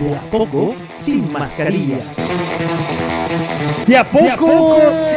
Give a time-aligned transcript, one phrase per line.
[0.00, 1.98] De a poco, sin mascarilla.
[3.86, 4.76] De a poco,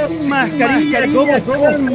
[0.09, 1.89] sin mascarilla, ¿cómo están?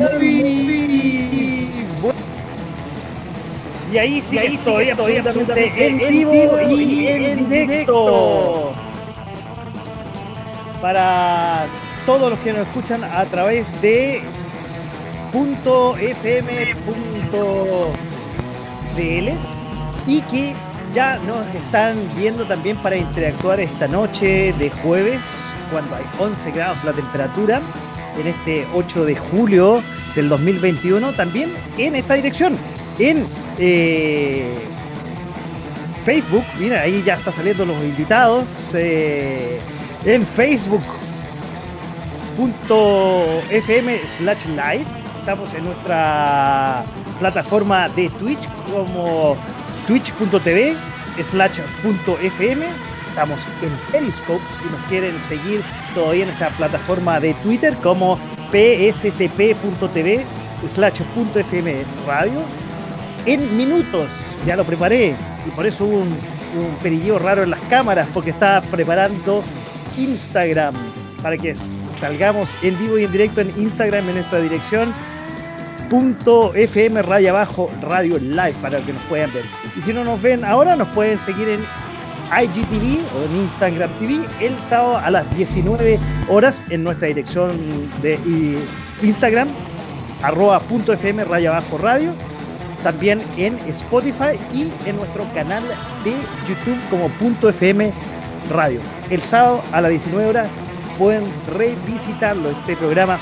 [3.93, 8.73] Y ahí sí, ahí estoy, estoy absolutamente en vivo y en directo.
[10.83, 11.67] Para
[12.05, 14.21] todos los que nos escuchan a través de
[15.33, 16.49] .fm.cl
[20.07, 20.55] y que
[20.95, 25.19] ya nos están viendo también para interactuar esta noche de jueves,
[25.71, 27.61] cuando hay 11 grados la temperatura,
[28.19, 29.83] en este 8 de julio
[30.15, 32.57] del 2021, también en esta dirección,
[33.01, 33.27] en
[33.59, 34.55] eh,
[36.05, 39.59] Facebook, mira, ahí ya está saliendo los invitados, eh,
[40.05, 40.79] en facebook.fm
[44.19, 44.87] slash live,
[45.19, 46.85] estamos en nuestra
[47.19, 49.37] plataforma de Twitch como
[49.87, 50.75] twitch.tv
[51.29, 52.67] slash .fm.
[53.09, 55.61] Estamos en Periscope si nos quieren seguir
[55.95, 58.19] todavía en esa plataforma de Twitter como
[58.51, 60.25] pssp.tv
[60.69, 61.01] slash
[61.35, 62.41] .fm radio.
[63.27, 64.09] En minutos
[64.47, 66.17] ya lo preparé y por eso hubo un,
[66.55, 69.45] un raro en las cámaras porque estaba preparando
[69.97, 70.75] Instagram
[71.23, 71.55] para que
[72.01, 74.93] salgamos en vivo y en directo en Instagram en esta dirección
[75.95, 79.45] .fm raya abajo radio live para que nos puedan ver.
[79.77, 81.61] Y si no nos ven ahora, nos pueden seguir en
[82.31, 87.57] IGTV o en Instagram TV el sábado a las 19 horas en nuestra dirección
[88.03, 88.19] de
[89.03, 89.49] Instagram
[90.23, 92.15] arroba .fm raya abajo radio
[92.83, 95.63] también en Spotify y en nuestro canal
[96.05, 96.13] de
[96.49, 97.11] YouTube como
[97.49, 97.93] .fm
[98.51, 98.81] radio.
[99.11, 100.49] El sábado a las 19 horas
[100.99, 101.25] pueden
[101.57, 103.19] revisitarlo, este programa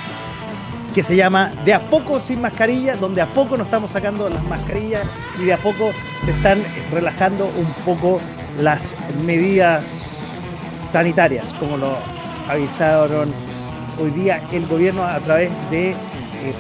[0.95, 4.45] que se llama De a poco sin mascarilla, donde a poco nos estamos sacando las
[4.45, 5.03] mascarillas
[5.41, 5.91] y de a poco
[6.25, 8.21] se están relajando un poco
[8.59, 8.95] las
[9.25, 9.85] medidas
[10.91, 11.97] sanitarias, como lo
[12.49, 13.33] avisaron
[14.01, 15.95] hoy día el gobierno a través de, eh,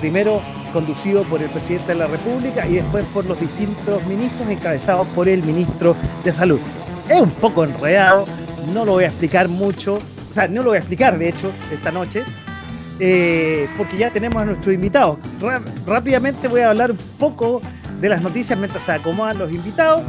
[0.00, 0.40] primero,
[0.72, 5.28] conducido por el presidente de la República y después por los distintos ministros encabezados por
[5.28, 5.94] el ministro
[6.24, 6.60] de Salud.
[7.08, 8.24] Es un poco enredado,
[8.72, 9.96] no lo voy a explicar mucho,
[10.30, 12.24] o sea, no lo voy a explicar de hecho esta noche,
[12.98, 15.18] eh, porque ya tenemos a nuestros invitados.
[15.86, 17.60] rápidamente voy a hablar un poco
[18.00, 20.02] de las noticias mientras se acomodan los invitados.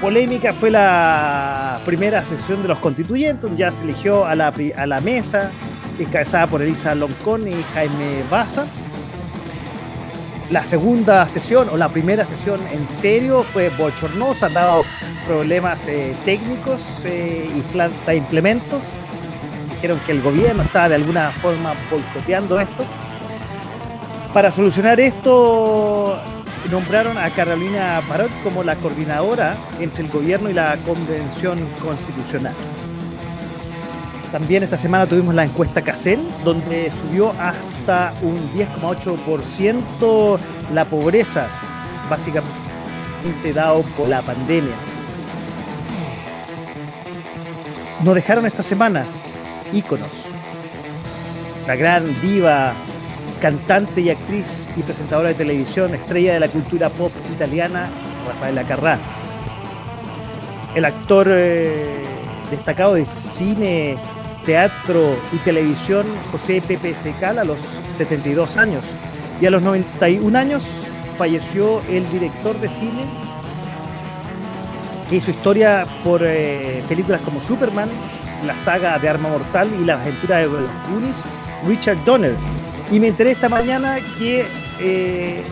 [0.00, 5.52] Polémica fue la primera sesión de los constituyentes, ya se eligió a la, mesa,
[5.98, 8.66] encabezada por Elisa Loncón y Jaime Baza.
[10.50, 14.84] La segunda sesión o la primera sesión en serio fue bochornosa, han dado
[15.24, 18.82] problemas eh, técnicos eh, y de implementos
[19.82, 22.84] dijeron que el gobierno estaba de alguna forma boicoteando esto.
[24.32, 26.20] Para solucionar esto,
[26.70, 32.54] nombraron a Carolina Parot como la coordinadora entre el gobierno y la convención constitucional.
[34.30, 40.38] También esta semana tuvimos la encuesta CACEN, donde subió hasta un 10,8%
[40.72, 41.48] la pobreza,
[42.08, 44.76] básicamente dado por la pandemia.
[48.04, 49.21] Nos dejaron esta semana
[49.72, 50.10] íconos.
[51.66, 52.72] La gran diva,
[53.40, 57.90] cantante y actriz y presentadora de televisión, estrella de la cultura pop italiana,
[58.26, 58.98] Rafaela Carrà.
[60.74, 62.02] El actor eh,
[62.50, 63.96] destacado de cine,
[64.44, 67.58] teatro y televisión, José Pepe Secal, a los
[67.96, 68.84] 72 años.
[69.40, 70.62] Y a los 91 años
[71.18, 73.04] falleció el director de cine
[75.08, 77.90] que hizo historia por eh, películas como Superman,
[78.46, 81.16] la saga de Arma Mortal y las aventuras de los Goonies,
[81.66, 82.34] Richard Donner.
[82.90, 84.46] Y me enteré esta mañana que
[84.80, 85.42] eh,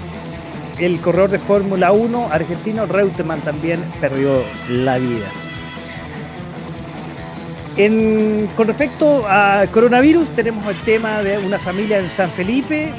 [0.78, 5.26] el corredor de Fórmula 1 argentino Reutemann también perdió la vida.
[8.56, 12.92] con respecto a coronavirus, tenemos el tema de una familia en San Felipe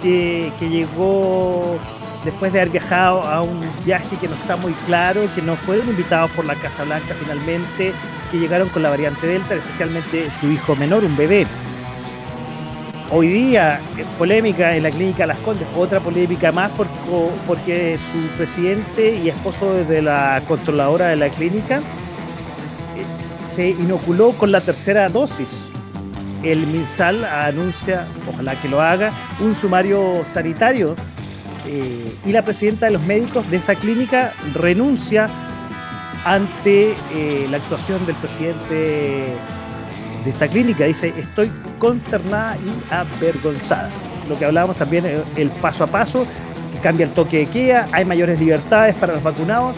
[0.00, 1.78] que llegó
[2.24, 5.88] después de haber viajado a un viaje que no está muy claro, que no fueron
[5.88, 7.92] invitados por la Casa Blanca finalmente,
[8.30, 11.46] que llegaron con la variante Delta, especialmente su hijo menor, un bebé.
[13.10, 16.70] Hoy día, eh, polémica en la clínica Las Condes, otra polémica más
[17.46, 21.80] porque su presidente y esposo de la controladora de la clínica eh,
[23.54, 25.48] se inoculó con la tercera dosis.
[26.42, 29.10] El MinSal anuncia, ojalá que lo haga,
[29.40, 30.94] un sumario sanitario
[31.70, 35.26] eh, y la presidenta de los médicos de esa clínica renuncia
[36.24, 39.34] ante eh, la actuación del presidente
[40.24, 40.86] de esta clínica.
[40.86, 43.90] Dice, estoy consternada y avergonzada.
[44.30, 46.26] Lo que hablábamos también, eh, el paso a paso,
[46.72, 49.76] que cambia el toque de queda, hay mayores libertades para los vacunados,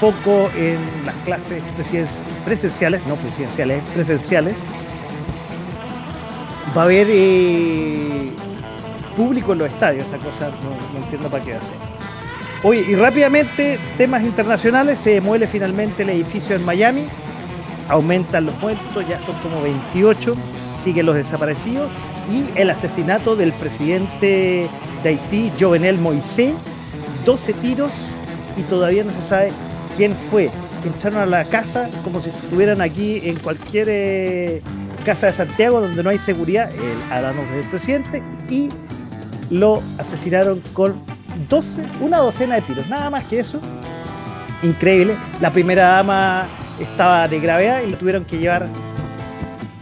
[0.00, 1.62] foco en las clases
[2.46, 4.54] presenciales, no presidenciales, presenciales.
[6.74, 7.06] Va a haber
[9.16, 11.76] público en los estadios, esa cosa no, entiendo para qué hacer.
[12.62, 17.06] Oye, y rápidamente, temas internacionales, se demuele finalmente el edificio en Miami,
[17.88, 20.34] aumentan los muertos, ya son como 28,
[20.82, 21.90] siguen los desaparecidos,
[22.32, 24.68] y el asesinato del presidente
[25.02, 26.54] de Haití, Jovenel Moisés,
[27.24, 27.92] 12 tiros
[28.56, 29.52] y todavía no se sabe
[29.96, 30.50] quién fue.
[30.84, 34.62] Entraron a la casa como si estuvieran aquí en cualquier eh,
[35.04, 38.68] casa de Santiago donde no hay seguridad, el hablamos del presidente, y
[39.50, 41.00] lo asesinaron con
[41.48, 43.60] 12, una docena de tiros, nada más que eso.
[44.62, 45.16] Increíble.
[45.40, 46.48] La primera dama
[46.80, 48.68] estaba de gravedad y lo tuvieron que llevar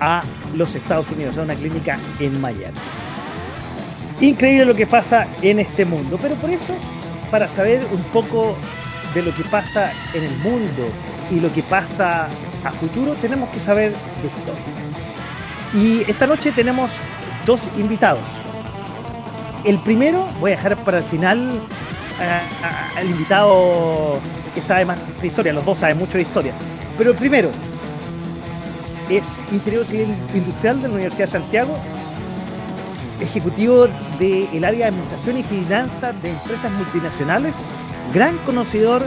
[0.01, 0.23] a
[0.55, 2.77] los Estados Unidos, a una clínica en Miami.
[4.21, 6.75] Increíble lo que pasa en este mundo, pero por eso,
[7.31, 8.57] para saber un poco
[9.15, 10.89] de lo que pasa en el mundo
[11.31, 12.29] y lo que pasa
[12.65, 14.63] a futuro, tenemos que saber de historia.
[15.75, 16.91] Y esta noche tenemos
[17.47, 18.44] dos invitados.
[19.65, 21.61] El primero, voy a dejar para el final
[22.97, 24.21] al invitado
[24.55, 26.55] que sabe más de historia, los dos saben mucho de historia.
[26.97, 27.51] Pero el primero
[29.11, 31.77] es ingeniero civil industrial de la Universidad de Santiago,
[33.21, 33.89] ejecutivo
[34.19, 37.55] del área de administración y finanzas de empresas multinacionales
[38.13, 39.03] gran conocedor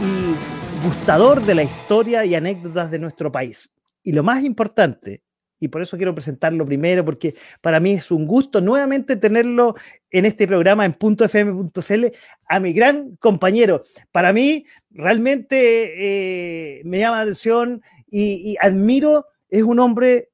[0.00, 3.70] y gustador de la historia y anécdotas de nuestro país.
[4.02, 5.22] Y lo más importante,
[5.64, 9.74] y por eso quiero presentarlo primero, porque para mí es un gusto nuevamente tenerlo
[10.10, 12.06] en este programa en .fm.cl
[12.46, 13.82] a mi gran compañero.
[14.12, 20.30] Para mí realmente eh, me llama la atención y, y admiro, es un hombre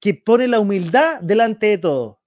[0.00, 2.18] que pone la humildad delante de todo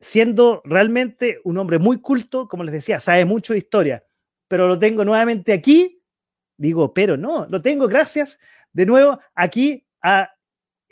[0.00, 4.04] siendo realmente un hombre muy culto, como les decía, sabe mucho de historia,
[4.48, 6.02] pero lo tengo nuevamente aquí,
[6.58, 8.38] digo, pero no, lo tengo gracias
[8.74, 10.33] de nuevo aquí a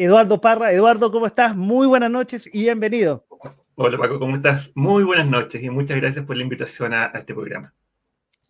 [0.05, 0.73] Eduardo Parra.
[0.73, 1.55] Eduardo, ¿cómo estás?
[1.55, 3.25] Muy buenas noches y bienvenido.
[3.77, 4.73] Hola Paco, ¿cómo estás?
[4.75, 7.73] Muy buenas noches y muchas gracias por la invitación a, este programa.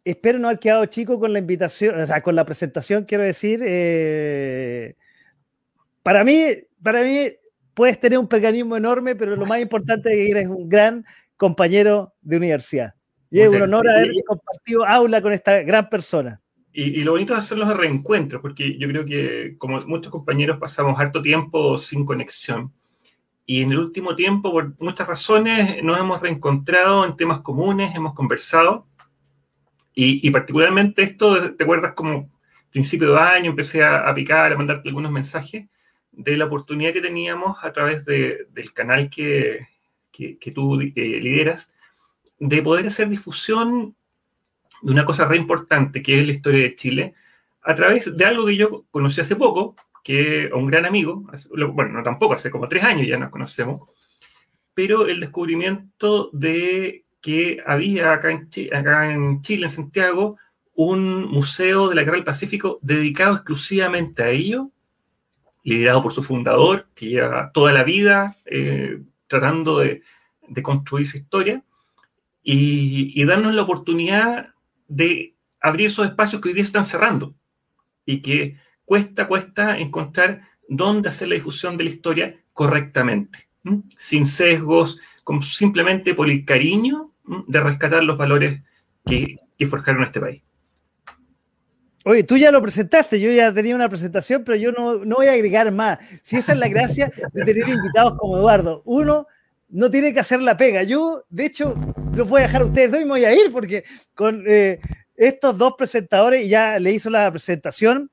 [0.03, 3.61] Espero no haber quedado chico con la invitación, o sea, con la presentación, quiero decir.
[3.63, 4.97] Eh,
[6.03, 7.31] para mí, para mí,
[7.75, 11.05] puedes tener un peganismo enorme, pero lo más importante es que eres un gran
[11.37, 12.95] compañero de universidad.
[13.31, 16.42] Y es un honor haber compartido aula con esta gran persona.
[16.73, 21.21] Y, lo bonito hacer los reencuentros, porque yo creo que como muchos compañeros pasamos harto
[21.21, 22.73] tiempo sin conexión.
[23.45, 28.15] Y en el último tiempo, por muchas razones, nos hemos reencontrado en temas comunes, hemos
[28.15, 28.87] conversado.
[29.95, 32.31] Y, particularmente esto, ¿te acuerdas como
[32.71, 35.67] principio de año empecé a, a picar, a mandarte algunos mensajes?
[36.13, 39.67] de la oportunidad que teníamos a través del canal que,
[40.13, 41.73] que, tú eh, lideras,
[42.39, 43.97] de poder hacer difusión
[44.83, 47.15] de una cosa re importante, que es la historia de Chile,
[47.63, 51.25] a través de algo que yo conocí hace poco, que un gran amigo,
[51.73, 53.89] bueno, no tampoco, hace como tres años ya nos conocemos,
[54.75, 60.37] pero el descubrimiento de que había acá en, acá en Chile, en Santiago,
[60.75, 64.71] un museo de la Guerra del Pacífico dedicado exclusivamente a ello,
[65.63, 70.03] liderado por su fundador, que lleva toda la vida eh, tratando de,
[70.63, 71.63] construir su historia,
[72.43, 74.49] y, darnos la oportunidad
[74.95, 77.35] de abrir esos espacios que hoy día están cerrando
[78.05, 83.49] y que cuesta, cuesta encontrar dónde hacer la difusión de la historia correctamente,
[83.97, 84.99] sin sesgos,
[85.41, 87.13] simplemente por el cariño
[87.47, 88.63] de rescatar los valores
[89.07, 90.43] que, que forjaron este país.
[92.05, 95.29] Oye, tú ya lo presentaste, yo ya tenía una presentación, pero yo no, no voy
[95.29, 96.01] a agregar más.
[96.23, 98.83] Si esa es la gracia de tener invitados como Eduardo.
[98.85, 99.29] Uno
[99.69, 100.83] no tiene que hacer la pega.
[100.83, 101.77] Yo, de hecho,
[102.15, 104.81] los voy a dejar a ustedes dos y me voy a ir porque con eh,
[105.17, 108.11] estos dos presentadores, ya le hizo la presentación,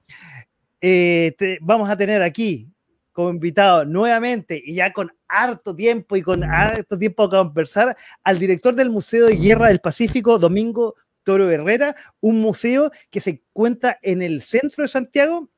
[0.81, 2.69] eh, vamos a tener aquí
[3.11, 8.39] como invitado nuevamente y ya con harto tiempo y con harto tiempo a conversar al
[8.39, 13.99] director del Museo de Guerra del Pacífico, Domingo Toro Herrera, un museo que se encuentra
[14.01, 15.49] en el centro de Santiago,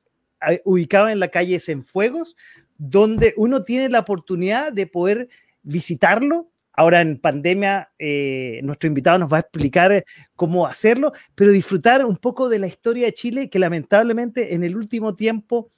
[0.66, 2.36] ubicado en la calle Cienfuegos,
[2.78, 5.30] donde uno tiene la oportunidad de poder
[5.62, 12.06] visitarlo ahora en pandemia, eh, nuestro invitado nos va a explicar cómo hacerlo, pero disfrutar
[12.06, 15.70] un poco de la historia de Chile, que lamentablemente en el último tiempo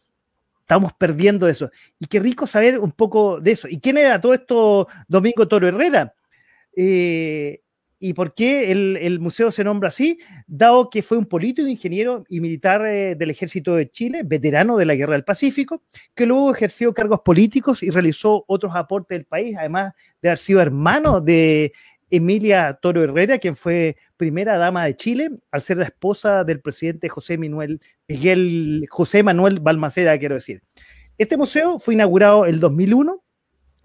[0.61, 1.71] estamos perdiendo eso.
[1.99, 3.67] Y qué rico saber un poco de eso.
[3.67, 6.13] ¿Y quién era todo esto Domingo Toro Herrera?
[6.75, 7.62] Eh,
[8.05, 10.19] ¿Y por qué el, museo se nombra así?
[10.45, 14.83] Dado que fue un político, ingeniero y militar eh, del ejército de Chile, veterano de
[14.85, 15.83] la Guerra del Pacífico,
[16.13, 20.59] que luego ejerció cargos políticos y realizó otros aportes del país, además de haber sido
[20.59, 21.71] hermano de
[22.09, 27.07] Emilia Toro Herrera, quien fue primera dama de Chile, al ser la esposa del presidente
[27.07, 27.79] José Manuel,
[28.09, 30.61] Miguel, José Manuel Balmaceda, quiero decir.
[31.17, 33.23] Este museo fue inaugurado en 2001,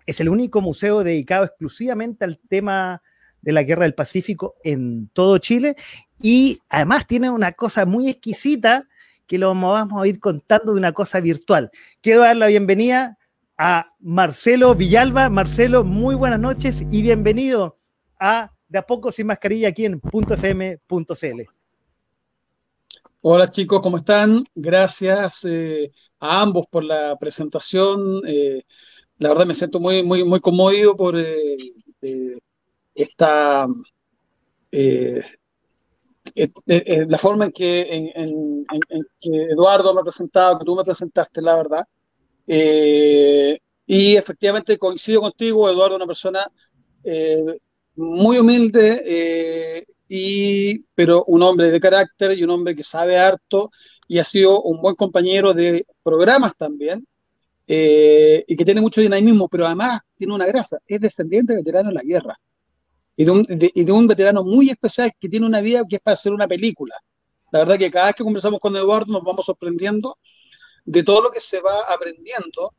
[0.06, 3.00] es el único museo dedicado exclusivamente al tema
[3.42, 5.76] de la Guerra del Pacífico en todo Chile
[6.22, 8.88] y además tiene una cosa muy exquisita
[9.26, 11.70] que lo vamos a ir contando de una cosa virtual.
[12.00, 13.18] Quiero dar la bienvenida
[13.58, 15.28] a Marcelo Villalba.
[15.28, 17.76] Marcelo, muy buenas noches y bienvenido
[18.18, 21.42] a De a poco sin mascarilla aquí en .fm.cl.
[23.20, 24.44] Hola chicos, ¿cómo están?
[24.54, 25.90] Gracias eh,
[26.20, 28.22] a ambos por la presentación.
[28.26, 28.62] Eh,
[29.18, 32.38] la verdad me siento muy, muy, muy conmovido por eh,
[33.02, 33.66] esta,
[36.66, 38.64] la forma en que, en,
[39.20, 41.86] que, Eduardo me ha presentado, que tú me presentaste, la verdad.
[42.46, 46.50] y efectivamente coincido contigo, Eduardo, una persona
[47.98, 53.70] muy humilde, eh, y, pero un hombre de carácter y un hombre que sabe harto
[54.06, 57.06] y ha sido un buen compañero de programas también,
[57.66, 61.88] eh, y que tiene mucho dinamismo, pero además tiene una grasa, es descendiente de veterano
[61.88, 62.38] de la guerra,
[63.20, 66.46] y de, un, veterano muy especial que tiene una vida que es para hacer una
[66.46, 66.94] película.
[67.50, 70.18] La verdad que cada vez que conversamos con Eduardo nos vamos sorprendiendo
[70.84, 72.74] de todo lo que se va aprendiendo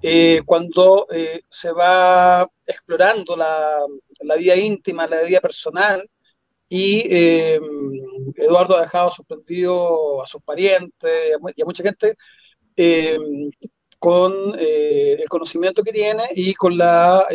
[0.00, 3.84] eh, cuando eh, se va explorando la,
[4.38, 6.08] vida íntima, la vida personal,
[6.68, 7.58] y eh,
[8.36, 11.10] Eduardo ha dejado sorprendido a sus parientes
[11.56, 12.16] y a mucha gente
[13.98, 17.26] con el conocimiento que tiene y con la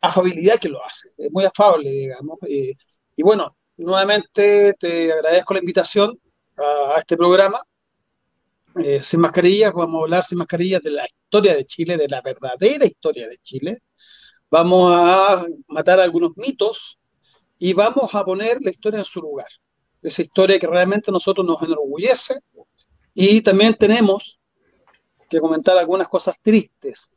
[0.00, 1.10] afabilidad que lo hace.
[1.18, 2.38] Es muy afable, digamos.
[2.48, 6.18] y bueno, nuevamente te agradezco la invitación
[6.56, 7.62] a este programa
[8.76, 12.20] eh, sin mascarillas, vamos a hablar sin mascarillas de la historia de Chile, de la
[12.22, 13.78] verdadera historia de Chile.
[14.50, 16.98] Vamos a matar algunos mitos
[17.58, 19.46] y vamos a poner la historia en su lugar.
[20.02, 22.34] Esa historia que realmente a nosotros nos enorgullece.
[23.14, 24.40] Y también tenemos
[25.30, 27.10] que comentar algunas cosas tristes,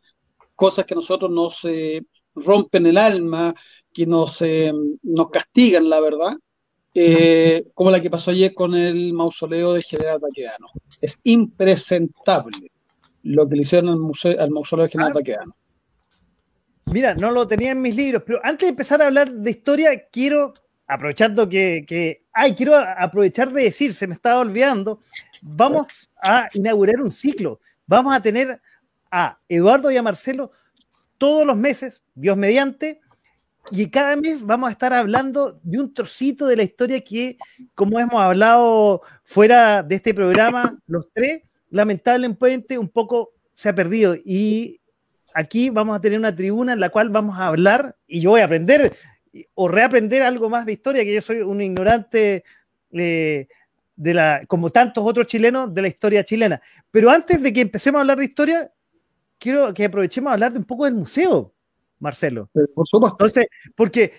[0.55, 2.03] cosas que a nosotros nos eh,
[2.37, 3.53] rompen el alma,
[3.93, 4.71] que nos, eh,
[5.03, 6.33] nos castigan, la verdad,
[6.93, 10.67] eh, como la que pasó ayer con el mausoleo de General Taquedano.
[11.01, 12.71] Es impresentable
[13.23, 15.55] lo que le hicieron al, museo, al mausoleo de General Taquedano.
[16.85, 20.07] Mira, no lo tenía en mis libros, pero antes de empezar a hablar de historia,
[20.09, 20.53] quiero,
[20.87, 24.99] aprovechando que, que ay, quiero aprovechar de decir, se me estaba olvidando,
[25.41, 27.59] vamos a inaugurar un ciclo.
[27.85, 28.61] Vamos a tener
[29.11, 30.51] a Eduardo y a Marcelo
[31.17, 32.99] todos los meses, Dios mediante,
[33.71, 37.37] y cada mes vamos a estar hablando de un trocito de la historia que,
[37.75, 44.15] como hemos hablado fuera de este programa, los tres, lamentablemente un poco se ha perdido.
[44.15, 44.79] Y
[45.33, 48.41] aquí vamos a tener una tribuna en la cual vamos a hablar y yo voy
[48.41, 48.95] a aprender
[49.53, 52.45] o reaprender algo más de historia, que yo soy un ignorante
[52.91, 53.47] eh,
[53.95, 56.61] de la, como tantos otros chilenos, de la historia chilena.
[56.89, 58.71] Pero antes de que empecemos a hablar de historia,
[59.37, 61.53] quiero que aprovechemos a hablar de un poco del museo
[61.99, 62.49] Marcelo.
[62.73, 63.15] Por supuesto.
[63.19, 64.13] Entonces, porque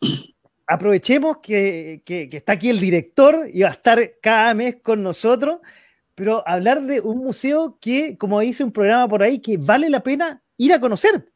[0.66, 5.58] aprovechemos que, está aquí el director y va a estar cada mes con nosotros,
[6.14, 10.02] pero hablar de un museo que, como dice un programa por ahí, que vale la
[10.02, 11.32] pena ir a conocer.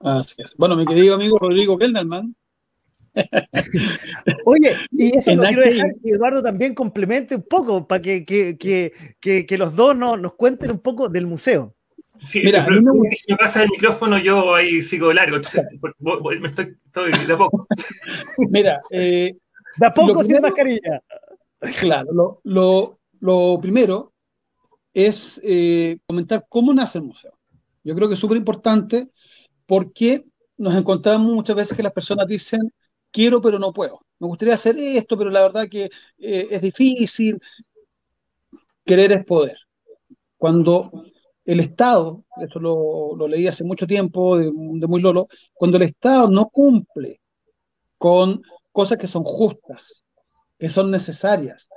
[0.00, 0.54] Así es.
[0.56, 2.34] Bueno, mi querido amigo Rodrigo Kelderman.
[4.44, 8.92] Oye, y eso lo quiero dejar que Eduardo también complemente un poco para que,
[9.56, 11.74] los dos nos cuenten un poco del museo.
[12.20, 13.10] Sí, Mira, pero, me...
[13.10, 15.38] si me pasa el micrófono, yo ahí sigo largo.
[15.38, 16.76] me estoy,
[17.26, 17.66] de a poco.
[18.50, 19.36] Mira, eh,
[19.76, 21.02] de a poco sin mascarilla.
[21.80, 24.12] Claro, lo, lo, primero
[24.92, 27.32] es eh, comentar cómo nace el museo.
[27.82, 29.10] Yo creo que es súper importante
[29.66, 30.24] porque
[30.56, 32.72] nos encontramos muchas veces que las personas dicen,
[33.10, 34.00] quiero pero no puedo.
[34.18, 35.84] Me gustaría hacer esto, pero la verdad que
[36.18, 37.40] eh, es difícil.
[38.84, 39.56] Querer es poder.
[40.36, 40.90] Cuando
[41.44, 46.48] el Estado, esto lo, leí hace mucho tiempo, de, muy lolo, cuando el Estado no
[46.48, 47.20] cumple
[47.98, 50.02] con cosas que son justas,
[50.58, 51.68] que son necesarias,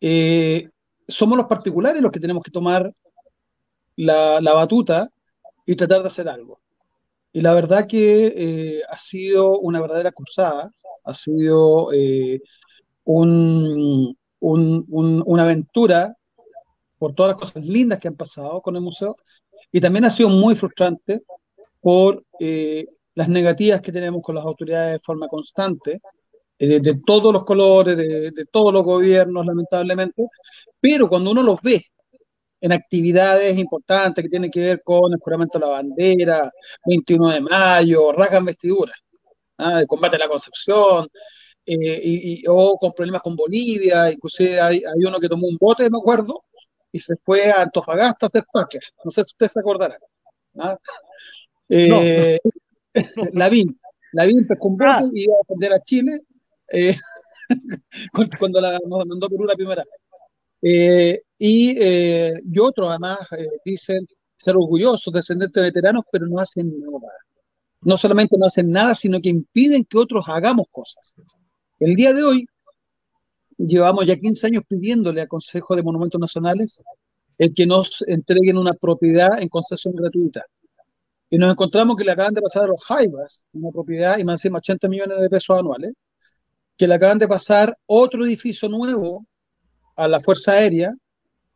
[0.00, 0.68] eh,
[1.08, 2.92] somos los particulares los que tenemos que tomar
[3.96, 5.08] la, batuta
[5.64, 6.60] y tratar de hacer algo.
[7.32, 10.72] Y la verdad que eh, ha sido una verdadera cruzada,
[11.04, 12.40] ha sido eh,
[13.04, 16.16] un, una aventura
[16.98, 19.16] por todas las cosas lindas que han pasado con el museo
[19.72, 21.22] y también ha sido muy frustrante
[21.80, 26.00] por eh, las negativas que tenemos con las autoridades de forma constante,
[26.58, 30.26] eh, de, todos los colores, de, de, todos los gobiernos, lamentablemente,
[30.80, 31.84] pero cuando uno los ve
[32.60, 36.50] en actividades importantes que tienen que ver con el juramento de la bandera,
[36.84, 38.96] 21 de mayo, rasgan vestiduras,
[39.58, 39.80] ¿ah?
[39.80, 41.08] el combate a la Concepción,
[41.66, 45.90] eh, y, o con problemas con Bolivia, inclusive hay, hay, uno que tomó un bote,
[45.90, 46.44] me acuerdo,
[46.96, 48.80] y se fue a Antofagasta a hacer patria.
[49.04, 49.98] No sé si ustedes se acordarán.
[50.58, 50.78] ¿ah?
[51.68, 52.38] Eh,
[53.32, 53.78] la VIN,
[54.12, 55.02] la VIN pescó un bote ah.
[55.12, 56.20] y iba a defender a Chile
[56.72, 56.96] eh,
[58.38, 59.84] cuando la, nos mandó Perú la primera
[60.62, 66.38] eh, y, eh, y otros además eh, dicen ser orgullosos, descendientes de veteranos, pero no
[66.40, 67.12] hacen nada.
[67.82, 71.14] No solamente no hacen nada, sino que impiden que otros hagamos cosas.
[71.78, 72.46] El día de hoy
[73.58, 76.82] llevamos ya 15 años pidiéndole al Consejo de Monumentos Nacionales
[77.38, 80.44] el que nos entreguen una propiedad en concesión gratuita.
[81.28, 84.40] Y nos encontramos que le acaban de pasar a los Jaivas una propiedad y más
[84.42, 85.92] de 80 millones de pesos anuales,
[86.76, 89.26] que le acaban de pasar otro edificio nuevo
[89.96, 90.94] a la Fuerza Aérea,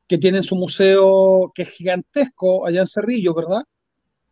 [0.08, 3.62] que tienen su museo que es gigantesco allá en Cerrillo, ¿verdad?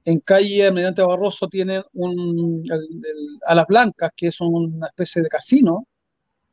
[0.04, 2.62] En calle Almirante Barroso tienen un,
[3.46, 5.87] a las Blancas, que es una especie de casino,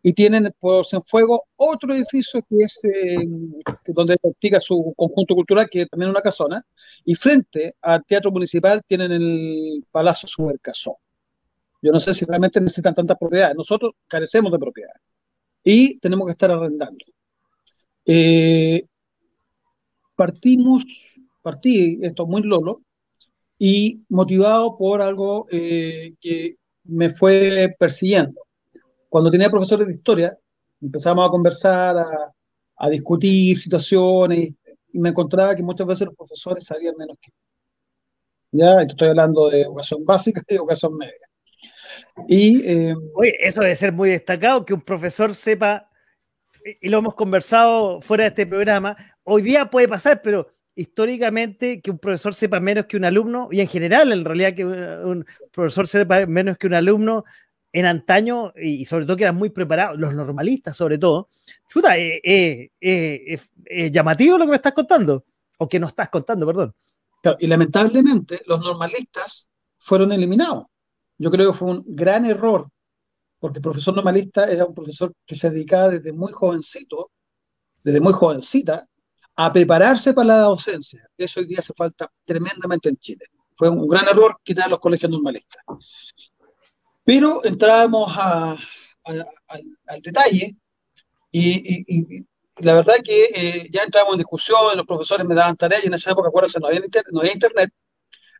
[0.07, 3.27] y tienen por en fuego otro edificio que es eh,
[3.87, 6.63] donde practica su conjunto cultural, que es también una casona,
[7.03, 10.93] y frente al Teatro Municipal tienen el Palacio Supercasón.
[11.81, 13.55] Yo no sé si realmente necesitan tantas propiedades.
[13.55, 15.01] Nosotros carecemos de propiedades
[15.63, 17.03] y tenemos que estar arrendando.
[18.05, 18.85] Eh,
[20.15, 20.85] partimos,
[21.41, 22.83] partí esto muy lolo
[23.57, 28.44] y motivado por algo eh, que me fue persiguiendo.
[29.15, 30.37] Cuando tenía profesores de historia,
[30.81, 32.33] empezamos a conversar, a,
[32.75, 34.53] a discutir situaciones
[34.91, 37.31] y me encontraba que muchas veces los profesores sabían menos que
[38.51, 41.29] ya estoy hablando de educación básica y educación media.
[42.27, 45.89] Y, eh, Oye, eso debe ser muy destacado, que un profesor sepa
[46.81, 51.89] y lo hemos conversado fuera de este programa, hoy día puede pasar, pero históricamente que
[51.89, 55.87] un profesor sepa menos que un alumno, y en general, en realidad, que un profesor
[55.87, 57.23] sepa menos que un alumno
[57.75, 61.27] en antaño, y sobre todo que eran muy preparados, los normalistas sobre todo,
[61.67, 65.25] chuta, es eh, eh, eh, llamativo lo que me estás contando,
[65.57, 66.73] o que no estás contando, perdón.
[67.37, 70.67] y lamentablemente los normalistas fueron eliminados.
[71.17, 72.69] Yo creo que fue un gran error
[73.39, 77.11] porque el profesor normalista era un profesor que se dedicaba desde muy jovencito,
[77.83, 78.87] desde muy jovencita,
[79.35, 81.05] a prepararse para la docencia.
[81.17, 83.25] Eso hoy día hace falta tremendamente en Chile.
[83.53, 85.61] Fue un gran error quitar los colegios normalistas.
[87.05, 90.55] Pero entrábamos al detalle
[91.31, 92.25] y,
[92.57, 95.93] la verdad que eh, ya entrábamos en discusión, los profesores me daban tareas y en
[95.93, 97.69] esa época, acuérdense, no había, no había internet,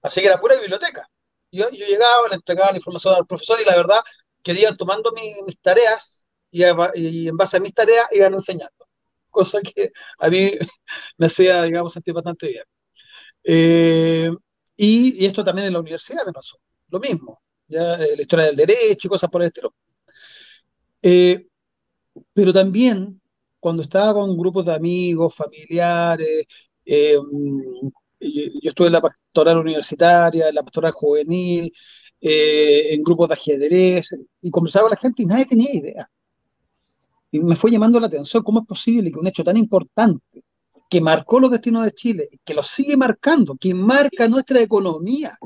[0.01, 1.09] así que era pura biblioteca.
[1.51, 4.01] Yo, yo llegaba, le entregaba la información al profesor y la verdad
[4.43, 8.87] que iban tomando mis tareas y, en base a mis tareas iban enseñando,
[9.29, 10.51] cosa que a mí
[11.17, 12.63] me hacía, digamos, sentir bastante bien.
[13.43, 14.29] Eh,
[14.77, 16.57] y, esto también en la universidad me pasó,
[16.89, 19.73] lo mismo, eh, la historia del derecho y cosas por el estilo.
[21.01, 21.47] Eh,
[22.33, 23.21] pero también
[23.59, 26.45] cuando estaba con grupos de amigos, familiares,
[26.85, 27.87] mm,
[28.19, 31.71] yo, estuve en la pastoral universitaria, en la pastoral juvenil,
[32.21, 34.09] eh, en grupos de ajedrez,
[34.41, 36.09] y conversaba con la gente y nadie tenía idea.
[37.31, 40.43] Y me fue llamando la atención cómo es posible que un hecho tan importante,
[40.95, 45.37] que marcó los destinos de Chile, que lo sigue marcando, que marca nuestra economía,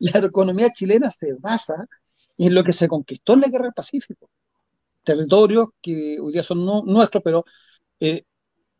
[0.00, 1.86] la economía chilena se basa
[2.36, 4.28] en lo que se conquistó en la Guerra del Pacífico.
[5.02, 7.46] Territorios que hoy día son nuestros, pero
[7.98, 8.22] eh,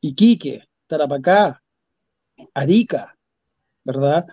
[0.03, 1.63] Iquique, Tarapacá,
[2.53, 3.17] Arica,
[3.83, 4.27] ¿verdad?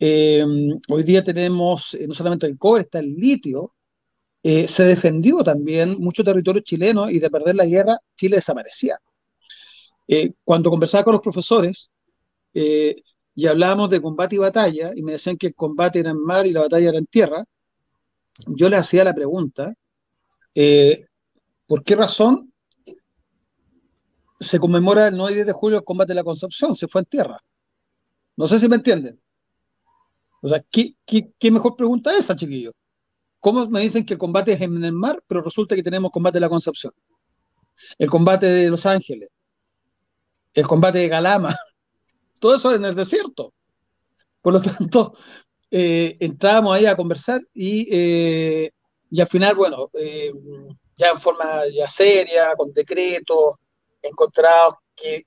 [0.00, 0.42] Eh,
[0.88, 3.74] hoy día tenemos eh, no solamente el cobre, está el litio.
[4.42, 8.96] Se defendió también mucho territorio chileno y de perder la guerra, Chile desaparecía.
[10.44, 11.90] Cuando conversaba con los profesores
[12.52, 16.46] y hablábamos de combate y batalla, y me decían que el combate era en mar
[16.46, 17.44] y la batalla era en tierra,
[18.46, 19.74] yo les hacía la pregunta,
[21.66, 22.52] ¿por qué razón
[24.42, 26.76] se conmemora el 9 de julio el combate de la Concepción?
[26.76, 27.42] Se fue en tierra.
[28.36, 29.20] No sé si me entienden.
[30.42, 30.96] O sea, ¿qué,
[31.50, 32.72] mejor pregunta esa, chiquillo?
[33.38, 36.36] ¿Cómo me dicen que el combate es en el mar, pero resulta que tenemos combate
[36.36, 36.92] de la Concepción?
[37.98, 39.28] El combate de Los Ángeles,
[40.54, 41.56] el combate de Galama,
[42.40, 43.52] todo eso en el desierto.
[44.40, 45.14] Por lo tanto,
[45.70, 48.70] eh, entrábamos ahí a conversar y, eh,
[49.10, 50.32] y al final, bueno, eh,
[50.96, 53.56] ya en forma ya seria, con decretos,
[54.02, 55.26] encontrados que,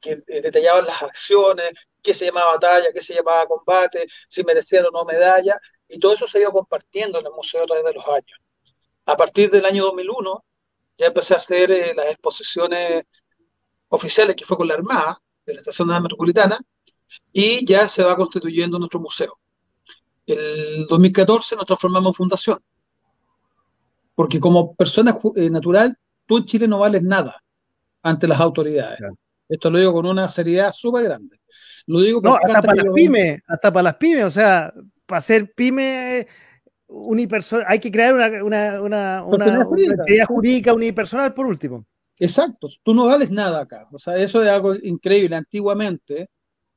[0.00, 4.90] que detallaban las acciones, qué se llamaba batalla, qué se llamaba combate, si merecían o
[4.90, 7.94] no medalla, y todo eso se ha ido compartiendo en el museo a través de
[7.94, 8.38] los años.
[9.06, 10.44] A partir del año 2001
[10.98, 13.04] ya empecé a hacer las exposiciones
[13.90, 16.58] oficiales que fue con la Armada, de la Estación la Metropolitana,
[17.32, 19.38] y ya se va constituyendo nuestro museo.
[20.26, 22.58] El 2014 nos transformamos en fundación,
[24.14, 27.42] porque como persona eh, natural, tú en Chile no vales nada
[28.02, 29.00] ante las autoridades.
[29.48, 31.36] Esto lo digo con una seriedad súper grande.
[31.86, 34.72] Lo digo no, hasta para las pymes, hasta para las pymes, o sea,
[35.06, 36.26] para ser pyme
[36.86, 41.84] unipersonal, hay que crear una, una, una, una, entidad jurídica unipersonal por último.
[42.20, 43.88] Exacto, tú no vales nada acá.
[43.92, 45.36] O sea, eso es algo increíble.
[45.36, 46.28] Antiguamente,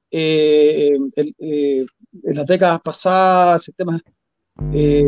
[0.09, 1.85] eh, eh,
[2.23, 4.01] en las décadas pasadas, sistemas,
[4.73, 5.03] eh,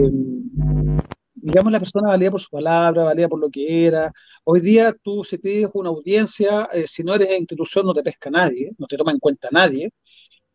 [1.35, 4.11] digamos, la persona valía por su palabra, valía por lo que era.
[4.43, 8.29] Hoy día tú, si te dices una audiencia, si no eres institución, no te pesca
[8.29, 9.91] nadie, no te toma en cuenta nadie.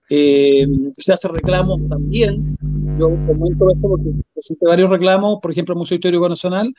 [0.09, 2.57] se hace reclamos también.
[2.99, 6.75] Yo comento esto porque presenté varios reclamos, por ejemplo, el Museo Histórico Nacional,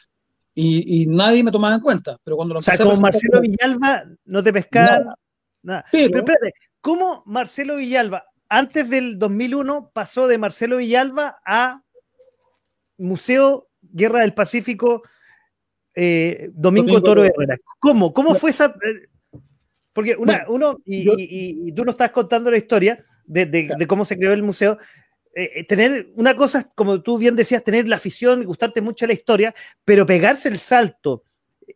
[0.53, 2.17] y, nadie me tomaba en cuenta.
[2.23, 5.13] Pero cuando lo o sea, como Marcelo Villalba no te pescaban
[5.63, 5.85] nada.
[5.91, 11.83] Pero, espérate, ¿cómo Marcelo Villalba, antes del 2001, pasó de Marcelo Villalba a
[12.97, 15.03] Museo Guerra del Pacífico
[15.95, 17.57] eh, Domingo, Toro Herrera?
[17.79, 18.13] ¿Cómo?
[18.13, 18.75] ¿Cómo fue esa...?
[18.83, 19.07] Eh?
[19.93, 24.31] Porque una, uno, y, tú nos estás contando la historia de, de, cómo se creó
[24.31, 24.77] el museo,
[25.33, 29.13] eh, eh, tener una cosa, como tú bien decías, tener la afición, gustarte mucho la
[29.13, 31.23] historia, pero pegarse el salto,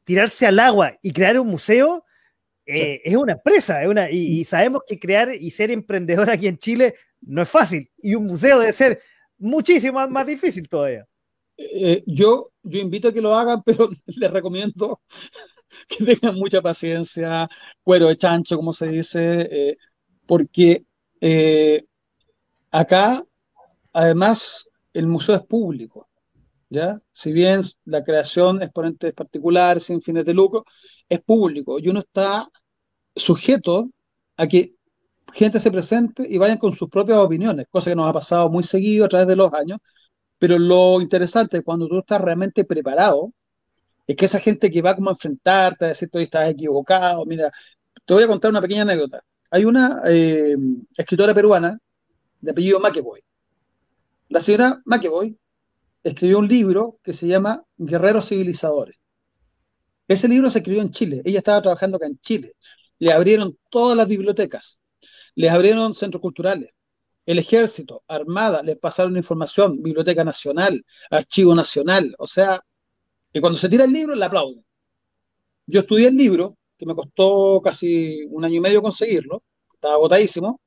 [0.04, 2.04] tirarse al agua y crear un museo,
[2.66, 6.58] eh, es una empresa, es una, y, sabemos que crear y ser emprendedor aquí en
[6.58, 9.02] Chile no es fácil, y un museo debe ser
[9.38, 11.08] muchísimo más, difícil todavía.
[12.06, 15.00] yo, yo invito a que lo hagan, pero les recomiendo
[15.88, 17.48] que tengan mucha paciencia,
[17.84, 19.78] cuero de chancho, como se dice,
[20.28, 20.84] porque
[22.70, 23.24] acá
[23.96, 26.10] Además, el museo es público,
[26.70, 27.00] ¿ya?
[27.14, 30.66] Si bien la creación es por entes particulares, sin fines de lucro,
[31.08, 32.50] es público y uno está
[33.16, 33.90] sujeto
[34.36, 34.76] a que
[35.34, 38.64] gente se presente y vayan con sus propias opiniones, cosa que nos ha pasado muy
[38.64, 39.80] seguido a través de los años,
[40.38, 43.32] pero lo interesante cuando tú estás realmente preparado
[44.08, 47.50] es que esa gente que va como a enfrentarte, a decirte, hoy estás equivocado, mira,
[48.06, 49.24] te voy a contar una pequeña anécdota.
[49.52, 50.58] Hay una eh,
[50.98, 51.78] escritora peruana
[52.42, 53.22] de apellido McEvoy,
[54.30, 55.38] la señora McEvoy
[56.04, 58.98] escribió un libro que se llama Guerreros Civilizadores.
[60.08, 61.22] Ese libro se escribió en Chile.
[61.26, 62.54] Ella estaba trabajando acá en Chile.
[63.00, 64.80] Le abrieron todas las bibliotecas,
[65.36, 66.70] les abrieron centros culturales,
[67.26, 72.16] el ejército, armada, les pasaron información, Biblioteca Nacional, Archivo Nacional.
[72.20, 72.62] O sea,
[73.34, 74.64] que cuando se tira el libro, le aplauden.
[75.66, 80.62] Yo estudié el libro, que me costó casi un año y medio conseguirlo, estaba agotadísimo,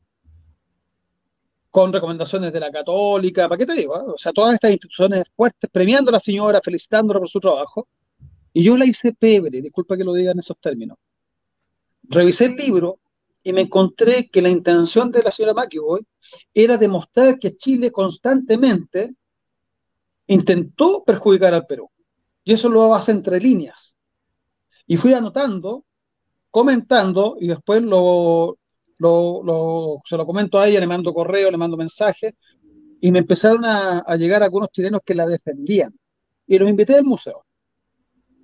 [1.70, 3.94] con recomendaciones de la Católica, ¿para qué te digo?
[3.94, 4.04] Ah?
[4.14, 7.88] O sea, todas estas instituciones fuertes, premiando a la señora, felicitándola por su trabajo.
[8.52, 10.96] Y yo la hice pebre, disculpa que lo diga en esos términos.
[12.04, 12.98] Revisé el libro
[13.42, 16.00] y me encontré que la intención de la señora McEvoy
[16.54, 19.14] era demostrar que Chile constantemente
[20.26, 21.90] intentó perjudicar al Perú.
[22.44, 23.96] Y eso lo hace entre líneas.
[24.86, 25.84] Y fui anotando,
[26.50, 28.58] comentando, y después lo,
[28.98, 32.34] lo, se lo comento a ella, le mando correo, le mando mensajes,
[33.00, 35.94] y me empezaron a, llegar algunos chilenos que la defendían.
[36.46, 37.44] Y los invité al museo.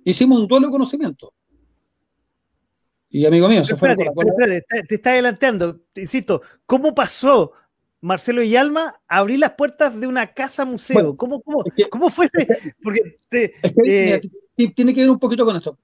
[0.03, 1.33] Hicimos un duelo de conocimiento.
[3.09, 3.95] Y amigo mío, se fue.
[3.95, 7.53] te está adelantando, te insisto, ¿cómo pasó
[8.01, 11.15] Marcelo y Alma a abrir las puertas de una casa museo?
[11.15, 12.75] ¿Cómo, cómo, ¿Cómo, fue ese?
[12.83, 14.21] Porque eh,
[14.75, 15.77] tiene que ver un poquito con esto.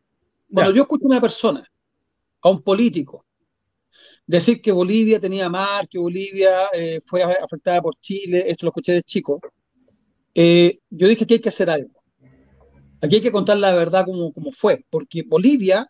[0.54, 1.72] Cuando yo escucho a una persona,
[2.42, 3.26] a un político,
[4.26, 8.94] decir que Bolivia tenía mar, que Bolivia eh, fue afectada por Chile, esto lo escuché
[8.94, 9.40] de chico,
[10.34, 12.02] eh, yo dije que hay que hacer algo.
[13.02, 15.88] Aquí hay que contar la verdad como, como fue, porque Bolivia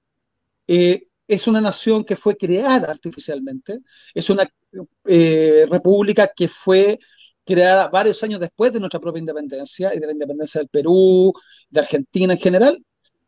[0.67, 3.79] eh, es una nación que fue creada artificialmente,
[4.13, 4.49] es una
[5.03, 6.99] república que fue
[7.45, 11.33] creada varios años después de nuestra propia independencia y de la independencia del Perú,
[11.69, 12.85] de Argentina en general,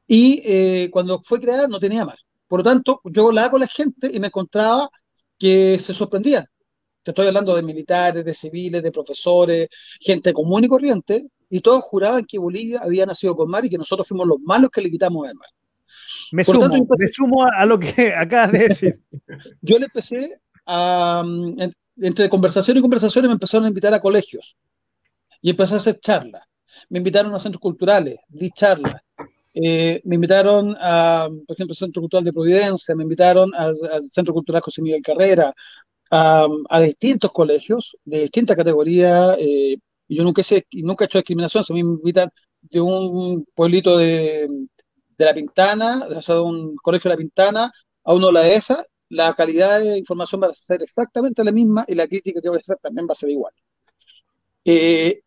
[0.07, 2.17] y cuando fue creada no tenía mar.
[2.53, 4.87] Por lo tanto, yo hablaba con la gente y me encontraba
[5.39, 6.45] que se sorprendían.
[7.01, 11.81] Te estoy hablando de militares, de civiles, de profesores, gente común y corriente, y todos
[11.81, 14.91] juraban que Bolivia había nacido con mar y que nosotros fuimos los malos que le
[14.91, 15.49] quitamos el mar.
[16.31, 18.99] Me, sumo, a lo que acabas de decir.
[19.63, 21.23] yo le empecé a,
[21.97, 24.55] entre conversación y conversación, me empezaron a invitar a colegios
[25.41, 26.43] y empecé a hacer charlas.
[26.87, 28.93] Me invitaron a centros culturales, di charlas.
[29.53, 33.75] Eh, me invitaron a, por ejemplo, al Centro Cultural de Providencia, me invitaron al,
[34.11, 35.53] Centro Cultural José Miguel Carrera,
[36.11, 36.47] a,
[36.81, 39.37] distintos colegios de distintas categorías.
[39.39, 42.29] Eh, yo nunca, sé, nunca he hecho discriminación, se me invitan
[42.61, 44.47] de un pueblito de,
[45.17, 47.71] de La Pintana, o sea, de un colegio de La Pintana,
[48.03, 51.85] a uno de la ESA, la calidad de información va a ser exactamente la misma
[51.87, 53.53] y la crítica que tengo que hacer también va a ser igual.
[54.65, 55.21] Eh,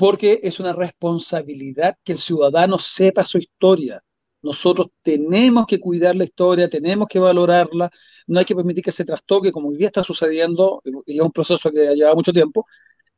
[0.00, 4.02] porque es una responsabilidad que el ciudadano sepa su historia.
[4.40, 7.90] Nosotros tenemos que cuidar la historia, tenemos que valorarla,
[8.26, 11.30] no hay que permitir que se trastoque como hoy día está sucediendo, y es un
[11.30, 12.66] proceso que ha llevado mucho tiempo,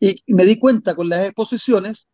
[0.01, 2.09] y me di cuenta con las exposiciones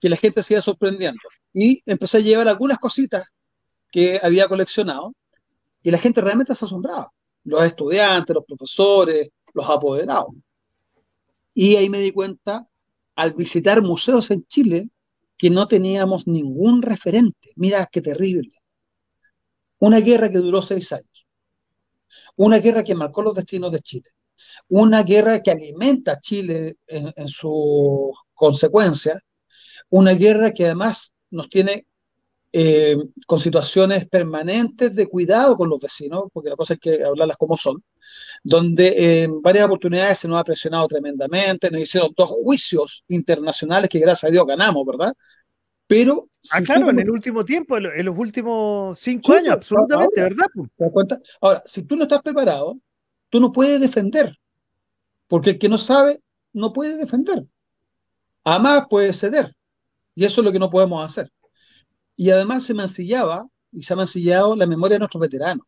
[0.00, 1.22] que la gente se iba sorprendiendo.
[1.52, 3.26] Y empecé a llevar algunas cositas
[3.90, 5.16] que había coleccionado,
[5.82, 7.10] y la gente realmente se asombraba.
[7.42, 10.32] Los estudiantes, los profesores, los apoderados.
[11.54, 12.68] Y ahí me di cuenta
[13.16, 14.90] al visitar museos en Chile
[15.36, 17.52] que no teníamos ningún referente.
[17.56, 18.52] Mira qué terrible.
[19.78, 21.26] Una guerra que duró seis años.
[22.36, 24.10] Una guerra que marcó los destinos de Chile.
[24.68, 29.22] Una guerra que alimenta a Chile en, en sus consecuencias.
[29.90, 31.86] Una guerra que además nos tiene
[32.58, 37.36] eh, con situaciones permanentes de cuidado con los vecinos, porque la cosa es que hablarlas
[37.36, 37.84] como son,
[38.42, 43.98] donde en varias oportunidades se nos ha presionado tremendamente, nos hicieron dos juicios internacionales que
[43.98, 45.12] gracias a Dios ganamos, ¿verdad?
[45.86, 46.30] Pero...
[46.50, 50.46] Ah, claro, en el último tiempo, en los últimos cinco años, pues, absolutamente, ¿verdad?
[50.54, 51.20] ¿Te das cuenta?
[51.42, 52.78] Ahora, si tú no estás preparado,
[53.28, 54.34] tú no puedes defender,
[55.28, 56.22] porque el que no sabe
[56.54, 57.44] no puede defender.
[58.44, 59.54] Además puede ceder,
[60.14, 61.30] y eso es lo que no podemos hacer.
[62.16, 65.66] Y además se mancillaba, y se ha mancillado la memoria de nuestros veteranos.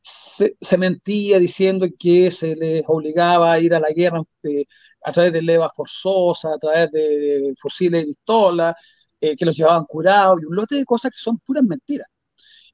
[0.00, 4.64] Se, mentía diciendo que se les obligaba a ir a la guerra eh,
[5.02, 8.74] a través de levas forzosas, a través de, fusiles y pistolas,
[9.20, 12.08] eh, que los llevaban curados, y un lote de cosas que son puras mentiras.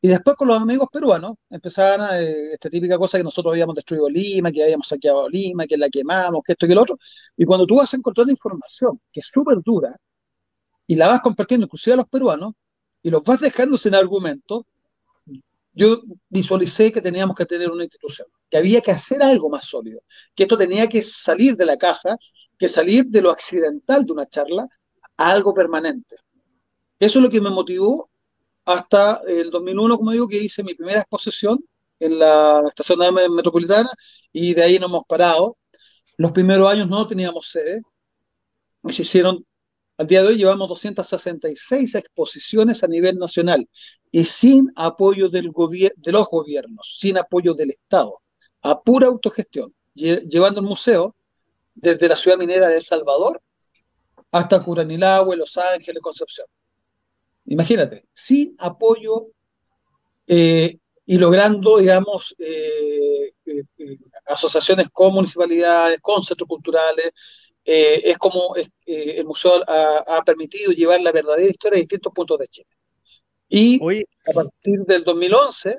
[0.04, 4.08] Y después con los amigos peruanos empezaban eh, esta típica cosa que nosotros habíamos destruido
[4.08, 6.98] Lima, que habíamos saqueado Lima, que la quemamos, que esto y que lo otro.
[7.36, 9.96] Y cuando tú vas encontrando información que es súper dura
[10.86, 12.54] y la vas compartiendo inclusive a los peruanos,
[13.02, 14.66] y los vas dejando sin argumento,
[15.74, 20.02] yo visualicé que teníamos que tener una institución, que había que hacer algo más sólido,
[20.34, 22.16] que esto tenía que salir de la caja,
[22.58, 24.68] que salir de lo accidental de una charla
[25.16, 26.16] a algo permanente.
[26.98, 28.10] Eso es lo que me motivó
[28.64, 31.58] hasta el 2001, como digo, que hice mi primera exposición
[31.98, 32.98] en la estación
[33.34, 33.90] metropolitana
[34.32, 35.56] y de ahí no hemos parado.
[36.18, 37.82] Los primeros años no teníamos sede
[38.90, 39.44] se hicieron
[40.02, 43.68] al día de hoy llevamos 266 exposiciones a nivel nacional
[44.10, 48.20] y sin apoyo de los gobiernos, sin apoyo del Estado,
[48.62, 51.14] a pura autogestión, llevando el museo
[51.74, 53.40] desde la ciudad minera de El Salvador
[54.32, 56.48] hasta Curanilagüe, Los Ángeles, Concepción.
[57.46, 59.28] Imagínate, sin apoyo
[60.26, 67.12] eh, y logrando, digamos, eh, eh, asociaciones con municipalidades, con centros culturales,
[67.64, 72.38] eh, es como eh, el museo ha, permitido llevar la verdadera historia a distintos puntos
[72.38, 72.68] de Chile.
[73.48, 75.78] Y a partir del 2011,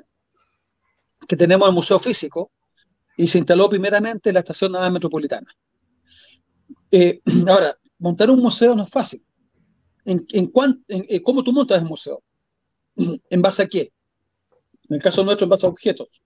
[1.26, 2.52] que tenemos el museo físico,
[3.16, 5.52] y se instaló primeramente la estación naval metropolitana.
[6.90, 9.24] Eh, ahora, montar un museo no es fácil.
[10.04, 10.50] ¿En, en,
[11.22, 12.22] ¿Cómo tú montas el museo?
[12.96, 13.92] ¿En base a qué?
[14.88, 16.22] En el caso nuestro, en base a objetos.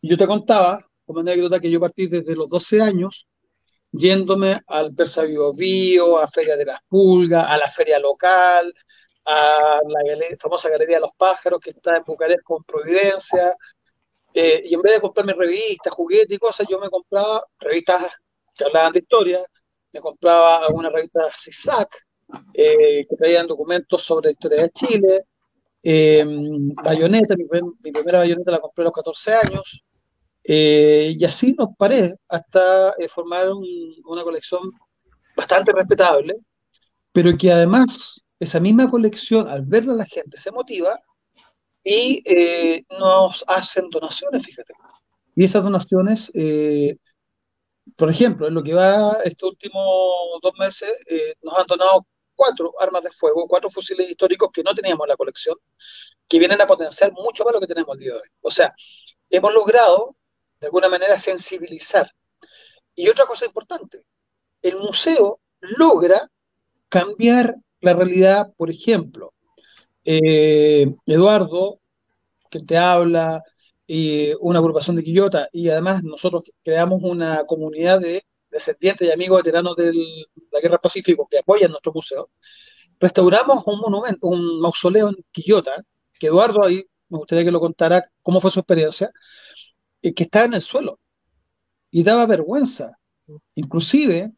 [0.00, 3.26] Y yo te contaba, como anécdota, que yo partí desde los 12 años
[3.92, 8.72] yéndome al Persa Bio, a Feria de las Pulgas, a la feria local,
[9.24, 13.54] a la famosa Galería de los Pájaros que está en Bucarest con Providencia.
[14.34, 18.12] Eh, y en vez de comprarme revistas, juguetes y cosas, yo me compraba revistas
[18.54, 19.40] que hablaban de historia,
[19.92, 21.88] me compraba algunas revistas CISAC,
[22.54, 25.24] eh, que traían documentos sobre la historia de Chile,
[25.82, 26.24] eh,
[26.82, 27.44] bayoneta, mi,
[27.92, 29.82] primera bayoneta la compré a los 14 años,
[30.44, 33.48] eh, y así nos paré hasta eh, formar
[34.04, 34.72] una colección
[35.36, 36.34] bastante respetable,
[37.12, 41.00] pero que además esa misma colección, al verla la gente, se motiva
[41.84, 44.72] y eh, nos hacen donaciones, fíjate.
[45.34, 46.32] Y esas donaciones,
[47.96, 49.82] por ejemplo, en lo que va estos últimos
[50.42, 50.90] dos meses,
[51.42, 55.16] nos han donado cuatro armas de fuego, cuatro fusiles históricos que no teníamos en la
[55.16, 55.56] colección,
[56.28, 58.28] que vienen a potenciar mucho más lo que tenemos el día de hoy.
[58.40, 58.74] O sea,
[59.30, 60.16] hemos logrado
[60.62, 62.08] de alguna manera sensibilizar.
[62.94, 64.04] Y otra cosa importante,
[64.62, 66.30] el museo logra
[66.88, 69.34] cambiar la realidad, por ejemplo,
[70.04, 71.80] eh, Eduardo,
[72.48, 73.42] que te habla,
[73.88, 79.42] y una agrupación de Quillota, y además nosotros creamos una comunidad de descendientes y amigos
[79.42, 79.92] veteranos de
[80.52, 82.30] la Guerra Pacífico que apoyan nuestro museo,
[83.00, 85.72] restauramos un monumento, un mausoleo en Quillota,
[86.20, 89.10] que Eduardo ahí me gustaría que lo contara cómo fue su experiencia,
[90.02, 90.98] que estaba en el suelo
[91.90, 92.98] y daba vergüenza.
[93.54, 94.32] Inclusive,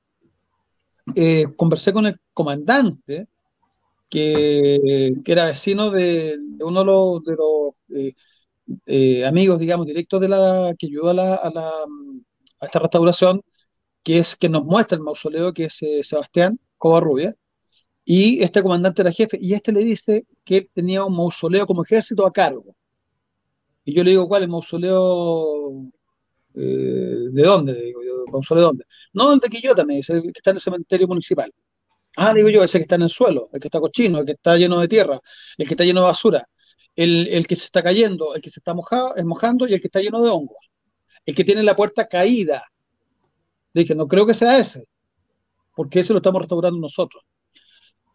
[1.14, 3.28] eh, conversé con el comandante,
[4.10, 8.14] que, era vecino de, uno de los, eh,
[8.86, 13.42] eh, amigos, digamos, directos de la que ayudó a, la, a, esta restauración,
[14.02, 17.34] que es que nos muestra el mausoleo, que es Sebastián Covarrubia,
[18.04, 22.26] y este comandante era jefe, y este le dice que tenía un mausoleo como ejército
[22.26, 22.76] a cargo.
[23.84, 24.42] Y yo le digo, ¿cuál?
[24.44, 25.90] ¿El mausoleo
[26.54, 27.72] eh, de dónde?
[27.72, 28.84] Le digo yo, ¿mausoleo de dónde?
[29.12, 31.52] No, el de Quillota, me dice, el que está en el cementerio municipal.
[32.16, 34.32] Ah, digo yo, ese que está en el suelo, el que está cochino, el que
[34.32, 35.20] está lleno de tierra,
[35.58, 36.48] el que está lleno de basura,
[36.96, 39.88] el, el que se está cayendo, el que se está mojado, mojando y el que
[39.88, 40.70] está lleno de hongos.
[41.26, 42.64] El que tiene la puerta caída.
[43.72, 44.86] Le dije, no creo que sea ese,
[45.74, 47.24] porque ese lo estamos restaurando nosotros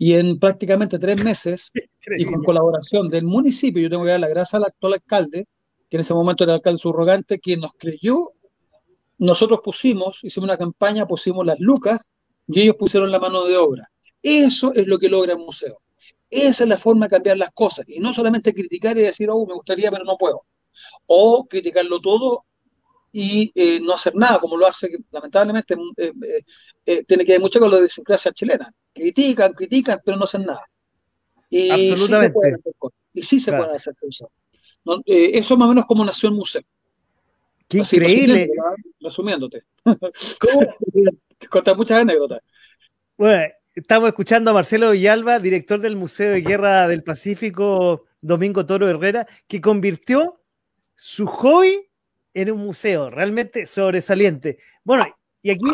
[0.01, 1.71] y en prácticamente tres meses,
[2.17, 5.45] y con colaboración del municipio, yo tengo que dar la gracia al actual alcalde,
[5.89, 8.33] que en ese momento era el alcalde subrogante, quien nos creyó,
[9.17, 12.07] nosotros pusimos, hicimos una campaña, pusimos las lucas,
[12.47, 13.89] y ellos pusieron la mano de obra.
[14.21, 15.79] Eso es lo que logra el museo.
[16.29, 19.45] Esa es la forma de cambiar las cosas, y no solamente criticar y decir, oh,
[19.45, 20.43] me gustaría, pero no puedo.
[21.07, 22.45] O criticarlo todo
[23.11, 26.13] y eh, no hacer nada, como lo hace, lamentablemente, eh,
[26.85, 28.71] eh, tiene que ver mucho con la idiosincrasia chilena.
[28.93, 30.63] Critican, critican, pero no hacen nada.
[31.49, 32.39] Y Absolutamente.
[32.63, 34.29] Sí y sí se pueden hacer cosas.
[35.05, 36.61] Eso más o menos como nació el museo.
[37.67, 38.49] Qué increíble.
[38.99, 39.63] Resumiéndote.
[41.49, 42.41] Contar muchas anécdotas.
[43.17, 48.89] Bueno, estamos escuchando a Marcelo Villalba, director del Museo de Guerra del Pacífico, Domingo Toro
[48.89, 50.41] Herrera, que convirtió
[50.95, 51.89] su hobby
[52.33, 54.59] en un museo realmente sobresaliente.
[54.83, 55.05] Bueno,
[55.41, 55.65] y aquí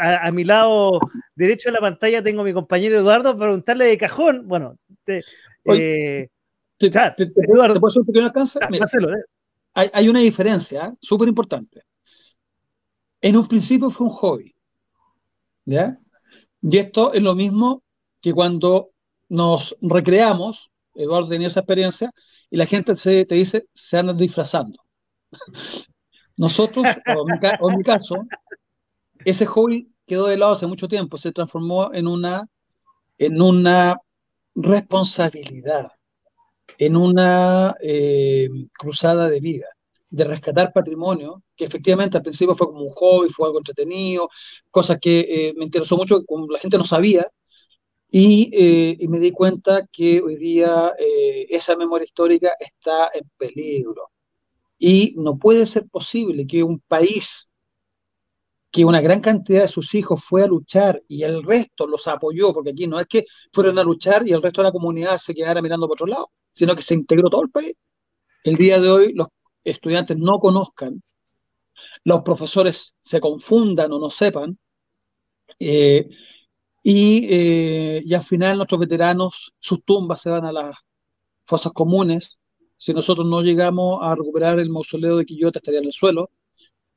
[0.00, 0.98] a, mi lado
[1.34, 4.48] derecho de la pantalla tengo a mi compañero Eduardo para preguntarle de cajón.
[4.48, 5.22] Bueno, te,
[5.66, 6.28] eh,
[6.80, 8.58] Eduardo, puedo hacer un pequeño alcance?
[8.58, 9.24] Eh.
[9.74, 11.82] hay, hay, una diferencia súper importante.
[13.20, 14.54] En un principio fue un hobby.
[15.66, 15.98] ¿Ya?
[16.62, 17.82] Y esto es lo mismo
[18.20, 18.90] que cuando
[19.28, 22.10] nos recreamos, Eduardo tenía esa experiencia,
[22.50, 24.82] y la gente se, te dice, se andan disfrazando.
[26.36, 28.16] Nosotros, o en, mi, caso,
[29.24, 32.46] ese hobby quedó de lado hace mucho tiempo, se transformó en una,
[33.18, 33.96] en una
[34.54, 35.92] responsabilidad,
[36.78, 39.66] en una eh, cruzada de vida,
[40.08, 44.28] de rescatar patrimonio, que efectivamente al principio fue como un hobby, fue algo entretenido,
[44.70, 47.26] cosas que eh, me interesó mucho, como la gente no sabía,
[48.10, 50.92] y, eh, y, me di cuenta que hoy día
[51.48, 54.10] esa memoria histórica está en peligro.
[54.78, 57.50] Y no puede ser posible que un país
[58.70, 62.52] que una gran cantidad de sus hijos fue a luchar y el resto los apoyó,
[62.52, 65.34] porque aquí no es que fueron a luchar y el resto de la comunidad se
[65.34, 67.74] quedara mirando por otro lado, sino que se integró todo el país.
[68.44, 69.28] El día de hoy los
[69.64, 71.02] estudiantes no conozcan,
[72.04, 74.58] los profesores se confundan o no sepan,
[75.58, 76.08] eh,
[76.82, 80.76] y, eh, al final nuestros veteranos, sus tumbas se van a las
[81.44, 82.40] fosas comunes,
[82.76, 86.30] si nosotros no llegamos a recuperar el mausoleo de Quillota, estaría en el suelo.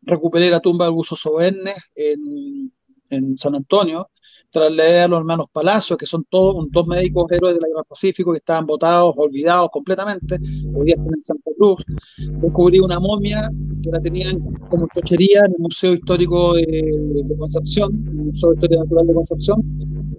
[0.01, 2.71] Recuperé la tumba de Augusto Sobernes en,
[3.09, 4.09] en San Antonio.
[4.53, 8.31] Trasladé a los hermanos Palacios, que son todos dos médicos héroes de la Guerra Pacífico
[8.33, 10.35] que estaban votados, olvidados completamente.
[10.75, 11.83] Hoy día están en Santa Cruz.
[12.17, 13.49] Descubrí una momia
[13.81, 14.39] que la tenían
[14.69, 19.63] como chochería en el Museo Histórico de, Concepción, el Museo de Historia Natural de Concepción.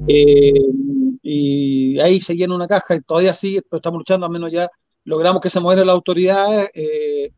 [0.09, 0.53] Eh,
[1.23, 4.68] y ahí seguía en una caja y todavía sigue, pero estamos luchando al menos ya
[5.05, 7.31] logramos que se muera la autoridad, eh,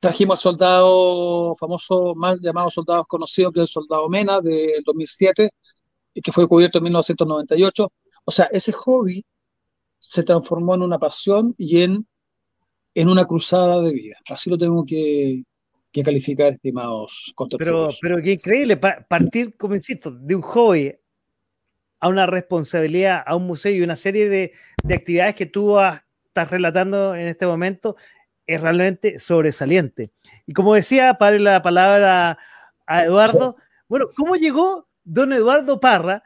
[0.00, 5.50] trajimos al soldado famoso, más llamado soldado conocido que el soldado Mena del 2007,
[6.20, 7.92] que fue cubierto en 1998.
[8.24, 9.24] O sea, ese hobby
[9.98, 12.06] se transformó en una pasión y en,
[12.94, 14.16] en una cruzada de vida.
[14.28, 15.44] Así lo tengo que,
[16.04, 20.94] calificar, estimados Pero, pero qué increíble, partir, como insisto, de un hobby
[22.00, 24.52] a una responsabilidad, a un museo y una serie de,
[24.82, 26.02] de actividades que tú has
[26.32, 27.94] estás relatando en este momento
[28.46, 30.12] es realmente sobresaliente.
[30.46, 32.38] Y como decía, para la palabra
[32.86, 33.56] a Eduardo,
[33.86, 36.22] bueno, ¿cómo llegó don Eduardo Parra,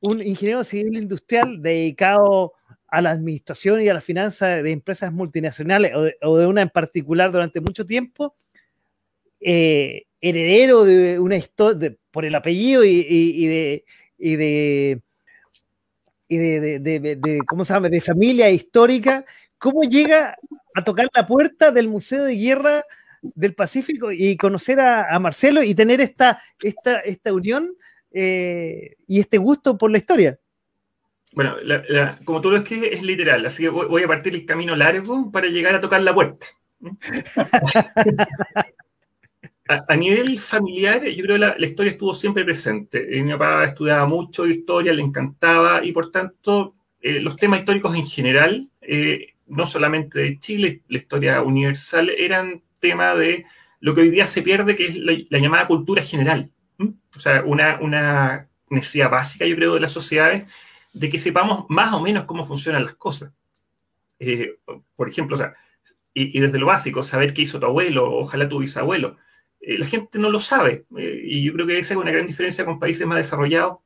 [0.00, 2.52] un ingeniero civil industrial dedicado
[2.88, 7.32] a la administración y a la finanza de empresas multinacionales o de, una en particular
[7.32, 8.34] durante mucho tiempo,
[9.40, 13.84] eh, heredero de una historia por el apellido y, de,
[14.18, 15.02] y de
[16.28, 17.88] de, ¿cómo se llama?
[17.88, 19.24] de familia histórica
[19.64, 20.36] ¿Cómo llega
[20.74, 22.84] a tocar la puerta del Museo de Guerra
[23.22, 27.74] del Pacífico y conocer a, Marcelo y tener esta, esta, esta unión
[28.14, 30.38] eh, y este gusto por la historia.
[31.32, 31.56] Bueno,
[32.24, 35.48] como tú lo escribes, es literal, así que voy, a partir el camino largo para
[35.48, 36.46] llegar a tocar la puerta.
[39.68, 43.04] a, nivel familiar, yo creo que la, historia estuvo siempre presente.
[43.22, 48.06] Mi papá estudiaba mucho historia, le encantaba y por tanto eh, los temas históricos en
[48.06, 53.44] general, eh, no solamente de Chile, la historia universal, eran tema de
[53.80, 56.50] lo que hoy día se pierde, que es la, llamada cultura general.
[56.78, 60.50] O sea, una, una necesidad básica, yo creo, de las sociedades
[60.92, 63.32] de que sepamos más o menos cómo funcionan las cosas.
[64.18, 64.58] Eh,
[64.94, 65.54] por ejemplo, o sea,
[66.14, 69.16] y, desde lo básico, saber qué hizo tu abuelo, ojalá tu bisabuelo.
[69.60, 70.86] Eh, la gente no lo sabe.
[70.96, 73.78] Eh, y yo creo que esa es una gran diferencia con países más desarrollados,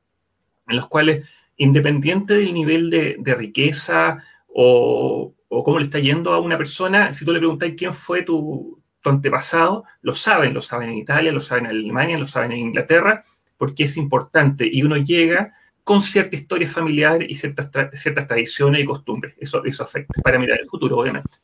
[0.67, 1.27] en los cuales,
[1.57, 7.25] independiente del nivel de, riqueza o, o, cómo le está yendo a una persona, si
[7.25, 11.41] tú le preguntas quién fue tu, tu antepasado, lo saben, lo saben en Italia, lo
[11.41, 13.23] saben en Alemania, lo saben en Inglaterra,
[13.57, 14.69] porque es importante.
[14.71, 19.35] Y uno llega con cierta historia familiar y ciertas, ciertas tradiciones y costumbres.
[19.39, 21.37] Eso, eso afecta para mirar el futuro, obviamente.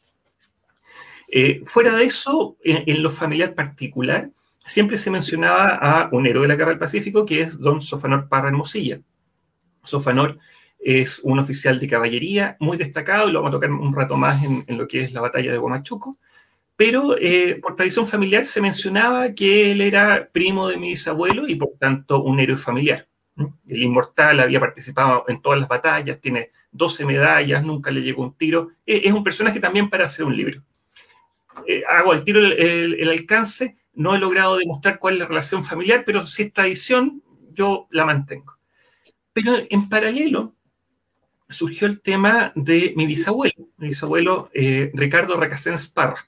[1.28, 4.30] Eh, fuera de eso, en, lo familiar particular,
[4.64, 8.30] siempre se mencionaba a un héroe de la Guerra del Pacífico, que es don Sofanor
[8.30, 9.02] Parra Hermosilla.
[9.84, 10.38] Sofanor
[10.80, 14.44] es un oficial de caballería muy destacado, y lo vamos a tocar un rato más
[14.44, 16.18] en, lo que es la batalla de Guamachuco,
[16.76, 21.56] pero eh, por tradición familiar se mencionaba que él era primo de mi bisabuelo y
[21.56, 23.08] por tanto un héroe familiar.
[23.68, 28.36] El inmortal había participado en todas las batallas, tiene 12 medallas, nunca le llegó un
[28.36, 28.72] tiro.
[28.86, 30.62] E, es un personaje también para hacer un libro.
[31.68, 36.04] Eh, hago al tiro el, alcance, no he logrado demostrar cuál es la relación familiar,
[36.06, 37.24] pero si es tradición,
[37.54, 38.58] yo la mantengo.
[39.32, 40.54] Pero en paralelo
[41.50, 46.28] surgió el tema de mi bisabuelo, mi bisabuelo eh, Ricardo Recasens Parra.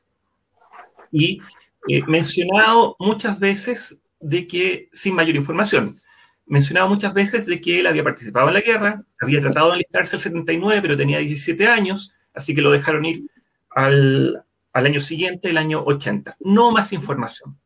[1.12, 1.42] Y
[1.88, 6.02] eh, mencionado muchas veces de que, sin mayor información,
[6.48, 10.16] mencionaba muchas veces de que él había participado en la guerra, había tratado de enlistarse
[10.16, 13.30] el 79, pero tenía 17 años, así que lo dejaron ir
[13.70, 14.44] al,
[14.74, 16.38] año siguiente, el año 80.
[16.40, 17.60] No más información.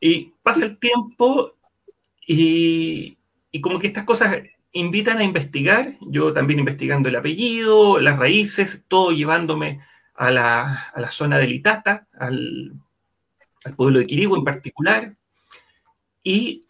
[0.00, 1.56] Y pasa el tiempo
[2.26, 3.16] y,
[3.62, 4.36] como que estas cosas
[4.72, 9.80] invitan a investigar, yo también investigando el apellido, las raíces, todo llevándome
[10.16, 12.72] a la, zona de Litata, al,
[13.64, 15.14] al pueblo de Quirigo en particular,
[16.22, 16.64] y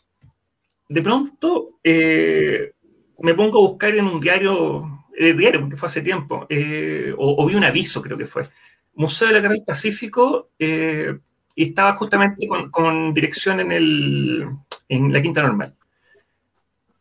[0.89, 2.73] de pronto eh,
[3.21, 7.47] me pongo a buscar en un diario, eh, diario, porque fue hace tiempo, eh, o,
[7.47, 8.49] vi un aviso, creo que fue,
[8.95, 14.49] Museo de la Guerra del Pacífico, y estaba justamente con, dirección en, el,
[14.89, 15.75] en la Quinta Normal.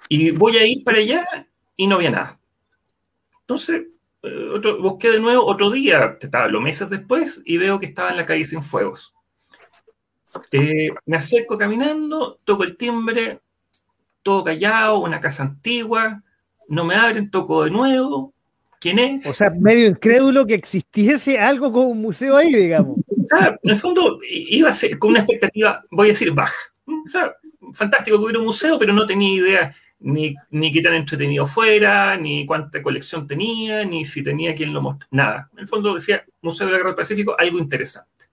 [0.10, 1.26] Y voy a ir para allá
[1.76, 2.40] y no había nada.
[3.42, 4.00] Entonces,
[4.80, 8.26] busqué de nuevo otro día, estaba los meses después, y veo que estaba en la
[8.26, 9.14] calle sin fuegos.
[11.06, 13.40] me acerco caminando, toco el timbre,
[14.22, 16.24] todo callado, una casa antigua,
[16.70, 18.34] no me abren, toco de nuevo.
[18.80, 19.26] ¿Quién es?
[19.26, 22.98] O sea, medio incrédulo que existiese algo como un museo ahí, digamos.
[22.98, 26.56] O sea, en el fondo iba a ser con una expectativa, voy a decir, baja.
[26.86, 27.34] O sea,
[27.72, 32.16] fantástico que hubiera un museo, pero no tenía idea ni, ni qué tan entretenido fuera,
[32.18, 35.10] ni cuánta colección tenía, ni si tenía quien lo mostrara.
[35.12, 35.50] Nada.
[35.54, 38.26] En el fondo decía, Museo de la Guerra del Pacífico, algo interesante.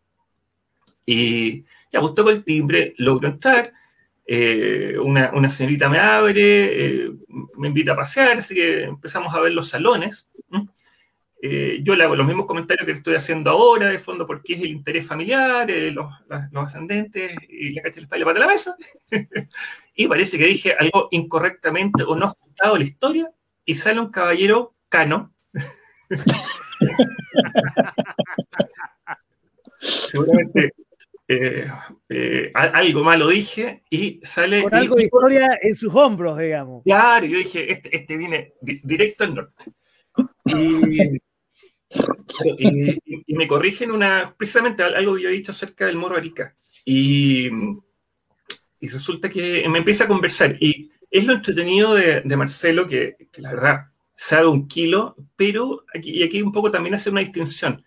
[1.06, 3.72] Y ya, pues toco el timbre, logro entrar,
[4.26, 7.12] eh, una, señorita me abre, eh,
[7.56, 10.28] me invita a pasear, así que empezamos a ver los salones.
[11.42, 14.60] Eh, yo le hago los mismos comentarios que estoy haciendo ahora, de fondo, porque es
[14.60, 16.12] el interés familiar, los,
[16.54, 18.76] ascendentes y la cacha de la espalda para la mesa.
[19.94, 23.30] y parece que dije algo incorrectamente o no ajustado a la historia,
[23.64, 25.32] y sale un caballero cano.
[29.80, 30.74] Seguramente
[31.32, 31.70] eh,
[32.08, 34.64] eh, algo malo dije y sale.
[34.64, 36.82] Con algo de historia en sus hombros, digamos.
[36.82, 39.72] Claro, yo dije, este, este viene directo al norte.
[40.46, 41.20] Y,
[43.28, 46.54] me corrigen una, precisamente algo que yo he dicho acerca del Moro Arica.
[46.84, 47.50] Y,
[48.82, 50.56] resulta que me empieza a conversar.
[50.60, 56.22] Y es lo entretenido de, Marcelo, que, la verdad sabe un kilo, pero aquí, y
[56.22, 57.82] aquí un poco también hace una distinción.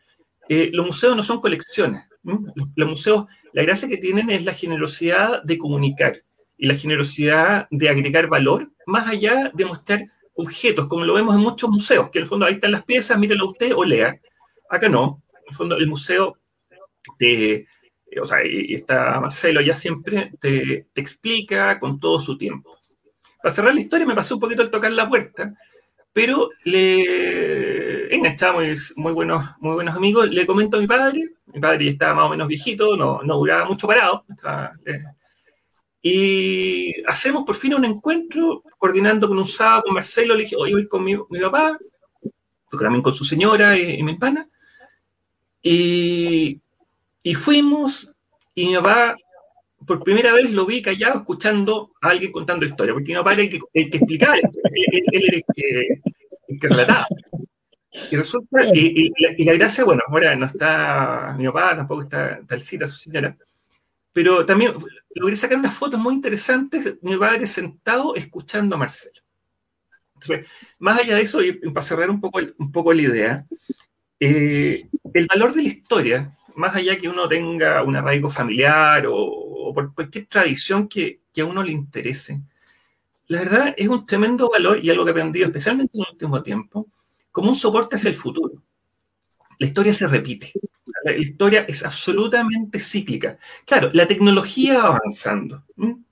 [0.50, 5.44] Eh, los museos no son colecciones los, museos, la gracia que tienen es la generosidad
[5.44, 6.24] de comunicar
[6.58, 11.42] y la generosidad de agregar valor, más allá de mostrar objetos, como lo vemos en
[11.42, 14.20] muchos museos, que en el fondo ahí están las piezas, mírelo usted o lea.
[14.70, 16.38] Acá no, en el fondo el museo
[17.18, 17.68] te,
[18.22, 22.78] o sea, y está Marcelo ya siempre te, explica con todo su tiempo.
[23.42, 25.54] Para cerrar la historia me pasó un poquito al tocar la puerta,
[26.14, 31.86] pero le enganchamos muy buenos, muy buenos amigos, le comento a mi padre, Mi padre
[31.86, 34.26] ya estaba más o menos viejito, no, no duraba mucho parado.
[34.86, 35.04] Eh,
[36.06, 40.36] y hacemos por fin un encuentro, coordinando con un sábado con Marcelo.
[40.36, 41.78] Le dije, oye, voy con mi, papá,
[42.68, 44.50] fui también con su señora y, mi hermana.
[45.62, 46.60] Y,
[47.24, 48.14] y fuimos,
[48.54, 49.16] y mi papá
[49.86, 53.44] por primera vez lo vi callado escuchando a alguien contando historia, porque mi papá era
[53.44, 54.44] el que, el que explicaba, él,
[55.12, 56.02] era el que,
[56.50, 57.08] el que relataba.
[58.12, 59.12] Y resulta, y,
[59.46, 63.38] la, gracia, bueno, ahora no está mi papá, tampoco está Talcita, su señora,
[64.14, 64.74] pero también
[65.16, 69.22] logré sacar unas fotos muy interesantes, mi padre sentado escuchando a Marcelo.
[70.14, 70.48] Entonces,
[70.80, 73.46] más allá de eso, y para cerrar un poco, un poco la idea,
[74.20, 79.74] eh, el valor de la historia, más allá que uno tenga un arraigo familiar o,
[79.74, 82.40] por cualquier tradición que, que, a uno le interese,
[83.28, 86.44] la verdad es un tremendo valor y algo que he aprendido especialmente en el último
[86.44, 86.88] tiempo,
[87.32, 88.62] como un soporte hacia el futuro.
[89.64, 90.52] La historia se repite.
[91.06, 93.38] La historia es absolutamente cíclica.
[93.66, 95.64] Claro, la tecnología va avanzando.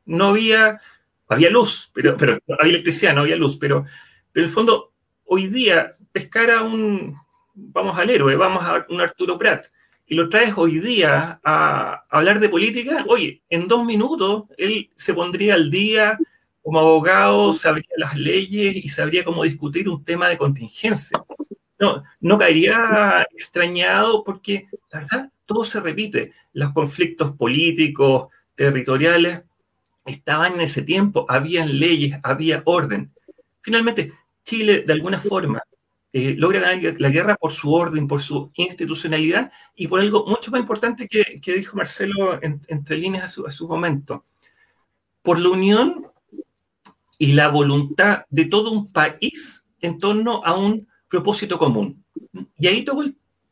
[0.06, 0.80] No había,
[1.28, 3.84] había luz, pero, pero había electricidad, no había luz, pero,
[4.32, 4.94] pero en el fondo,
[5.26, 7.18] hoy día, pescar a un,
[7.54, 9.66] vamos al héroe, vamos a un Arturo Prat,
[10.06, 14.92] y lo traes hoy día a, a hablar de política, oye, en dos minutos él
[14.96, 16.18] se pondría al día
[16.62, 21.22] como abogado sabría las leyes y sabría cómo discutir un tema de contingencia.
[21.82, 26.32] No, no caería extrañado porque, la verdad, todo se repite.
[26.54, 29.42] Los conflictos políticos, territoriales,
[30.06, 33.12] estaban en ese tiempo, habían leyes, había orden.
[33.62, 34.14] Finalmente,
[34.44, 35.64] Chile, de alguna forma,
[36.14, 40.52] eh, logra ganar la guerra por su orden, por su institucionalidad y por algo mucho
[40.52, 44.26] más importante que, que dijo Marcelo entre líneas a su, a su momento.
[45.24, 46.06] Por la unión
[47.18, 52.04] y la voluntad de todo un país en torno a un propósito común.
[52.58, 53.04] Y ahí tocó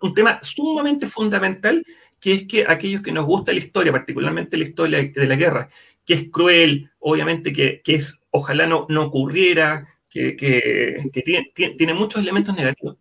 [0.01, 1.85] un tema sumamente fundamental,
[2.19, 5.69] que es que aquellos que nos gusta la historia, particularmente la historia de la guerra,
[6.05, 11.93] que es cruel, obviamente que, que es, ojalá no, no ocurriera, que, que, tiene, tiene,
[11.93, 12.97] muchos elementos negativos.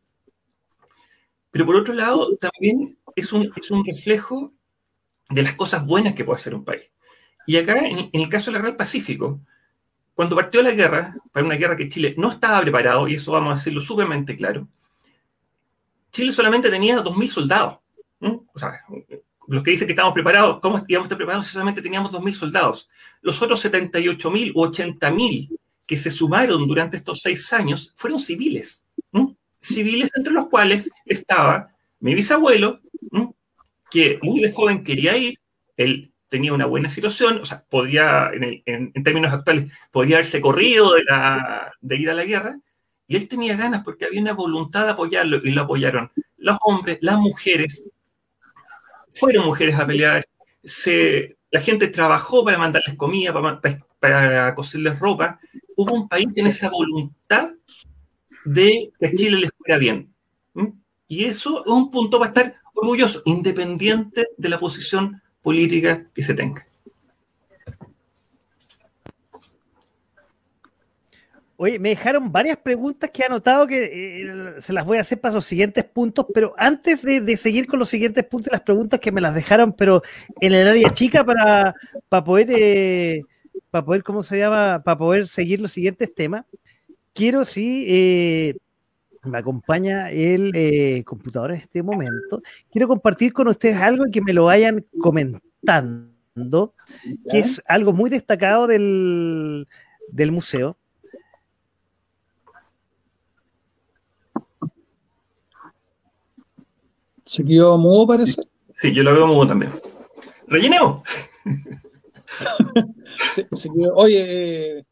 [1.51, 4.53] Pero por otro lado, también es un, es un reflejo
[5.31, 6.91] de las cosas buenas que puede hacer un país.
[7.47, 9.41] Y acá, en, en el caso del Real Pacífico,
[10.19, 13.53] cuando partió la guerra, para una guerra que Chile no estaba preparado, y eso vamos
[13.53, 14.67] a decirlo súpermente claro,
[16.11, 17.79] Chile solamente tenía 2.000 soldados.
[18.21, 18.73] O sea,
[19.47, 22.91] los que dicen que estamos preparados, ¿cómo íbamos preparados si solamente teníamos 2.000 soldados?
[23.21, 25.57] Los otros 78.000 u 80.000
[25.87, 28.83] que se sumaron durante estos seis años fueron civiles.
[29.61, 31.69] Civiles entre los cuales estaba
[32.01, 32.81] mi bisabuelo,
[33.89, 35.39] que muy de joven quería ir,
[35.77, 40.93] él tenía una buena situación, o sea, podía, en, términos actuales, podría haberse corrido
[41.81, 42.59] de, ir a la guerra,
[43.07, 46.99] y él tenía ganas porque había una voluntad de apoyarlo, y lo apoyaron los hombres,
[47.01, 47.83] las mujeres,
[49.15, 50.27] fueron mujeres a pelear,
[50.63, 53.61] se, la gente trabajó para mandarles comida, para,
[53.99, 55.41] para, coserles ropa,
[55.77, 57.51] hubo un país que esa voluntad
[58.45, 60.15] de que Chile les fuera bien.
[61.09, 66.35] Y eso es un punto para estar orgulloso, independiente de la posición política que se
[66.35, 66.67] tenga.
[71.57, 75.19] Oye, me dejaron varias preguntas que he anotado que eh, se las voy a hacer
[75.19, 79.11] para los siguientes puntos, pero antes de, seguir con los siguientes puntos, las preguntas que
[79.11, 80.03] me las dejaron, pero
[80.39, 81.75] en el área chica para,
[82.11, 83.23] para poder, eh,
[83.71, 84.83] para poder, ¿cómo se llama?
[84.85, 86.45] Para poder seguir los siguientes temas,
[87.15, 88.55] quiero sí eh,
[89.25, 92.43] me acompaña el eh, computador en este momento.
[92.71, 96.75] Quiero compartir con ustedes algo que me lo vayan comentando,
[97.31, 99.67] que es algo muy destacado del,
[100.31, 100.77] museo.
[107.25, 108.43] ¿Se quedó mudo, parece?
[108.71, 109.73] Sí, yo lo veo mudo también.
[110.47, 111.03] ¡Rellenemos!
[113.95, 114.85] oye, eh,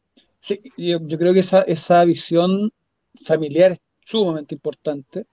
[0.77, 2.71] yo, creo que esa, esa visión
[3.25, 5.27] familiar sumamente importante.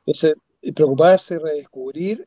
[0.00, 0.34] Entonces,
[0.74, 2.26] preocuparse, redescubrir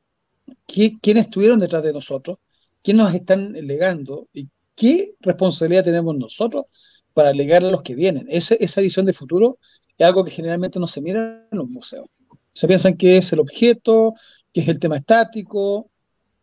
[0.65, 2.37] quiénes estuvieron detrás de nosotros,
[2.81, 6.65] quiénes nos están legando y qué responsabilidad tenemos nosotros
[7.13, 8.27] para legar a los que vienen.
[8.29, 9.59] esa visión de futuro
[9.97, 12.07] es algo que generalmente no se mira en los museos.
[12.53, 14.13] Se piensan que es el objeto,
[14.53, 15.89] que es el tema estático,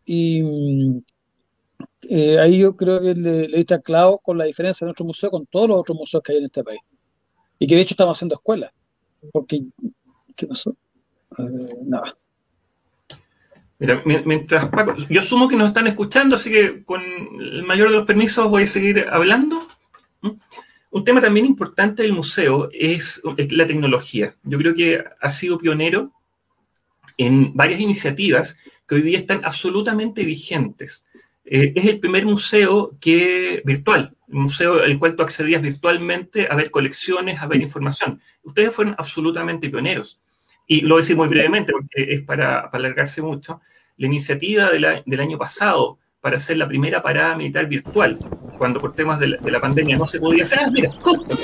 [0.04, 0.42] y
[2.02, 5.30] eh, ahí yo creo que le, le está clavo con la diferencia de nuestro museo
[5.30, 6.80] con todos los otros museos que hay en este país.
[7.58, 8.70] Y que de hecho estamos haciendo escuelas
[9.32, 9.62] porque,
[11.84, 12.16] nada.
[13.78, 18.06] Mientras Paco, yo asumo que nos están escuchando, así que con el mayor de los
[18.06, 19.66] permisos voy a seguir hablando.
[20.22, 20.30] ¿Mm?
[20.90, 23.20] Un tema también importante del museo es
[23.50, 24.34] la tecnología.
[24.44, 26.10] Yo creo que ha sido pionero
[27.18, 28.56] en varias iniciativas
[28.86, 31.04] que hoy día están absolutamente vigentes.
[31.48, 36.56] Eh, es el primer museo que virtual, un museo al cual tú accedías virtualmente a
[36.56, 38.20] ver colecciones, a ver información.
[38.42, 40.20] Ustedes fueron absolutamente pioneros.
[40.66, 43.60] Y lo voy decir muy brevemente porque es para, alargarse mucho.
[43.96, 48.18] La iniciativa del año pasado para hacer la primera parada militar virtual,
[48.58, 50.58] cuando por temas de la, pandemia no se podía hacer.
[50.60, 51.36] Ah, mira, justo.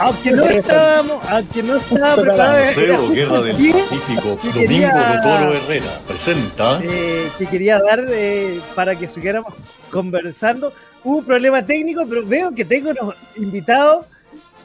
[0.00, 2.76] Aunque no estábamos, aunque no estábamos preparados.
[2.76, 6.80] Museo Guerra del Pacífico, Domingo de Toro Herrera, presenta.
[6.82, 9.54] Eh, que quería dar eh, para que siguiéramos
[9.92, 10.72] conversando.
[11.04, 14.06] Hubo un problema técnico, pero veo que tengo unos invitados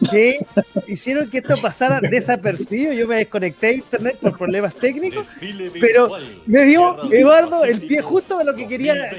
[0.09, 0.45] que
[0.87, 2.93] hicieron que esto pasara desapercibido.
[2.93, 5.35] Yo me desconecté de internet por problemas técnicos,
[5.79, 6.09] pero
[6.45, 9.11] me dio Eduardo el pie justo de lo que quería.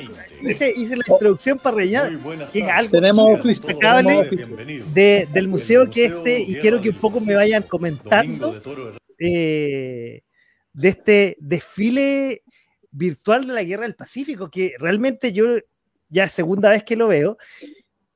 [0.43, 2.13] Hice, hice la introducción para rellenar,
[2.53, 4.29] que es algo tenemos destacable
[4.93, 8.61] de, del museo que este, y quiero que un poco me vayan comentando
[9.19, 10.23] eh,
[10.73, 12.43] de este desfile
[12.91, 15.47] virtual de la Guerra del Pacífico, que realmente yo
[16.09, 17.39] ya es segunda vez que lo veo,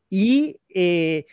[0.08, 1.26] y eh,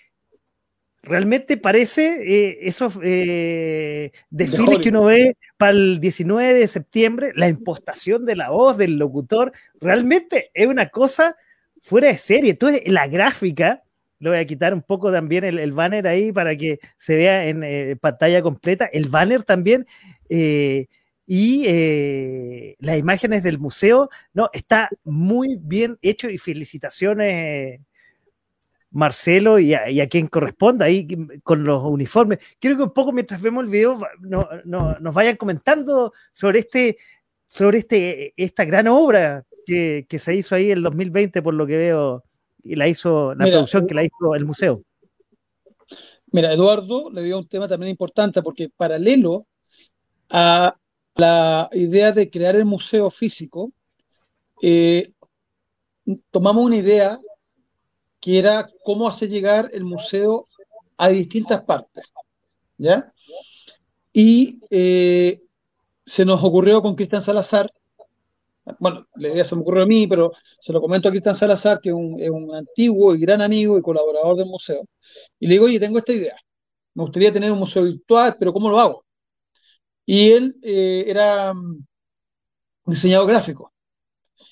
[1.05, 7.47] realmente parece eh, esos eh, desfiles que uno ve para el 19 de septiembre, la
[7.47, 11.35] impostación de la voz del locutor, realmente es una cosa
[11.81, 12.51] fuera de serie.
[12.51, 13.83] Entonces, la gráfica,
[14.19, 17.63] lo voy a quitar un poco también el, banner ahí para que se vea en
[17.63, 19.85] eh, pantalla completa, el banner también.
[21.27, 27.81] y las imágenes del museo, no, está muy bien hecho y felicitaciones
[28.95, 31.05] Marcelo y a, quien corresponda ahí
[31.43, 32.39] con los uniformes.
[32.59, 36.97] Quiero que un poco mientras vemos el video nos vayan comentando sobre este
[37.47, 41.75] sobre este esta gran obra que, se hizo ahí en el 2020 por lo que
[41.75, 42.23] veo
[42.63, 44.81] y la hizo la producción que la hizo el museo.
[46.31, 49.45] Mira, Eduardo le dio un tema también importante porque paralelo
[50.29, 50.73] a
[51.15, 53.73] la idea de crear el museo físico,
[54.61, 55.11] eh,
[56.31, 57.19] tomamos una idea
[58.25, 60.47] que era cómo hacer llegar el museo
[60.97, 62.11] a distintas partes.
[62.75, 63.13] ¿Ya?
[64.11, 65.43] Y eh,
[66.03, 67.71] se nos ocurrió con Cristian Salazar,
[68.79, 71.79] bueno, la idea se me ocurrió a mí, pero se lo comento a Cristian Salazar,
[71.79, 71.95] que es
[72.31, 74.81] un, antiguo y gran amigo y colaborador del museo,
[75.39, 76.35] y le digo, oye, tengo esta idea,
[76.95, 79.05] me gustaría tener un museo virtual, pero ¿cómo lo hago?
[80.03, 81.85] Y él eh, era mm,
[82.87, 83.71] diseñador gráfico.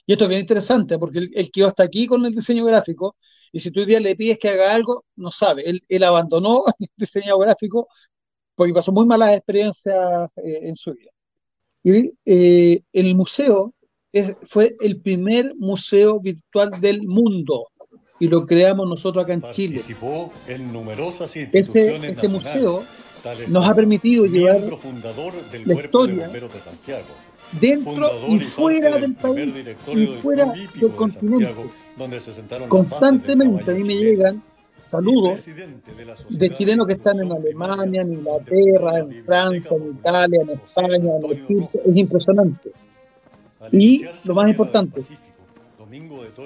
[0.06, 3.16] Y esto es bien interesante, porque él, él, quedó hasta aquí con el diseño gráfico,
[3.54, 5.64] y si tú hoy día le pides que haga algo, no sabe.
[5.88, 7.88] Él, abandonó el diseño gráfico
[8.56, 11.12] porque pasó muy malas experiencias eh, en su vida.
[11.84, 13.74] Y eh, el museo
[14.48, 17.68] fue el primer museo virtual del mundo
[18.20, 19.82] y lo creamos nosotros acá en Chile.
[20.48, 22.84] en numerosas Ese, este museo
[23.48, 26.32] nos ha permitido llevar la historia
[27.60, 29.54] dentro y fuera del país
[29.94, 31.56] y fuera del continente
[32.68, 34.42] Constantemente a mí me llegan
[34.86, 35.48] saludos
[36.30, 41.32] de chilenos que están en Alemania, en Inglaterra, en Francia, en Italia, en España, en
[41.32, 41.80] Egipto.
[41.86, 42.72] Es impresionante.
[43.72, 45.04] Y lo más importante,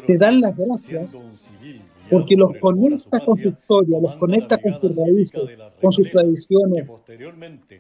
[0.06, 1.24] te dan las gracias
[2.10, 5.42] porque los conecta con su historia, los conecta con sus raíces,
[5.82, 6.88] con sus tradiciones.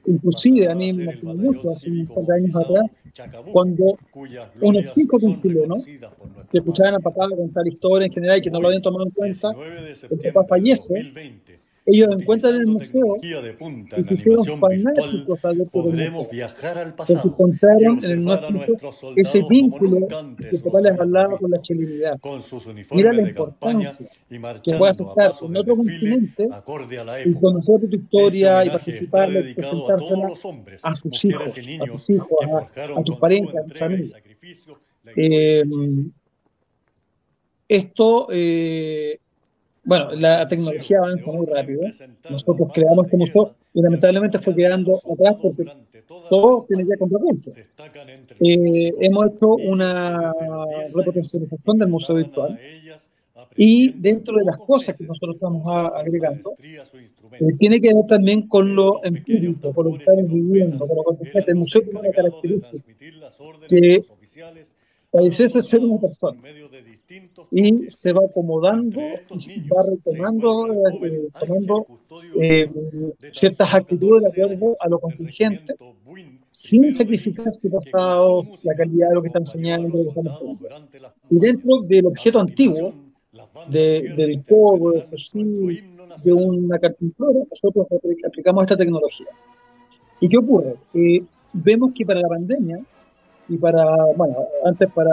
[0.05, 2.83] Inclusive a mí me imagino mucho, hace un par de años atrás,
[3.51, 3.97] cuando
[4.61, 5.75] unos hijos de un chileno
[6.51, 9.11] que escuchaban a papá contar historias en general y que no lo habían tomado en
[9.11, 9.51] cuenta,
[10.09, 11.11] el papá fallece
[11.87, 15.39] ellos encuentran en el museo y se hicieron fanáticos
[15.71, 20.05] podremos viajar al pasado porque encontraron en el nuestro ese vínculo
[20.37, 22.19] que papá les hablaba con la chilenidad.
[22.91, 26.49] Mira la importancia que puedas estar en otro continente
[27.25, 30.29] y conocer tu historia y participar y presentársela
[30.83, 32.29] a tus hijos, a tus hijos,
[32.95, 34.13] a, tus parientes, a tus amigos.
[35.15, 35.63] Eh,
[37.69, 39.19] esto eh,
[39.87, 41.81] bueno, la tecnología avanza muy rápido.
[42.29, 45.63] Nosotros creamos este museo y lamentablemente fue quedando atrás porque
[46.29, 47.53] todo tiene con recursos.
[48.41, 50.33] Eh, hemos hecho una
[50.93, 52.59] repotencialización del museo virtual
[53.55, 55.65] y dentro de las cosas que nosotros estamos
[55.95, 60.97] agregando, eh, tiene que ver también con lo empírico, con lo que estamos viviendo, con
[60.97, 62.77] lo que El museo tiene una característica
[63.69, 64.03] que
[65.11, 66.37] parece ser una persona
[67.51, 70.73] y se va acomodando y va retomando,
[71.05, 71.85] eh, tomando
[72.41, 72.69] eh,
[73.31, 75.75] ciertas actitudes de acuerdo a lo contingente,
[76.51, 80.67] sin sacrificar su pasado, la calidad de lo que está enseñando, lo que están haciendo.
[81.29, 82.93] Y dentro del objeto antiguo,
[83.69, 85.87] de, del codo, de
[86.23, 87.87] de una carpintura, nosotros
[88.25, 89.27] aplicamos esta tecnología.
[90.19, 90.75] ¿Y qué ocurre?
[90.93, 91.21] Eh,
[91.53, 92.79] vemos que para la pandemia
[93.49, 95.11] y para, bueno, antes para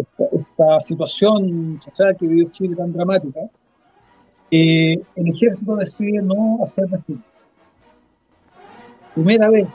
[0.00, 3.40] esta, situación social que vivió Chile tan dramática,
[4.50, 7.20] eh, el ejército decide no hacer desfile.
[9.14, 9.66] Primera vez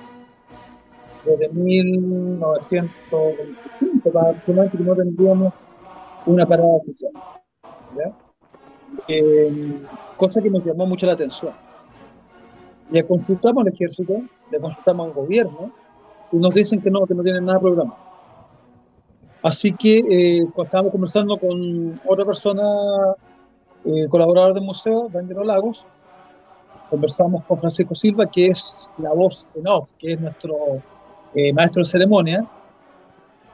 [1.25, 5.53] desde 1925 aproximadamente que no tendríamos
[6.25, 7.11] una parada oficial.
[9.07, 9.81] Eh,
[10.17, 11.53] cosa que nos llamó mucho la atención.
[12.89, 14.21] Le consultamos al ejército,
[14.51, 15.71] le consultamos al gobierno
[16.31, 17.97] y nos dicen que no, que no tienen nada programado.
[19.45, 22.63] Así que eh, estábamos conversando con otra persona,
[23.85, 25.85] eh, del museo, Daniel Lagos,
[26.89, 30.81] conversamos con Francisco Silva, que es la voz en off, que es nuestro
[31.35, 32.43] eh, maestro de ceremonia,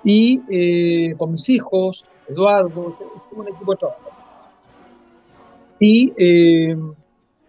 [0.02, 2.96] y eh, con mis hijos, Eduardo,
[3.34, 4.12] un equipo de trabajo.
[5.78, 6.78] Y eh,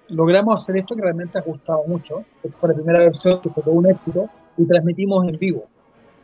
[0.08, 2.24] logramos hacer esto que realmente ha gustado mucho.
[2.58, 5.66] fue la primera versión que fue un éxito y transmitimos en vivo.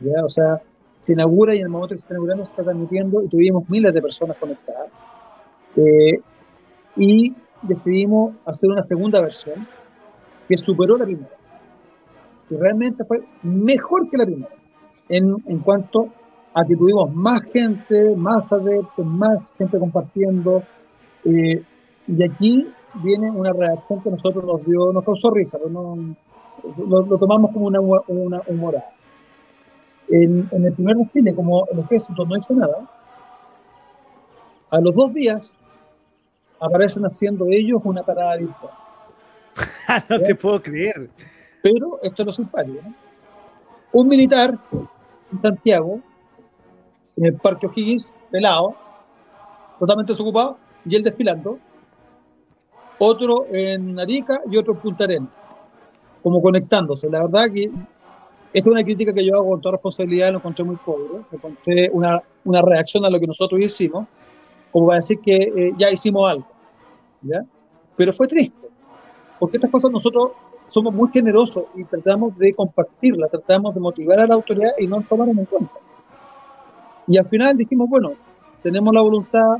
[0.01, 0.25] ¿ya?
[0.25, 0.61] O sea,
[0.99, 3.69] se inaugura y en el momento que se está inaugurando se está transmitiendo y tuvimos
[3.69, 4.89] miles de personas conectadas.
[6.95, 9.67] y decidimos hacer una segunda versión
[10.47, 11.39] que superó la primera
[12.49, 14.49] que realmente fue mejor que la primera,
[15.07, 16.07] en, en cuanto
[16.53, 20.63] a que tuvimos más gente, más adeptos, más gente compartiendo,
[21.25, 21.63] eh,
[22.07, 22.67] y aquí
[23.03, 26.15] viene una reacción que nosotros nos dio, nos causó risa, pero no,
[26.87, 28.89] lo, tomamos como una, una humorada.
[30.09, 32.89] En, en, el primer desfile, como el ejército no hizo nada,
[34.71, 35.57] a los dos días
[36.59, 38.73] aparecen haciendo ellos una parada virtual.
[40.09, 41.09] no te puedo creer.
[41.61, 42.79] Pero esto es lo simpático.
[43.91, 44.57] Un militar
[45.31, 45.99] en Santiago,
[47.17, 48.75] en el Parque O'Higgins, pelado,
[49.79, 51.59] totalmente desocupado, y él desfilando.
[52.99, 55.29] Otro en Arica y otro en Punta Arenas,
[56.21, 57.09] como conectándose.
[57.09, 57.71] La verdad que
[58.51, 61.23] esta es una crítica que yo hago con toda responsabilidad, lo encontré muy pobre.
[61.31, 64.07] Encontré una, una reacción a lo que nosotros hicimos,
[64.71, 66.47] como para decir que eh, ya hicimos algo.
[67.21, 67.45] ¿ya?
[67.95, 68.67] Pero fue triste,
[69.39, 70.31] porque estas cosas nosotros
[70.67, 75.01] somos muy generosos y tratamos de compartirla, tratamos de motivar a la autoridad y no
[75.01, 75.73] tomarnos en cuenta.
[77.07, 78.13] Y al final dijimos, bueno,
[78.63, 79.57] tenemos la voluntad,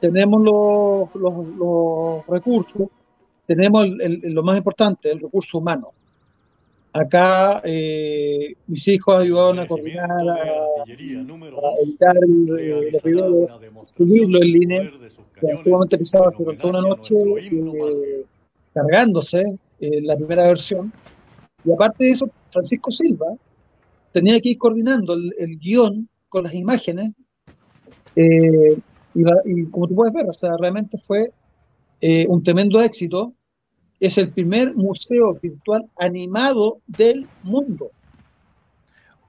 [0.00, 2.88] tenemos los, los, recursos,
[3.46, 5.92] tenemos lo más importante, el recurso humano.
[6.94, 10.66] Acá eh, mis hijos ayudaron a coordinar, a,
[11.82, 13.50] editar los videos,
[13.90, 14.92] subirlo en línea,
[15.40, 18.24] que pesado, pero toda una noche eh,
[18.74, 19.42] cargándose
[19.80, 20.92] la primera versión.
[21.64, 23.36] Y aparte de eso, Francisco Silva
[24.12, 27.12] tenía que ir coordinando el, guion con las imágenes.
[28.14, 28.78] Eh,
[29.14, 31.32] y, como tú puedes ver, o sea, realmente fue
[32.00, 33.34] eh, un tremendo éxito.
[34.02, 37.92] Es el primer museo virtual animado del mundo.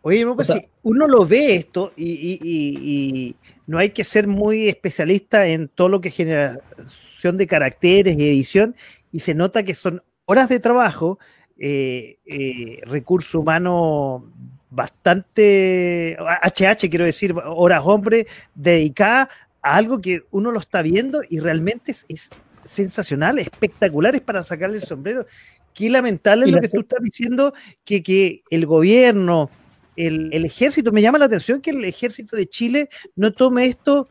[0.02, 3.36] Oye, si uno lo ve esto y, y,
[3.68, 8.28] no hay que ser muy especialista en todo lo que es generación de caracteres y
[8.28, 8.76] edición,
[9.12, 11.20] y se nota que son horas de trabajo,
[11.60, 14.26] eh, eh, recurso humano
[14.72, 19.30] bastante, HH quiero decir, horas hombre, dedicada
[19.62, 22.32] a algo que uno lo está viendo y realmente es,
[22.66, 25.26] sensacional, espectacular, es para sacarle el sombrero.
[25.74, 27.54] Qué lamentable lo que tú estás diciendo,
[27.84, 29.50] que, que el gobierno,
[29.96, 34.08] el, el, ejército, me llama la atención que el ejército de Chile no tome esto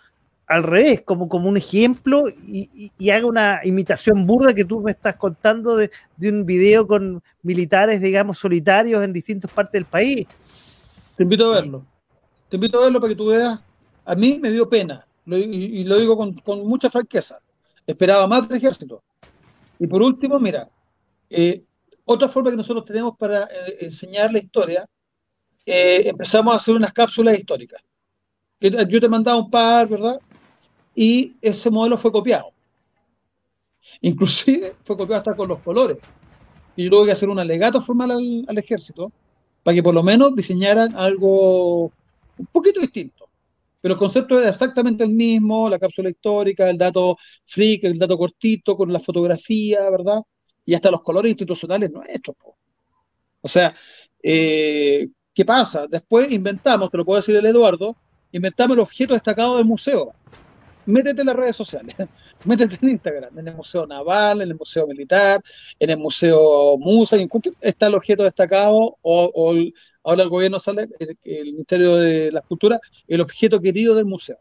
[0.53, 5.17] al revés, como, como un ejemplo y, haga una imitación burda que tú me estás
[5.17, 5.91] contando de,
[6.21, 10.27] un video con militares, digamos, solitarios en distintas partes del país.
[11.17, 11.87] Te invito a verlo.
[12.51, 13.63] Te invito a verlo para que tú veas.
[14.05, 17.39] A mí me dio pena, y, lo digo con, mucha franqueza.
[17.87, 19.03] Esperaba más del ejército.
[19.79, 20.69] Y por último, mira,
[21.29, 21.63] eh,
[22.05, 24.87] otra forma que nosotros tenemos para eh, enseñar la historia,
[25.67, 27.81] eh, empezamos a hacer unas cápsulas históricas.
[28.61, 30.21] Yo te mandaba un par, ¿verdad?
[30.95, 32.53] y ese modelo fue copiado.
[34.01, 35.99] Inclusive fue copiado hasta con los colores.
[36.77, 38.11] Y yo tuve que hacer un alegato formal
[38.47, 39.13] al, ejército
[39.63, 43.22] para que por lo menos diseñaran algo un poquito distinto.
[43.83, 48.17] Pero el concepto era exactamente el mismo, la cápsula histórica, el dato freak, el dato
[48.17, 50.23] cortito, con la fotografía, ¿verdad?
[50.65, 52.37] Y hasta los colores institucionales nuestros.
[53.43, 53.75] O sea,
[54.23, 55.87] eh, ¿qué pasa?
[55.89, 57.97] Después inventamos, te lo puedo decir el Eduardo,
[58.31, 60.15] inventamos el objeto destacado del museo
[60.87, 61.95] métete en las redes sociales,
[62.45, 65.43] métete en Instagram, en el Museo Naval, en el Museo Militar,
[65.79, 67.29] en el Museo Musa, y
[67.61, 69.55] está el objeto destacado, o,
[70.05, 70.89] ahora el gobierno sale,
[71.25, 74.39] el, Ministerio de la Cultura, el objeto querido del museo.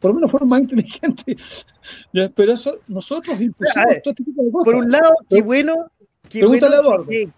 [0.00, 1.66] Por lo menos fueron más inteligentes.
[2.36, 4.72] Pero eso nosotros impusimos todo este tipo de cosas.
[4.72, 5.90] Por un lado, qué bueno
[6.28, 6.40] que,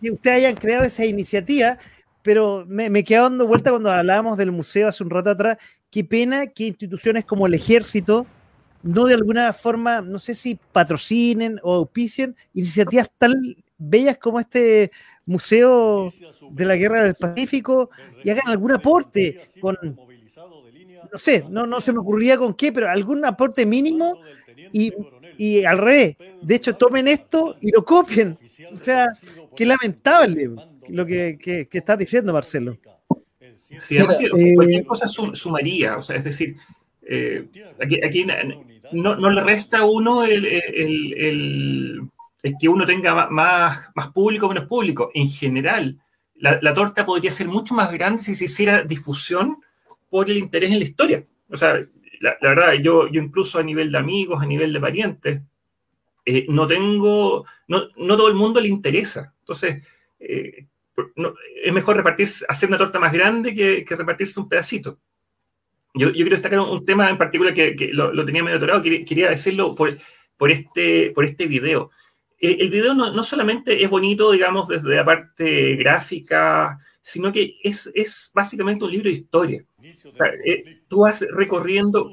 [0.01, 1.79] que ustedes hayan creado esa iniciativa,
[2.23, 5.59] pero me, me dando vuelta cuando hablábamos del museo hace un rato atrás.
[5.91, 8.27] Qué pena que instituciones como el ejército
[8.87, 13.35] no de alguna forma, no sé si patrocinen o auspicien iniciativas tan
[13.79, 14.91] bellas como este
[15.27, 16.09] Museo
[16.51, 17.91] de la Guerra del Pacífico
[18.23, 22.89] y hagan algún aporte con, no sé, no, no se me ocurría con qué, pero
[22.89, 24.21] algún aporte mínimo
[24.73, 24.93] y,
[25.37, 26.17] y al revés.
[26.41, 28.39] De hecho, tomen esto y lo copien.
[28.73, 29.09] O sea,
[29.57, 30.51] qué lamentable
[30.89, 32.79] lo que, que, estás diciendo, Marcelo.
[33.79, 33.99] Sí,
[34.55, 36.57] cualquier cosa sumaría, o sea, es decir,
[37.03, 37.47] eh,
[37.81, 38.25] aquí, aquí
[38.93, 42.09] no, no le resta a uno el, el,
[42.61, 45.11] que uno tenga más, más público o menos público.
[45.15, 45.99] En general,
[46.35, 49.59] la, la, torta podría ser mucho más grande si se hiciera difusión
[50.09, 51.25] por el interés en la historia.
[51.51, 51.85] O sea,
[52.21, 55.43] la, verdad, yo, yo incluso a nivel de amigos, a nivel de parientes,
[56.25, 59.35] eh, no tengo, no, no, todo el mundo le interesa.
[59.41, 59.87] Entonces,
[60.19, 60.67] eh,
[61.63, 64.99] es mejor repartir, hacer una torta más grande que, que repartirse un pedacito.
[65.97, 69.99] Yo, quiero destacar un, tema en particular que, lo, tenía medio atorado, quería, decirlo por,
[70.37, 71.91] por, este, por este video.
[72.39, 77.91] Eh, el video no, solamente es bonito, digamos, desde la parte gráfica, sino que es,
[77.95, 79.65] es básicamente un libro de historia.
[80.45, 82.13] Eh, tú vas recorriendo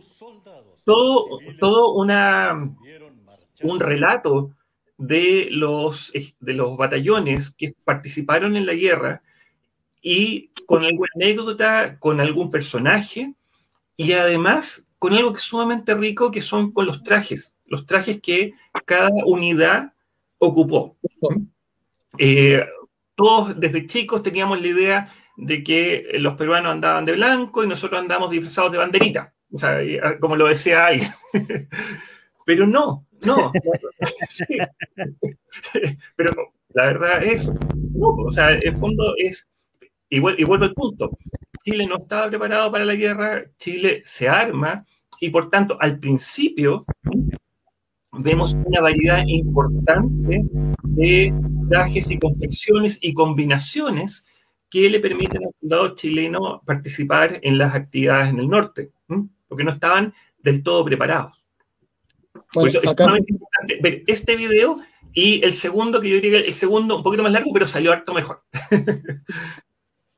[0.86, 2.54] todo, todo una,
[3.64, 4.52] un relato
[4.98, 9.22] de los, de los batallones que participaron en la guerra
[10.02, 13.34] y con alguna anécdota, con algún personaje,
[13.96, 18.22] y además con algo que es sumamente rico, que son con los trajes, los trajes
[18.22, 18.54] que
[18.86, 19.94] cada unidad
[20.38, 20.96] ocupó.
[22.18, 22.66] Eh,
[23.16, 28.00] todos desde chicos teníamos la idea de que los peruanos andaban de blanco y nosotros
[28.00, 31.12] andamos disfrazados de banderita, o sea, ah, como lo decía alguien.
[32.46, 33.52] Pero no, no.
[36.16, 36.32] Pero
[36.74, 37.50] la verdad es,
[37.94, 39.50] no, o sea, en fondo es,
[40.10, 41.18] y, y vuelvo al punto,
[41.64, 44.86] Chile no estaba preparado para la guerra, Chile se arma
[45.20, 46.86] y por tanto al principio
[48.12, 50.43] vemos una variedad importante
[50.84, 51.34] de
[51.70, 54.26] trajes y confecciones y combinaciones
[54.70, 58.91] que le permiten al soldado chileno participar en las actividades en el norte,
[59.47, 61.43] porque no estaban del todo preparados.
[62.51, 64.82] Por eso es sumamente importante ver este video
[65.14, 68.14] y el segundo, que yo diría el segundo un poquito más largo, pero salió harto
[68.14, 68.43] mejor.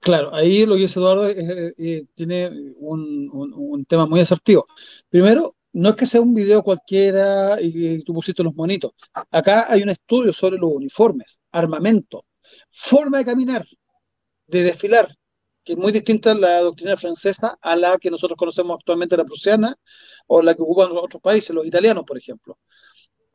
[0.06, 4.68] Claro, ahí lo que dice Eduardo eh, eh, tiene un, tema muy asertivo.
[5.10, 8.92] Primero, no es que sea un video cualquiera y, tú pusiste los monitos.
[9.32, 12.26] Acá hay un estudio sobre los uniformes, armamento,
[12.70, 13.66] forma de caminar,
[14.46, 15.16] de desfilar,
[15.64, 19.26] que es muy distinta a la doctrina francesa a la que nosotros conocemos actualmente, la
[19.26, 19.76] prusiana,
[20.28, 22.60] o la que ocupan otros países, los italianos, por ejemplo.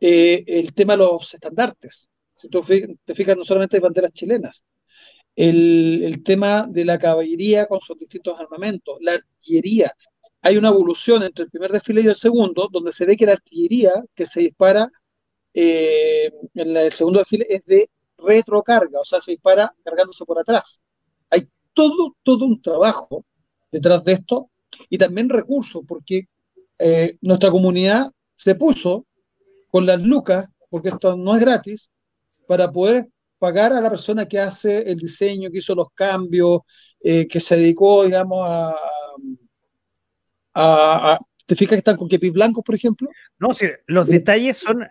[0.00, 2.08] Eh, el tema de los estandartes.
[2.36, 2.62] Si tú
[3.04, 4.64] te fijas, no solamente hay banderas chilenas,
[5.36, 9.94] el, tema de la caballería con sus distintos armamentos, la artillería.
[10.42, 13.32] Hay una evolución entre el primer desfile y el segundo, donde se ve que la
[13.32, 14.90] artillería que se dispara
[15.52, 20.82] eh, en el segundo desfile es de retrocarga, o sea, se dispara cargándose por atrás.
[21.30, 23.24] Hay todo, todo un trabajo
[23.70, 24.50] detrás de esto
[24.88, 26.28] y también recursos, porque
[26.78, 29.06] eh, nuestra comunidad se puso
[29.70, 31.90] con las lucas, porque esto no es gratis,
[32.46, 33.08] para poder
[33.40, 36.60] pagar a la persona que hace el diseño, que hizo los cambios,
[37.00, 38.76] eh, que se dedicó, digamos, a,
[40.54, 43.08] a, ¿Te fijas que están con kepis blancos, por ejemplo?
[43.38, 44.86] No, sí, los detalles son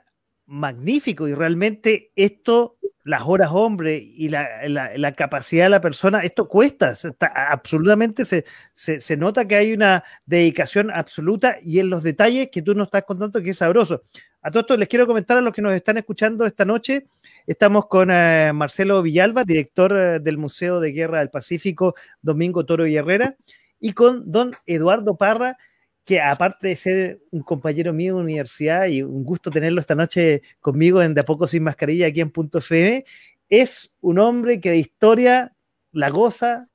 [0.48, 6.48] magníficos y realmente esto, las horas hombre y la, la, capacidad de la persona, esto
[6.48, 6.96] cuesta,
[7.36, 12.64] absolutamente se, se, se, nota que hay una dedicación absoluta y en los detalles que
[12.64, 14.04] tú nos estás contando que es sabroso.
[14.42, 17.08] A todos les quiero comentar a los que nos están escuchando esta noche.
[17.46, 22.88] Estamos con eh, Marcelo Villalba, director eh, del Museo de Guerra del Pacífico, Domingo Toro
[22.88, 23.36] y Herrera,
[23.82, 25.58] y con don Eduardo Parra,
[26.06, 30.42] que aparte de ser un compañero mío de universidad y un gusto tenerlo esta noche
[30.62, 33.04] conmigo en De a poco sin mascarilla aquí en Punto FM,
[33.50, 35.54] es un hombre que de historia
[35.92, 36.70] la goza,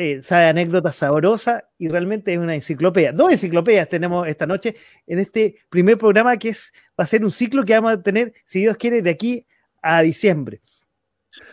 [0.00, 3.12] eh, sabe anécdotas sabrosas y realmente es una enciclopedia.
[3.12, 4.74] Dos enciclopedias tenemos esta noche
[5.06, 8.32] en este primer programa que es, va a ser un ciclo que vamos a tener,
[8.46, 9.46] si Dios quiere, de aquí
[9.82, 10.62] a diciembre.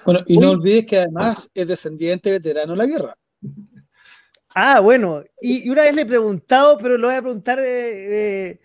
[0.06, 3.18] Bueno, y no olvides que además es descendiente veterano de la guerra.
[4.56, 8.60] Ah, bueno, y, una vez le he preguntado, pero lo voy a preguntar eh, eh,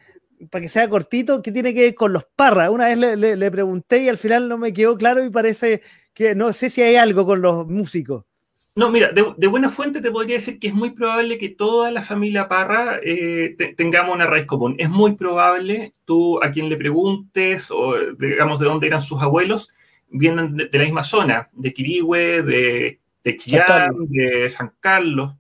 [0.49, 2.71] para que sea cortito, ¿qué tiene que ver con los parras?
[2.71, 5.83] Una vez le, le pregunté y al final no me quedó claro y parece
[6.15, 8.27] que no sé si hay algo con los músicos.
[8.75, 12.03] No, mira, de, buena fuente te podría decir que es muy probable que toda la
[12.03, 14.77] familia Parra eh, tengamos una raíz común.
[14.79, 19.69] Es muy probable, tú a quien le preguntes o digamos de dónde eran sus abuelos,
[20.09, 25.35] vienen de, la misma zona, de Quirihue, de, de Chillán, de San Carlos,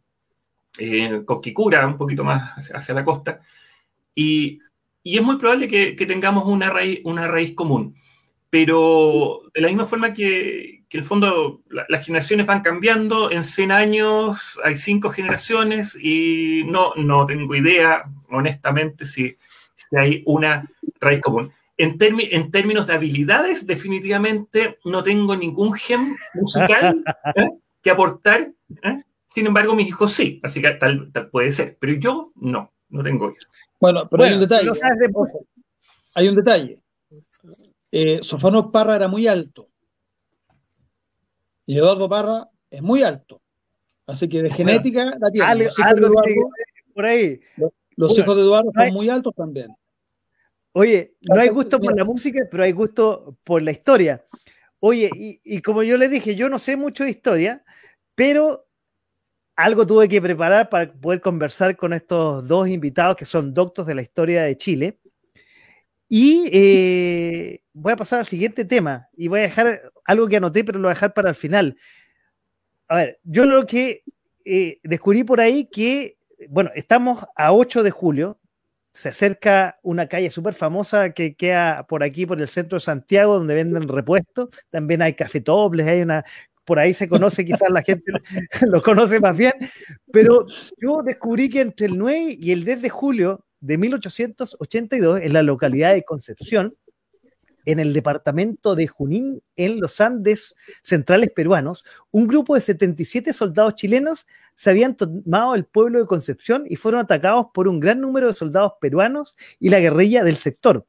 [0.78, 3.40] eh, Coquicura, un poquito más hacia, la costa,
[4.14, 4.60] y,
[5.02, 7.94] y, es muy probable que, que, tengamos una raíz, una raíz común.
[8.52, 13.44] Pero de la misma forma que, que en el fondo las generaciones van cambiando, en
[13.44, 19.38] 100 años hay 5 generaciones y no, no tengo idea, honestamente, si,
[19.74, 21.50] si hay una raíz común.
[21.78, 27.02] En, en, términos de habilidades, definitivamente no tengo ningún gen musical
[27.36, 27.48] ¿eh?
[27.80, 28.52] que aportar.
[28.82, 29.02] ¿eh?
[29.28, 33.34] Sin embargo, mis hijos sí, así que tal, puede ser, pero yo no, no tengo
[33.80, 34.70] Bueno, pero hay un detalle.
[36.14, 36.81] hay un detalle.
[37.92, 39.68] Eh, Sofano Parra era muy alto
[41.66, 43.40] y Eduardo Parra es muy alto.
[44.06, 45.68] Así que de genética la tiene.
[46.94, 47.40] por ahí.
[47.96, 49.74] Los, hijos de Eduardo son muy altos también.
[50.72, 54.24] Oye, no hay gusto por la música, pero hay gusto por la historia.
[54.80, 57.62] Oye, y, y como yo le dije, yo no sé mucho de historia,
[58.14, 58.66] pero
[59.54, 63.94] algo tuve que preparar para poder conversar con estos dos invitados que son doctos de
[63.94, 64.98] la historia de Chile.
[66.14, 70.62] Y eh, voy a pasar al siguiente tema y voy a dejar algo que anoté,
[70.62, 71.78] pero lo voy a dejar para el final.
[72.88, 74.04] A ver, yo lo que
[74.44, 76.18] eh, descubrí por ahí que,
[76.50, 78.38] bueno, estamos a 8 de julio,
[78.92, 83.38] se acerca una calle súper famosa que queda por aquí, por el centro de Santiago,
[83.38, 84.50] donde venden repuestos.
[84.68, 86.26] También hay cafetobles, hay una
[86.66, 88.12] por ahí se conoce, quizás la gente
[88.66, 89.54] lo conoce más bien,
[90.12, 90.44] pero
[90.76, 95.42] yo descubrí que entre el 9 y el 10 de julio de 1882, en la
[95.42, 96.76] localidad de Concepción,
[97.64, 103.76] en el departamento de Junín, en los Andes centrales peruanos, un grupo de 77 soldados
[103.76, 108.26] chilenos se habían tomado el pueblo de Concepción y fueron atacados por un gran número
[108.26, 110.84] de soldados peruanos y la guerrilla del sector.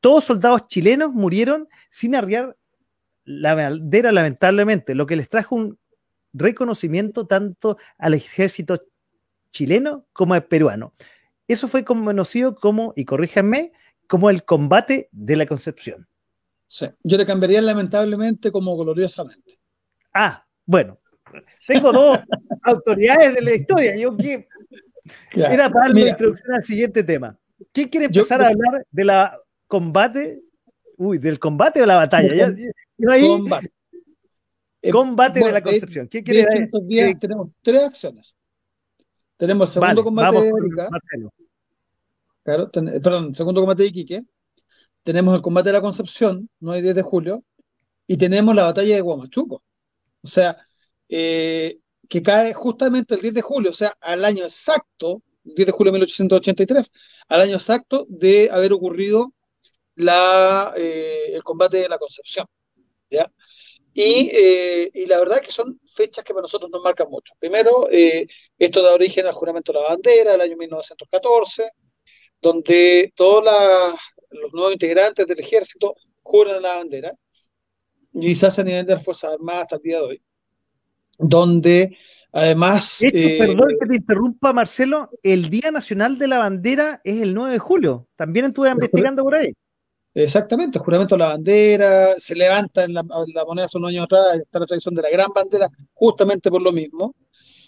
[0.00, 2.56] Todos soldados chilenos murieron sin arriar
[3.24, 5.78] la bandera, lamentablemente, lo que les trajo un
[6.32, 8.82] reconocimiento tanto al ejército
[9.50, 10.94] chileno como al peruano.
[11.46, 13.72] Eso fue conocido como, y corríjanme,
[14.08, 16.06] como el combate de la Concepción.
[16.66, 19.60] Sí, yo le cambiaría lamentablemente como gloriosamente.
[20.12, 20.98] Ah, bueno,
[21.66, 22.18] tengo dos
[22.62, 23.96] autoridades de la historia.
[23.96, 24.46] Yo que
[25.34, 27.38] era para darle introducción al siguiente tema.
[27.72, 30.40] ¿Quién quiere empezar a hablar de la combate?
[30.96, 32.54] Uy, del combate o la batalla.
[34.92, 35.40] Combate.
[35.40, 36.06] Eh, de la Concepción.
[36.08, 38.34] ¿Quién quiere de estos días tenemos tres acciones.
[39.36, 40.88] Tenemos el segundo combate de.
[42.42, 44.22] Claro, perdón, segundo combate de Iquique.
[45.02, 47.44] Tenemos el combate de la Concepción, no hay 10 de julio.
[48.06, 49.62] Y tenemos la batalla de Guamachuco.
[50.22, 50.66] O sea,
[51.08, 51.78] eh,
[52.08, 55.92] que cae justamente el 10 de julio, o sea, al año exacto, 10 de julio
[55.92, 56.92] de 1883,
[57.28, 59.32] al año exacto de haber ocurrido
[59.94, 62.46] la, eh, el combate de la Concepción.
[63.10, 63.30] ¿ya?
[63.94, 67.34] Eh, y, la verdad que son fechas que para nosotros nos marcan mucho.
[67.38, 68.26] Primero, eh,
[68.58, 71.70] esto da origen al juramento de la bandera del año 1914,
[72.40, 73.44] donde todos
[74.30, 77.14] los nuevos integrantes del ejército juran la bandera
[78.14, 80.22] y hace a nivel de las Fuerzas Armadas hasta el día de hoy,
[81.18, 81.96] donde
[82.32, 82.98] además...
[83.00, 87.58] perdón que te interrumpa, Marcelo, el Día Nacional de la Bandera es el 9 de
[87.58, 88.08] julio.
[88.16, 89.52] También estuve investigando por ahí.
[90.14, 94.36] Exactamente, el juramento de la bandera, se levanta en la, moneda hace unos años atrás,
[94.36, 97.16] está la tradición de la gran bandera, justamente por lo mismo.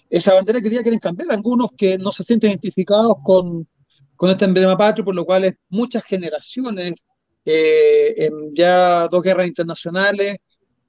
[0.09, 3.67] Esa bandera que día quieren cambiar, algunos que no se sienten identificados con,
[4.15, 7.05] con este emblema patrio, por lo cual muchas generaciones,
[7.45, 10.39] eh, en ya dos guerras internacionales,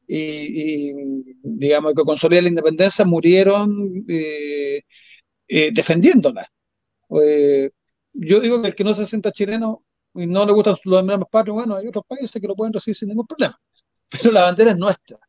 [0.07, 0.93] y,
[1.43, 4.81] digamos que consolida la independencia, murieron eh,
[5.47, 6.51] eh, defendiéndola.
[7.09, 9.86] yo digo que el que no se sienta chileno
[10.17, 12.95] y no le gustan los emblemas patrios, bueno, hay otros países que lo pueden recibir
[12.95, 13.59] sin ningún problema.
[14.09, 15.19] Pero la bandera es nuestra.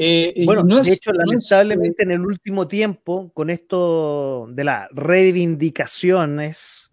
[0.00, 6.92] Eh, bueno, de hecho, lamentablemente en el último tiempo, con esto de las reivindicaciones,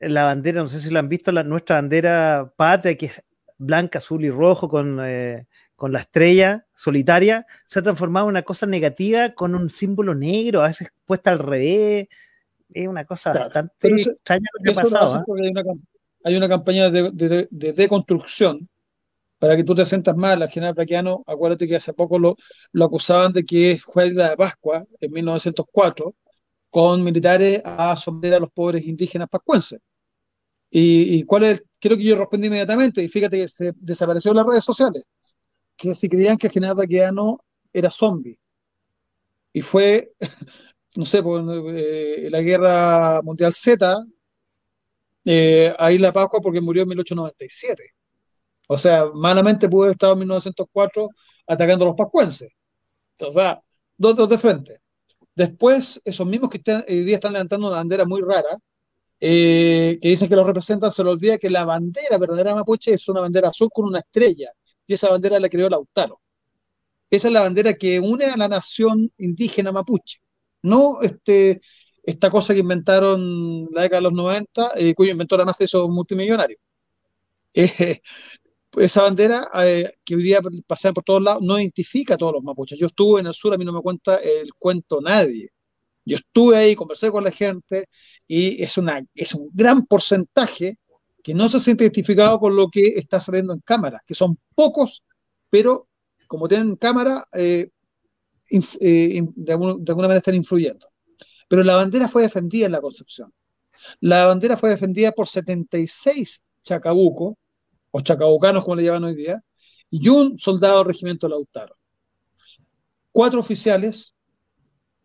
[0.00, 3.22] la bandera, no sé si lo han visto, la, nuestra bandera patria, que es
[3.56, 8.42] blanca, azul y rojo, con, eh, con la estrella solitaria, se ha transformado en una
[8.42, 12.08] cosa negativa con un símbolo negro, a veces puesta al revés.
[12.72, 15.14] Es una cosa bastante extraña lo que ha pasado.
[15.14, 15.24] ¿ah?
[15.40, 15.62] hay una
[16.48, 18.68] campaña de, deconstrucción
[19.38, 20.42] para que tú te sientas mal.
[20.42, 22.36] Al general Taquiano, acuérdate que hace poco lo,
[22.72, 26.14] lo acusaban de que fue la de Pascua en 1904
[26.70, 29.80] con militares a someter a los pobres indígenas pascuenses.
[30.70, 34.46] Y, cuál es, creo que yo respondí inmediatamente, y fíjate que se desapareció en las
[34.46, 35.04] redes sociales,
[35.76, 38.38] que si creían que general Taquiano era zombie.
[39.52, 40.12] Y fue,
[40.96, 41.44] no sé, pues,
[41.74, 44.04] eh, la guerra mundial Z,
[45.24, 47.82] eh, ahí la Pascua porque murió en 1897.
[48.68, 51.08] O sea, malamente pudo haber estado en 1904
[51.46, 52.50] atacando a los pascuenses.
[53.20, 53.60] O sea,
[53.96, 54.80] dos, dos de frente.
[55.34, 58.58] Después, esos mismos que hoy día están levantando una bandera muy rara,
[59.20, 63.08] eh, que dicen que los representan, se les olvida que la bandera verdadera mapuche es
[63.08, 64.50] una bandera azul con una estrella,
[64.86, 66.20] y esa bandera la creó Lautaro.
[67.10, 70.20] Esa es la bandera que une a la nación indígena mapuche,
[70.62, 71.60] no este,
[72.10, 76.58] esta cosa que inventaron la década de los 90, eh, cuyo inventor además es multimillonario.
[77.52, 78.00] Eh,
[78.76, 82.44] esa bandera eh, que hoy día pasea por todos lados no identifica a todos los
[82.44, 82.78] mapuches.
[82.78, 85.48] Yo estuve en el sur, a mí no me cuenta el cuento nadie.
[86.04, 87.88] Yo estuve ahí, conversé con la gente
[88.28, 90.78] y es, una, es un gran porcentaje
[91.24, 95.02] que no se siente identificado con lo que está saliendo en cámara, que son pocos,
[95.50, 95.88] pero
[96.28, 97.72] como tienen cámara, de,
[99.48, 100.89] alguna manera están influyendo.
[101.50, 103.34] Pero la bandera fue defendida en la Concepción.
[103.98, 107.34] La bandera fue defendida por 76 chacabucos,
[107.90, 109.42] o chacabucanos como le llaman hoy día,
[109.90, 111.76] y un soldado del regimiento Lautaro.
[113.10, 114.14] Cuatro oficiales,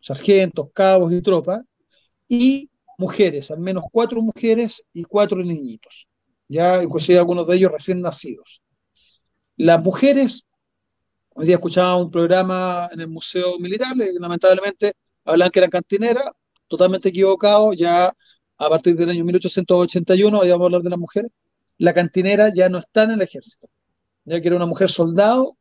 [0.00, 1.64] sargentos, cabos y tropas,
[2.28, 6.06] y mujeres, al menos cuatro mujeres y cuatro niñitos,
[6.46, 8.62] ya inclusive algunos de ellos recién nacidos.
[9.56, 10.46] Las mujeres,
[11.34, 14.92] hoy día escuchaba un programa en el Museo Militar, lamentablemente
[15.26, 16.30] hablan que eran cantineras,
[16.68, 18.12] totalmente equivocado, ya
[18.58, 21.30] a partir del año 1881, hoy vamos a hablar de las mujeres,
[21.78, 23.68] la cantinera ya no está en el ejército,
[24.24, 25.56] ya que era una mujer soldado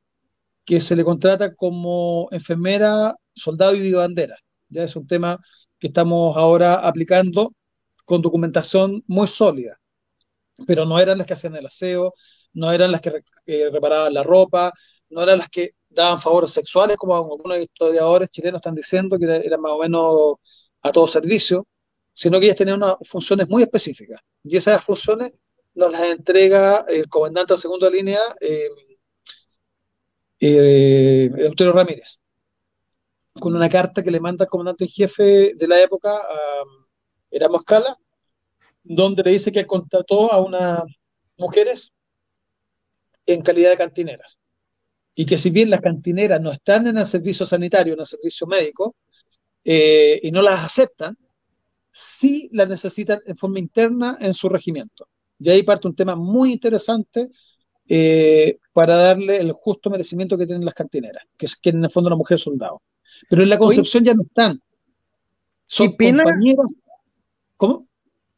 [0.65, 4.37] que se le contrata como enfermera, soldado y bandera.
[4.69, 5.39] Ya es un tema
[5.79, 7.53] que estamos ahora aplicando
[8.05, 9.79] con documentación muy sólida,
[10.67, 12.13] pero no eran las que hacían el aseo,
[12.53, 14.73] no eran las que eh, reparaban la ropa,
[15.09, 19.61] no eran las que daban favores sexuales, como algunos historiadores chilenos están diciendo, que eran
[19.61, 20.35] más o menos
[20.81, 21.65] a todo servicio,
[22.13, 24.19] sino que ellas tenían unas funciones muy específicas.
[24.43, 25.33] Y esas funciones
[25.73, 28.69] nos las entrega el comandante de segunda línea, eh,
[30.39, 32.19] eh, Ramírez
[33.39, 36.63] con una carta que le manda el comandante en jefe de la época, a
[37.29, 37.97] Erasmo Escala,
[38.83, 40.83] donde le dice que contrató a unas
[41.37, 41.91] mujeres
[43.25, 44.37] en calidad de cantineras.
[45.15, 48.45] Y que si bien las cantineras no están en el servicio sanitario, en el servicio
[48.45, 48.95] médico,
[49.63, 51.17] eh, y no las aceptan,
[51.91, 55.07] sí las necesitan en forma interna en su regimiento.
[55.39, 57.29] Y ahí parte un tema muy interesante
[57.87, 61.91] eh, para darle el justo merecimiento que tienen las cantineras, que es que en el
[61.91, 62.81] fondo una mujer soldado.
[63.29, 64.59] Pero en la Concepción ya no están.
[65.67, 66.73] Son compañeros.
[67.57, 67.85] ¿Cómo?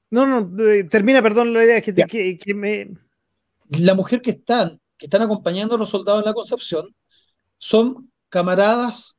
[0.10, 2.92] No, no, eh, termina, perdón, la idea es que, que, me.
[3.70, 6.95] La mujer que están, que están acompañando a los soldados en la Concepción,
[7.58, 9.18] son camaradas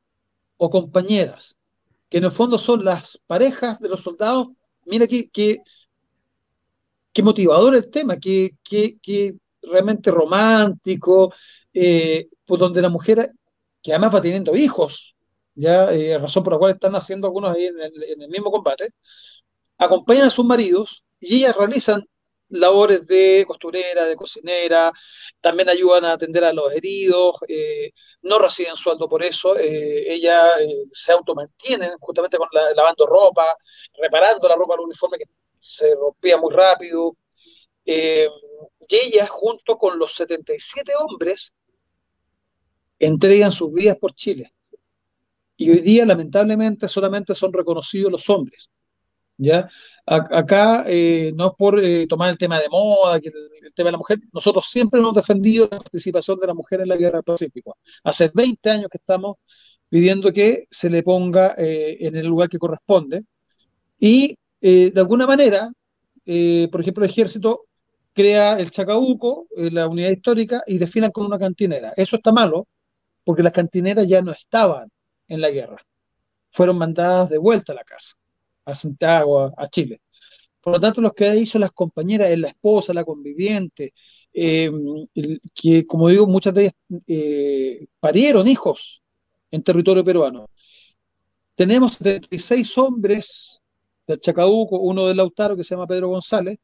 [0.57, 1.57] o compañeras,
[2.09, 4.49] que en el fondo son las parejas de los soldados.
[4.85, 5.63] Mira qué, qué,
[7.23, 11.33] motivador el tema, qué, qué, realmente romántico,
[11.73, 13.33] eh, pues donde la mujer,
[13.81, 15.15] que además va teniendo hijos,
[15.55, 17.75] ya eh, razón por la cual están haciendo algunos ahí en
[18.21, 18.91] el, mismo combate,
[19.77, 22.05] acompañan a sus maridos y ellas realizan
[22.49, 24.91] labores de costurera, de cocinera,
[25.41, 27.91] también ayudan a atender a los heridos, eh,
[28.21, 30.45] no reciben sueldo por eso, eh, ellas
[30.93, 33.45] se automantienen justamente con lavando ropa,
[34.01, 35.25] reparando la ropa al uniforme que
[35.59, 37.15] se rompía muy rápido,
[37.85, 41.53] y ellas junto con los 77 hombres
[42.99, 44.53] entregan sus vidas por Chile.
[45.55, 48.69] Y hoy día, lamentablemente, solamente son reconocidos los hombres.
[49.37, 49.67] ¿ya?
[50.09, 53.97] Acá, eh, no es por eh, tomar el tema de moda, el, tema de la
[53.97, 57.77] mujer, nosotros siempre hemos defendido la participación de la mujer en la guerra del Pacífico.
[58.03, 59.37] Hace 20 años que estamos
[59.87, 63.23] pidiendo que se le ponga eh, en el lugar que corresponde.
[63.99, 65.71] Y de alguna manera,
[66.71, 67.65] por ejemplo, el ejército
[68.13, 71.93] crea el Chacabuco, la unidad histórica, y definan como una cantinera.
[71.95, 72.67] Eso está malo,
[73.23, 74.89] porque las cantineras ya no estaban
[75.27, 75.77] en la guerra.
[76.51, 78.15] Fueron mandadas de vuelta a la casa,
[78.71, 80.01] a Santiago, a, Chile.
[80.61, 83.93] Por lo tanto, los que hizo las compañeras la esposa, la conviviente,
[84.33, 84.71] eh,
[85.55, 86.73] que como digo, muchas de ellas
[87.07, 89.01] eh, parieron hijos
[89.51, 90.49] en territorio peruano.
[91.55, 93.59] Tenemos 76 hombres
[94.07, 96.57] del Chacabuco, uno del Lautaro que se llama Pedro González,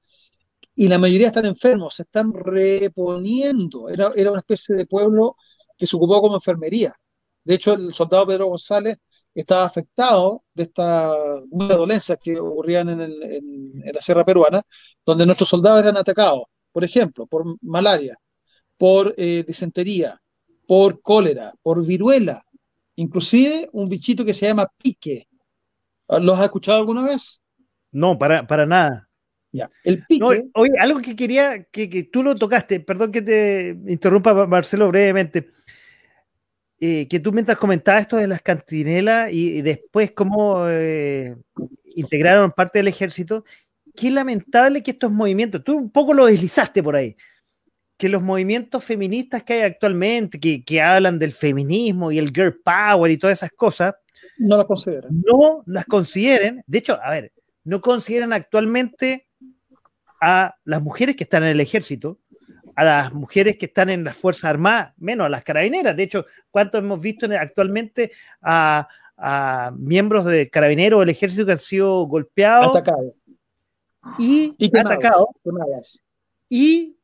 [0.75, 3.89] y la mayoría están enfermos, se están reponiendo.
[3.89, 5.37] Era, era una especie de pueblo
[5.77, 6.95] que se ocupó como enfermería.
[7.43, 8.97] De hecho, el soldado Pedro González
[9.41, 11.13] estaba afectado de estas
[11.49, 14.61] dolencias que ocurrían en, la sierra peruana,
[15.05, 18.17] donde nuestros soldados eran atacados, por ejemplo, por malaria,
[18.77, 20.19] por eh, disentería,
[20.65, 22.45] por cólera, por viruela,
[22.95, 25.27] inclusive un bichito que se llama pique.
[26.07, 27.41] ¿Los has escuchado alguna vez?
[27.91, 29.09] No, para, para nada.
[29.51, 29.69] Ya.
[29.83, 30.49] El pique.
[30.53, 35.55] oye, algo que quería que, que, tú lo tocaste, perdón que te interrumpa, Marcelo, brevemente
[36.79, 41.35] eh, que tú mientras comentabas esto de las cantinelas y, después cómo eh,
[41.95, 43.45] integraron parte del ejército,
[43.95, 47.15] qué lamentable que estos movimientos, tú un poco lo deslizaste por ahí,
[47.97, 53.09] que los movimientos feministas que hay actualmente, que, hablan del feminismo y el girl power
[53.09, 53.95] y todas esas cosas,
[54.37, 55.11] no las consideran.
[55.25, 56.61] No las consideren.
[56.67, 57.31] De hecho, a ver,
[57.63, 59.27] no consideran actualmente
[60.21, 62.19] a las mujeres que están en el ejército,
[62.75, 65.95] a las mujeres que están en las Fuerzas Armadas, menos a las carabineras.
[65.95, 68.11] De hecho, ¿cuántos hemos visto actualmente
[68.41, 68.87] a,
[69.77, 72.75] miembros de carabineros del ejército que han sido golpeados?
[72.75, 73.13] Atacados.
[74.19, 75.27] Y, atacados.
[76.49, 76.97] Y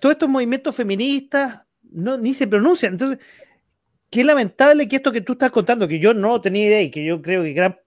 [0.00, 2.92] todos estos movimientos feministas no, ni se pronuncian.
[2.92, 3.18] Entonces,
[4.10, 7.04] qué lamentable que esto que tú estás contando, que yo no tenía idea y que
[7.04, 7.78] yo creo que gran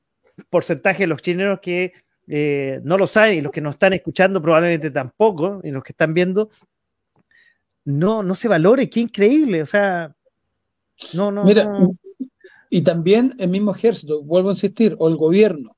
[0.49, 1.93] porcentaje de los chilenos que
[2.31, 5.93] eh, no lo saben y los que nos están escuchando probablemente tampoco, y los que
[5.93, 6.51] están viendo,
[7.85, 10.15] no, no se valore, qué increíble, o sea,
[11.13, 11.43] no, no.
[11.43, 11.67] Mira,
[12.69, 15.75] y también el mismo ejército, vuelvo a insistir, o el gobierno,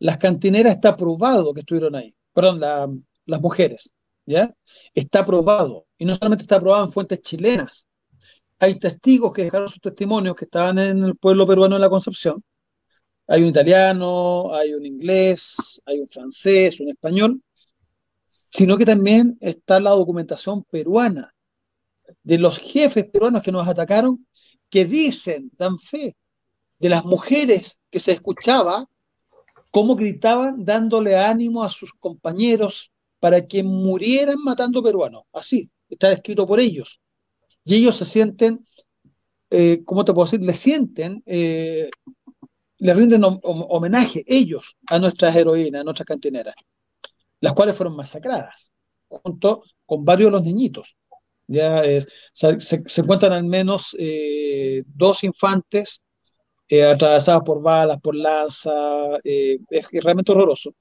[0.00, 3.92] las cantineras está probado que estuvieron ahí, perdón, las mujeres,
[4.26, 4.52] ¿ya?
[4.92, 7.86] Está probado, y no solamente está probado en fuentes chilenas,
[8.58, 12.42] hay testigos que dejaron sus testimonios que estaban en el pueblo peruano de la Concepción,
[13.30, 17.40] hay un italiano, hay un inglés, hay un francés, un español,
[18.26, 21.32] sino que también está la documentación peruana
[22.24, 24.26] de los jefes peruanos que nos atacaron,
[24.68, 26.16] que dicen, dan fe,
[26.80, 28.88] de las mujeres que se escuchaba,
[29.70, 32.90] cómo gritaban dándole ánimo a sus compañeros
[33.20, 35.22] para que murieran matando peruanos.
[35.32, 37.00] Así, está escrito por ellos.
[37.64, 38.66] Y ellos se sienten,
[39.50, 40.40] eh, ¿cómo te puedo decir?
[40.40, 41.90] Le sienten eh,
[42.80, 46.54] le rinden homenaje ellos a nuestras heroínas, a nuestras cantineras,
[47.40, 48.72] las cuales fueron masacradas,
[49.06, 50.96] junto con varios de los niñitos.
[51.46, 51.82] Ya
[52.32, 52.58] se,
[52.96, 56.00] encuentran al menos eh, dos infantes
[56.68, 60.74] eh, atravesados por balas, por lanza, eh, es, realmente horroroso.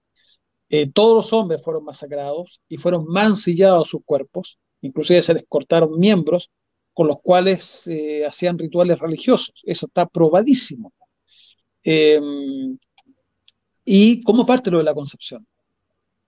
[0.93, 6.49] todos los hombres fueron masacrados y fueron mancillados sus cuerpos, inclusive se les cortaron miembros
[6.93, 7.89] con los cuales
[8.27, 9.53] hacían rituales religiosos.
[9.63, 10.93] Eso está probadísimo.
[11.83, 12.77] Em,
[13.85, 15.47] ¿Y cómo parte lo de la Concepción?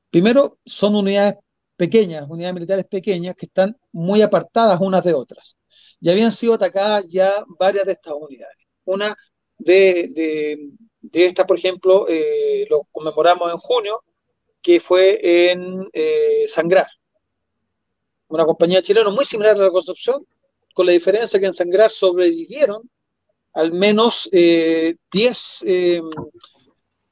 [0.09, 1.35] Primero, son unidades
[1.77, 5.57] pequeñas, unidades militares pequeñas que están muy apartadas unas de otras.
[5.99, 8.57] Ya habían sido atacadas ya varias de estas unidades.
[8.85, 9.15] Una
[9.57, 10.69] de,
[11.11, 14.03] estas, por ejemplo, eh, lo conmemoramos en junio,
[14.61, 16.87] que fue en eh, Sangrar.
[18.27, 20.25] Una compañía chilena muy similar a la Concepción,
[20.73, 22.89] con la diferencia que en Sangrar sobrevivieron
[23.53, 24.95] al menos 10 eh,
[25.65, 26.01] eh,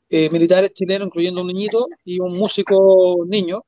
[0.09, 3.63] eh, militares chilenos, incluyendo un niñito y un músico niño.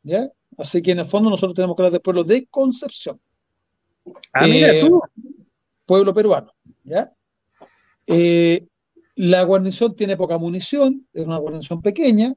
[0.02, 0.30] ¿ya?
[0.56, 3.20] Así que en el fondo nosotros tenemos que hablar del pueblo de Concepción.
[4.32, 5.02] Ah, mira eh, tú.
[5.84, 6.50] Pueblo peruano.
[6.84, 7.12] ¿ya?
[8.06, 8.66] Eh,
[9.16, 12.34] la guarnición tiene poca munición, es una guarnición pequeña,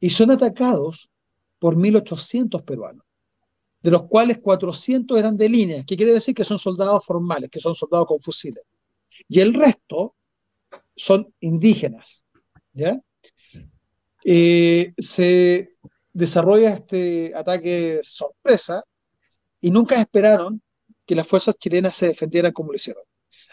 [0.00, 1.10] y son atacados
[1.58, 3.05] por 1.800 peruanos
[3.86, 7.60] de los cuales 400 eran de línea, que quiere decir que son soldados formales, que
[7.60, 8.64] son soldados con fusiles.
[9.28, 10.16] Y el resto
[10.96, 12.24] son indígenas.
[12.72, 13.00] ¿ya?
[14.24, 15.70] Eh, se
[16.12, 18.82] desarrolla este ataque sorpresa
[19.60, 20.60] y nunca esperaron
[21.06, 23.04] que las fuerzas chilenas se defendieran como lo hicieron.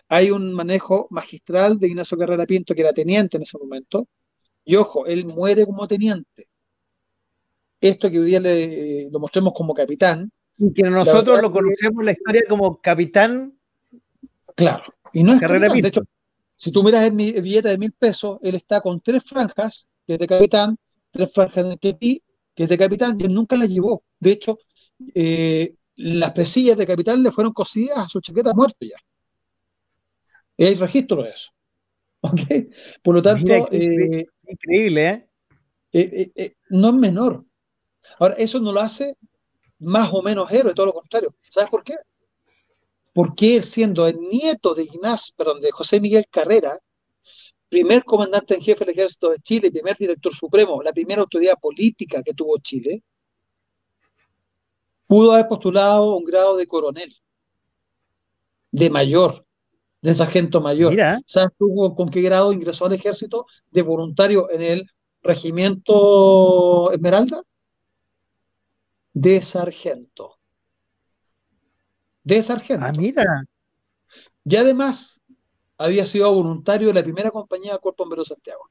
[0.08, 4.08] hay un manejo magistral de Ignacio Carrera Pinto, que era teniente en ese momento,
[4.66, 6.48] y ojo, él muere como teniente.
[7.84, 10.32] Esto que hoy día le, lo mostremos como capitán.
[10.58, 13.58] Y que nosotros lo conocemos en la historia como capitán.
[14.56, 15.82] Claro, y no es Carrera capitán.
[15.82, 16.02] De hecho,
[16.56, 20.20] si tú miras el, billete de mil pesos, él está con tres franjas, que es
[20.20, 20.78] de capitán,
[21.12, 22.24] tres franjas de Ketí,
[22.56, 24.02] que es de capitán, y él nunca las llevó.
[24.18, 24.60] De hecho,
[25.14, 28.96] eh, las presillas de capitán le fueron cosidas a su chaqueta muerto ya.
[30.58, 31.52] Hay registro de eso.
[33.04, 35.28] Por lo tanto, eh, increíble, ¿eh?
[35.92, 36.56] Eh, ¿eh?
[36.70, 37.44] No es menor.
[38.20, 39.18] Ahora, eso no lo hace
[39.80, 41.36] más o menos héroe, todo lo contrario.
[41.50, 41.96] ¿Sabes por qué?
[43.14, 46.78] Porque él, siendo el nieto de Ignacio, perdón, de José Miguel Carrera,
[47.70, 52.22] primer comandante en jefe del ejército de Chile, primer director supremo, la primera autoridad política
[52.24, 53.04] que tuvo Chile,
[55.08, 57.16] pudo haber postulado un grado de coronel,
[58.72, 59.46] de mayor,
[60.02, 60.96] de sargento mayor.
[61.26, 64.90] ¿Sabes tú con qué grado ingresó al ejército de voluntario en el
[65.22, 67.44] regimiento Esmeralda?
[69.14, 70.38] De sargento.
[72.23, 72.85] De sargento.
[72.85, 73.45] Ah, mira.
[74.45, 75.22] Y además
[75.77, 78.69] había sido voluntario de la primera compañía de Cuerpo Bombero de Santiago.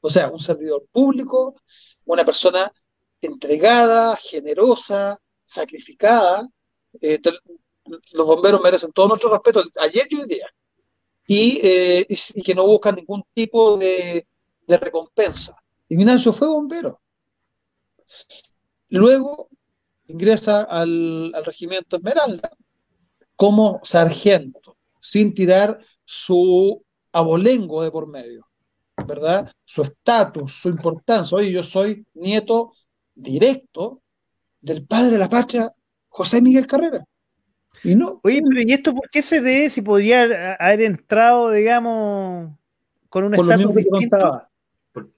[0.00, 1.56] O sea, un servidor público,
[2.04, 2.72] una persona
[3.20, 6.48] entregada, generosa, sacrificada,
[7.00, 7.20] eh,
[8.12, 10.46] los bomberos merecen todo nuestro respeto ayer y hoy día.
[11.28, 14.26] Eh, y, que no buscan ningún tipo de,
[14.66, 15.56] recompensa.
[15.88, 17.00] Ignacio fue bombero.
[18.88, 19.48] Luego
[20.06, 22.50] ingresa al, regimiento Esmeralda
[23.36, 28.46] como sargento, sin tirar su abolengo de por medio,
[29.06, 29.50] ¿verdad?
[29.64, 31.36] Su estatus, su importancia.
[31.36, 32.72] Oye, yo soy nieto
[33.14, 34.02] directo
[34.60, 35.72] del padre de la patria,
[36.08, 37.04] José Miguel Carrera.
[37.82, 38.20] Y no.
[38.22, 42.52] Oye, pero ¿y esto por qué se debe si podría haber entrado, digamos,
[43.08, 44.42] con un estatus distinto?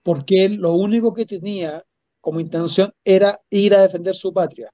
[0.02, 1.84] Porque lo único que tenía
[2.26, 4.68] como intención era ir a defender su patria.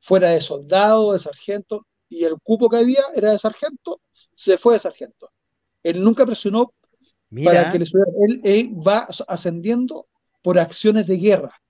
[0.00, 4.00] Fuera de soldado, de sargento, y el cupo que había era de sargento,
[4.36, 5.28] se fue de sargento.
[5.82, 6.72] Él nunca presionó
[7.44, 8.12] para que le subiera.
[8.20, 10.06] Él, él va ascendiendo
[10.42, 11.60] por acciones de guerra.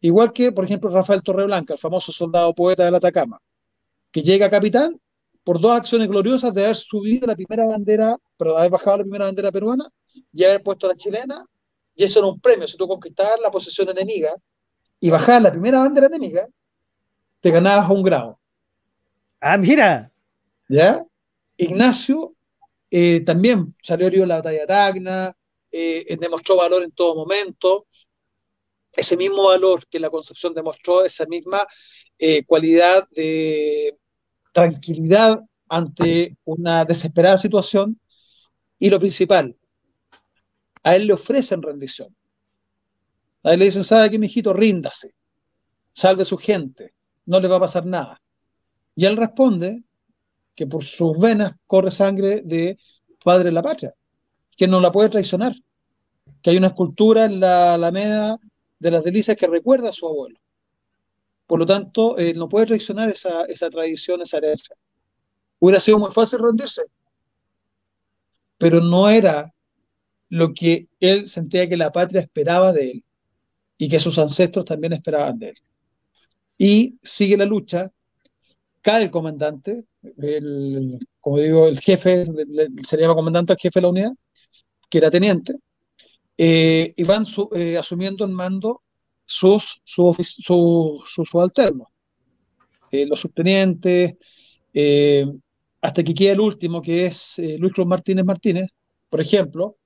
[0.00, 3.38] Igual que, por ejemplo, Rafael Torreblanca, el famoso soldado poeta del Atacama
[4.10, 4.98] que llega capitán
[5.42, 9.04] por dos acciones gloriosas de haber subido la primera bandera, pero de haber bajado la
[9.04, 9.86] primera bandera peruana
[10.32, 11.44] y haber puesto la chilena,
[11.94, 12.66] y eso era un premio.
[12.66, 14.34] Si tú conquistabas la posesión enemiga
[15.00, 16.48] y bajabas la primera bandera enemiga,
[17.40, 18.40] te ganabas un grado.
[19.40, 20.10] Ah, mira.
[20.68, 21.04] ¿Ya?
[21.56, 22.34] Ignacio
[22.90, 25.36] eh, también salió herido en la batalla de Tacna,
[25.70, 27.86] eh, demostró valor en todo momento.
[28.92, 31.66] Ese mismo valor que la Concepción demostró, esa misma
[32.18, 33.98] eh, cualidad de
[34.52, 37.98] tranquilidad ante una desesperada situación
[38.78, 39.56] y lo principal,
[40.84, 42.14] a él le ofrecen rendición.
[43.42, 44.52] A él le dicen, ¿sabe qué, mijito?
[44.52, 45.14] Ríndase,
[45.92, 46.94] salve su gente,
[47.26, 48.20] no le va a pasar nada.
[48.94, 49.82] Y él responde
[50.54, 52.78] que por sus venas corre sangre de
[53.24, 53.94] padre de la patria,
[54.56, 55.54] que no la puede traicionar,
[56.42, 58.38] que hay una escultura en la Alameda
[58.78, 60.38] de las Delicias que recuerda a su abuelo.
[61.46, 64.76] Por lo tanto, él no puede traicionar esa, esa tradición, esa herencia.
[65.58, 66.82] Hubiera sido muy fácil rendirse,
[68.58, 69.53] pero no era
[70.28, 73.04] lo que él sentía que la patria esperaba de él
[73.78, 75.56] y que sus ancestros también esperaban de él.
[76.56, 77.90] Y sigue la lucha,
[78.80, 79.84] cae el comandante,
[80.18, 82.26] el, como digo, el jefe,
[82.86, 84.12] se llama comandante el jefe de la unidad,
[84.90, 85.54] que era teniente,
[86.36, 88.82] eh, y van eh, asumiendo el mando
[89.24, 91.88] sus, subalternos,
[92.90, 94.14] eh, los subtenientes,
[95.80, 98.70] hasta que queda el último, que es Luis Cruz Martínez Martínez,
[99.08, 99.76] por ejemplo.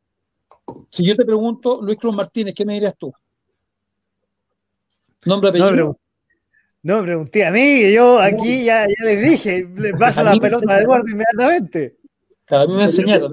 [0.90, 3.12] Si yo te pregunto, Luis Cruz Martínez, ¿qué me dirías tú?
[5.24, 5.98] ¿Nombre, apellido?
[6.82, 10.76] No, me pregunté a mí, yo aquí ya, ya les dije, le paso la pelota
[10.76, 11.96] de Eduardo inmediatamente.
[12.44, 13.32] Claro, a mí me enseñaron.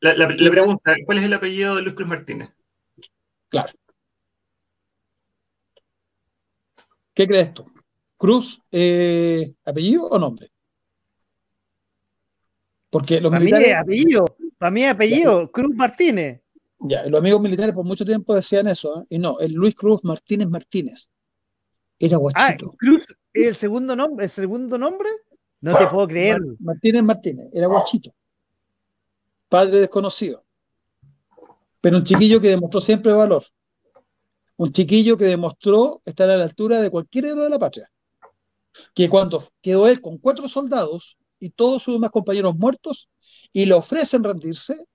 [0.00, 2.50] La, la, pregunta, ¿cuál es el apellido de Luis Cruz Martínez?
[3.48, 3.72] Claro.
[7.12, 7.64] ¿Qué crees tú?
[8.16, 10.50] ¿Cruz, eh, apellido o nombre?
[12.88, 13.74] Porque los militares.
[13.74, 14.24] apellido,
[14.58, 16.40] para mí es apellido, Cruz Martínez.
[16.78, 19.06] Ya, los amigos militares por mucho tiempo decían eso, ¿eh?
[19.10, 21.08] y no, el Luis Cruz Martínez Martínez.
[21.98, 22.72] Era guachito.
[22.72, 24.26] Ah, Cruz, ¿el segundo nombre?
[24.26, 25.08] ¿El segundo nombre?
[25.60, 26.38] No te puedo creer.
[26.60, 28.14] Martínez Martínez, era guachito.
[29.48, 30.44] Padre desconocido.
[31.80, 33.44] Pero un chiquillo que demostró siempre valor
[34.56, 37.90] un chiquillo que demostró estar a la altura de cualquier héroe de la patria.
[38.94, 43.08] Que cuando quedó él con cuatro soldados y todos sus demás compañeros muertos,
[43.52, 44.86] y le ofrecen rendirse,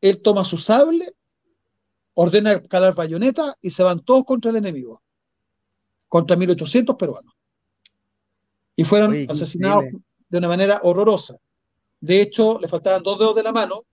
[0.00, 1.14] él toma su sable,
[2.14, 5.02] ordena calar bayoneta y se van todos contra el enemigo,
[6.08, 7.34] contra 1800 peruanos.
[8.76, 10.04] Y fueron Oye, asesinados increíble.
[10.28, 11.38] de una manera horrorosa.
[12.00, 13.84] De hecho, le faltaban dos dedos de la mano,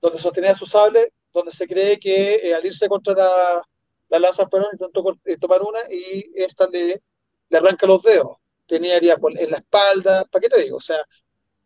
[0.00, 3.62] donde sostenía su sable, donde se cree que eh, al irse contra la,
[4.08, 7.02] la lanza peruana intentó eh, tomar una y esta le,
[7.48, 8.38] le arranca los dedos.
[8.66, 10.76] Tenía herida en la espalda, ¿para qué te digo?
[10.76, 10.98] O sea,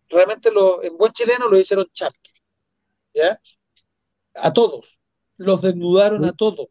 [0.09, 2.31] realmente lo, en buen chileno lo hicieron charque,
[3.14, 3.40] ¿ya?
[4.35, 4.95] A todos.
[5.39, 6.69] Los desnudaron a todos.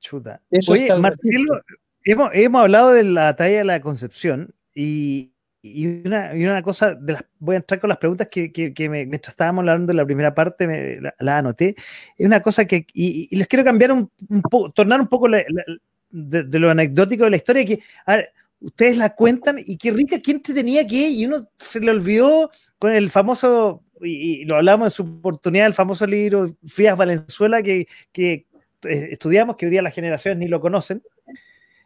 [0.00, 0.40] Chuta.
[0.50, 1.60] Eso Oye, Marcelo,
[2.04, 5.32] hemos, hemos hablado de la talla de la Concepción y,
[5.62, 8.74] y una, y una cosa, de las, voy a entrar con las preguntas que, que-
[8.74, 11.74] que me- mientras estábamos hablando de la primera parte, me, la, la anoté.
[12.18, 15.28] Es una cosa que, y, y les quiero cambiar un, un poco, tornar un poco
[15.28, 15.64] la- la-
[16.10, 19.90] de, de lo anecdótico de la historia, que a ver, ustedes la cuentan y qué
[19.90, 24.44] rica, qué entretenida que es, y uno se le olvidó con el famoso, y, y
[24.44, 28.46] lo hablamos en su oportunidad, el famoso libro Frías Valenzuela, que, que
[28.82, 31.02] eh, estudiamos, que hoy día las generaciones ni lo conocen.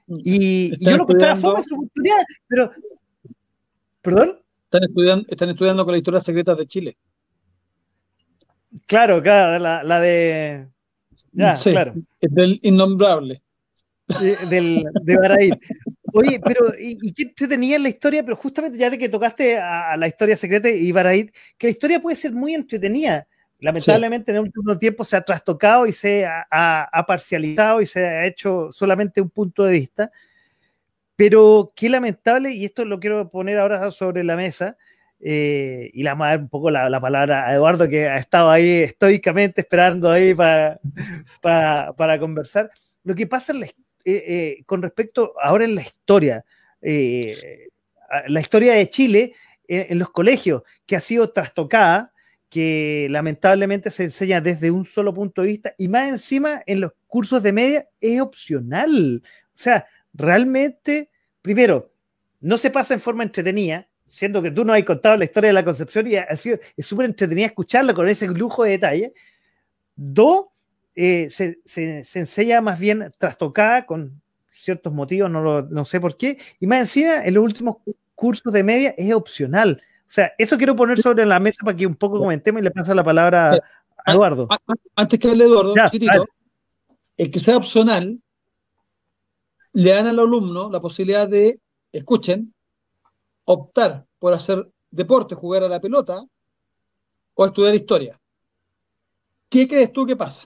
[0.07, 2.73] Y, y yo lo encontraba fome en su oportunidad, pero.
[4.01, 4.41] ¿Perdón?
[4.65, 6.97] Están estudiando, están estudiando con la historia secreta de Chile.
[8.87, 10.69] Claro, claro, la, la de.
[11.33, 11.95] Ya, Sí, claro.
[12.21, 13.43] del innombrable.
[14.21, 15.55] de, del, de Baraín.
[16.13, 18.23] Oye, pero ¿y, y qué entretenía en la historia?
[18.23, 21.71] Pero justamente ya de que tocaste a, a la historia secreta y Baraín, que la
[21.73, 23.27] historia puede ser muy entretenida.
[23.61, 27.87] Lamentablemente en el último tiempo se ha trastocado y se ha, ha- ha parcializado y
[27.87, 30.11] se ha hecho solamente un punto de vista.
[31.17, 34.77] Pero qué lamentable, y esto lo quiero poner ahora sobre la mesa,
[35.21, 38.19] eh, y le vamos a dar un poco la, la palabra a Eduardo, que ha
[38.19, 40.79] estado ahí estoicamente esperando ahí para,
[41.41, 42.71] para, para conversar.
[43.03, 43.75] Lo que pasa en la, his-
[44.05, 46.45] eh, eh, con respecto ahora en la historia,
[46.81, 47.69] eh,
[48.27, 49.35] la historia de Chile
[49.67, 52.13] en los colegios, que ha sido trastocada,
[52.49, 56.93] que lamentablemente se enseña desde un solo punto de vista, y más encima en los
[57.07, 59.23] cursos de media es opcional.
[59.25, 61.11] O sea, realmente,
[61.43, 61.93] primero,
[62.41, 65.55] no se pasa en forma entretenida, siendo que tú no has contado la historia de
[65.55, 69.13] la Concepción y ha sido, es súper entretenida escucharla con ese lujo de detalle.
[69.95, 70.47] Dos,
[71.01, 76.01] eh, se, se- se enseña más bien trastocada con ciertos motivos, no, lo- no sé
[76.01, 77.77] por qué, y más encima en los últimos
[78.17, 79.81] cursos de media es opcional.
[80.01, 82.71] O sea, eso quiero poner sobre la mesa para que un poco comentemos y le
[82.73, 83.53] paso la palabra
[84.05, 84.49] a, Eduardo.
[84.97, 86.27] Antes que hable Eduardo, Ya, chiquitito,
[87.17, 88.21] el que sea opcional,
[89.75, 91.61] le dan al alumno la posibilidad de,
[91.93, 92.53] escuchen,
[93.45, 96.25] optar por hacer deporte, jugar a la pelota
[97.35, 98.19] o estudiar historia.
[99.49, 100.43] ¿Qué crees tú que pasa?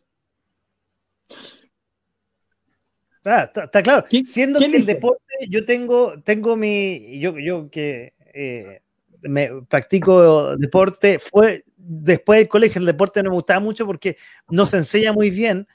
[3.24, 4.04] Ah, está, está claro.
[4.08, 8.80] ¿Quién- Siendo que el deporte, yo tengo, tengo mi, yo, yo que eh,
[9.22, 14.16] me practico deporte, fue después del colegio, el deporte no me gustaba mucho porque
[14.48, 15.66] no se enseña muy bien.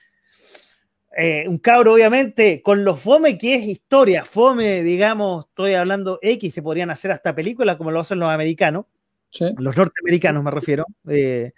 [1.19, 6.53] Eh, un cabro, obviamente, con lo fome que es historia, fome, digamos, estoy hablando X,
[6.53, 8.85] se podrían hacer hasta películas como lo hacen los americanos,
[9.29, 10.85] Sí, los norteamericanos me refiero.
[11.09, 11.51] eh,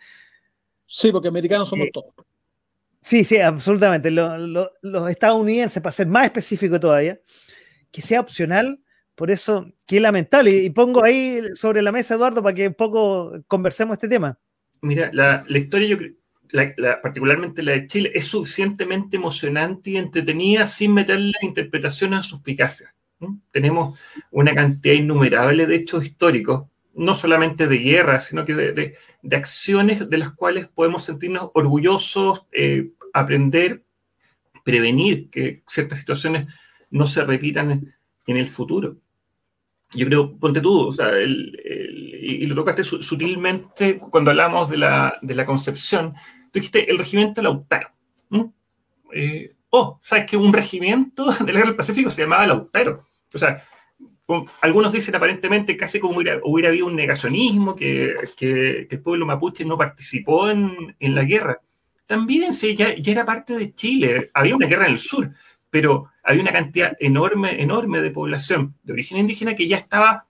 [0.87, 2.13] Sí, porque americanos somos todos.
[3.01, 4.11] Sí, sí, absolutamente.
[4.11, 7.19] Lo- lo- los estadounidenses, para ser más específico todavía,
[7.91, 8.79] que sea opcional,
[9.15, 10.51] por eso, qué lamentable.
[10.51, 14.37] Y pongo ahí sobre la mesa, Eduardo, para que un poco conversemos este tema.
[14.81, 15.97] Mira, la, historia, yo
[17.01, 22.91] particularmente la de Chile, es suficientemente emocionante y entretenida sin meterle interpretaciones suspicacias.
[23.19, 23.39] ¿m?
[23.51, 23.99] Tenemos
[24.31, 30.09] una cantidad innumerable de hechos históricos, no solamente de guerra, sino que de- de acciones
[30.09, 33.83] de las cuales podemos sentirnos orgullosos, eh, aprender,
[34.63, 36.47] prevenir que ciertas situaciones
[36.89, 38.97] no se repitan en, el futuro.
[39.93, 45.17] Yo creo, ponte tú, o sea, y lo tocaste su- sutilmente cuando hablamos de la,
[45.23, 46.13] de la concepción.
[46.13, 47.89] Tú dijiste el regimiento Lautaro.
[48.29, 48.51] ¿m?
[49.11, 53.03] Eh, oh, ¿sabes que un regimiento de la Guerra del Pacífico se llamaba Lautaro?
[53.33, 53.63] O sea,
[54.61, 59.25] algunos dicen aparentemente casi como hubiera, hubiera habido un negacionismo, que, que- que el pueblo
[59.25, 61.59] mapuche no participó en, en la guerra.
[62.05, 65.31] También sí, ya, ya era parte de Chile, había una guerra en el sur,
[65.69, 70.25] pero había una cantidad enorme, enorme de población de origen indígena que ya estaba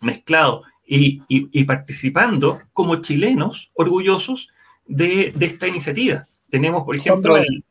[0.00, 4.50] mezclado y, y- y participando como chilenos orgullosos
[4.86, 6.26] de, de esta iniciativa.
[6.50, 7.64] Tenemos, por ejemplo, el,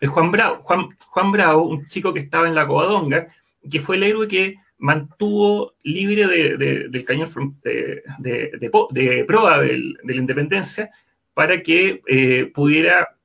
[0.00, 3.28] el Juan Bravo, Juan, Juan Bravo, un chico que estaba en la Covadonga,
[3.70, 7.28] que fue el héroe que mantuvo libre de- de- del cañón
[7.62, 10.90] de, de- proa del- de la independencia
[11.34, 13.16] para que eh, pudiera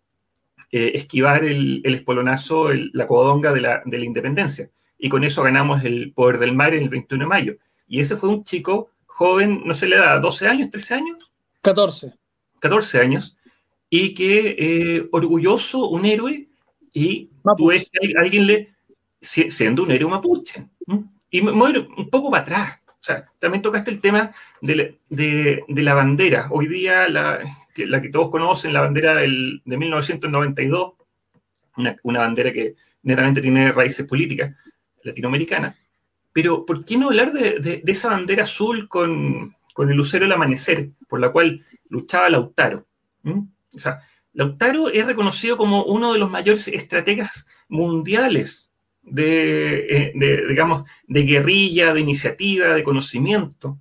[0.72, 4.70] eh, esquivar el, el espolonazo, el- la Covadonga de la, de la independencia.
[4.98, 7.56] Y con eso ganamos el poder del mar en el 21 de mayo.
[7.88, 12.14] Y ese fue un chico joven, no sé le da, 12 años, 13 años, 14.
[12.60, 13.38] 14 años,
[13.90, 16.48] y que eh, orgulloso, un héroe,
[16.92, 18.70] y tú ves que alguien le,
[19.22, 20.68] siendo un héroe mapuche.
[21.36, 22.80] Y me voy un poco para atrás.
[22.88, 24.32] O sea, también tocaste el tema
[24.62, 24.96] de
[25.68, 26.48] la, bandera.
[26.50, 27.42] Hoy día, la
[27.74, 30.94] que, la todos conocen, la bandera del, de 1992,
[31.76, 34.56] una, una bandera que netamente tiene raíces políticas
[35.04, 35.76] latinoamericanas.
[36.32, 41.20] Pero, ¿por qué no hablar de, esa bandera azul con, el lucero del amanecer, por
[41.20, 42.88] la cual luchaba Lautaro?
[43.26, 44.00] O sea,
[44.32, 48.65] Lautaro es reconocido como uno de los mayores estrategas mundiales
[49.06, 50.14] de, eh,
[50.48, 53.80] digamos, de guerrilla, de iniciativa, de conocimiento.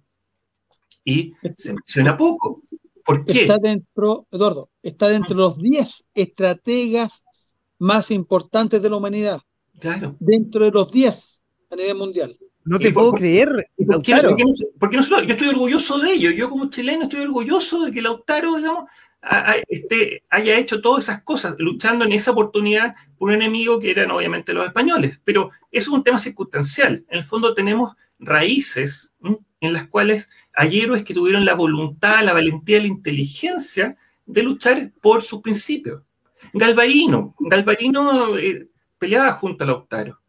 [1.04, 2.62] Y se menciona poco.
[3.04, 3.42] ¿Por qué?
[3.42, 7.24] Está dentro, Eduardo, está dentro de los 10 estrategas
[7.78, 9.42] más importantes de la humanidad.
[9.78, 10.16] Claro.
[10.18, 12.38] Dentro de los 10 a nivel mundial.
[12.64, 13.68] No te puedo creer.
[13.76, 14.14] Porque,
[14.78, 16.30] porque, yo estoy orgulloso de ello.
[16.30, 18.84] Yo como chileno estoy orgulloso de que Lautaro, digamos,
[19.68, 24.10] este, haya hecho todas esas cosas, luchando en esa oportunidad por un enemigo que eran
[24.10, 25.20] obviamente los españoles.
[25.24, 27.04] Pero eso es un tema circunstancial.
[27.08, 29.12] En el fondo tenemos raíces
[29.60, 33.96] en las cuales hay héroes que tuvieron la voluntad, la valentía, la inteligencia
[34.26, 36.02] de luchar por sus principios.
[36.52, 38.68] Galvarino, Galvarino eh,
[38.98, 40.20] peleaba junto a Lautaro.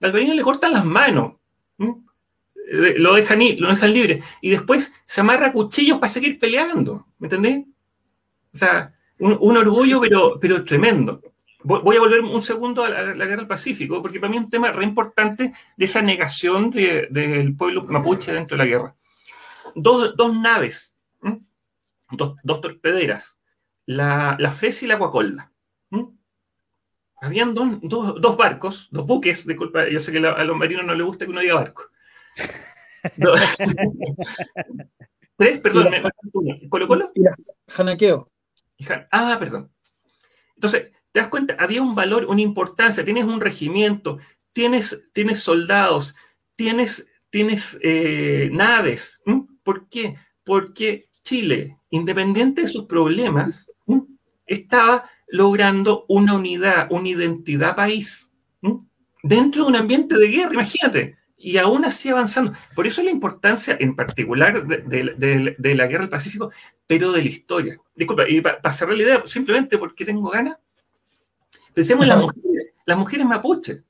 [0.00, 1.34] Galvarino le cortan las manos.
[1.76, 4.22] Lo dejan, lo dejan libre.
[4.40, 7.06] Y después se amarra cuchillos para seguir peleando.
[7.18, 7.66] ¿Me entendés?
[8.54, 11.20] O sea, un, orgullo, pero, pero tremendo.
[11.64, 14.48] Voy a volver un segundo a la, guerra del Pacífico, porque para mí es un
[14.48, 18.96] tema re importante de esa negación del pueblo mapuche dentro de la guerra.
[19.76, 20.96] Dos, naves,
[22.10, 23.38] dos, torpederas,
[23.86, 25.52] la, la y la Guacolda.
[27.20, 31.24] Habían dos, barcos, dos buques, disculpa, yo sé que a los marinos no les gusta
[31.24, 31.84] que uno diga barco.
[35.36, 35.92] Tres, perdón,
[36.68, 37.12] ¿Colo Colo?
[37.68, 38.31] Janaqueo.
[39.10, 39.70] Ah, perdón.
[40.54, 44.18] Entonces, te das cuenta, había un valor, una importancia, tienes un regimiento,
[44.52, 46.14] tienes, tienes soldados,
[46.56, 49.20] tienes, tienes eh, naves.
[49.62, 50.16] ¿Por qué?
[50.44, 53.70] Porque Chile, independiente de sus problemas,
[54.46, 58.32] estaba logrando una unidad, una identidad país,
[59.22, 62.52] dentro de un ambiente de guerra, imagínate, y aún así avanzando.
[62.74, 66.52] Por eso la importancia en particular de, la guerra del Pacífico,
[66.86, 67.78] pero de la historia.
[67.96, 70.56] Disculpa, y para cerrar la idea, simplemente porque tengo ganas,
[71.74, 73.84] pensemos en las mujeres, las mujeres mapuches,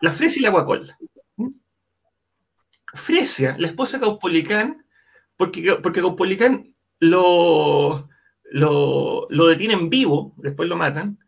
[0.00, 0.98] la Fresia y la Guacolda.
[2.92, 4.84] Fresia, la esposa de Caupolicán,
[5.36, 8.08] porque, porque Caupolicán lo,
[8.50, 11.18] lo, lo detienen vivo, después lo matan,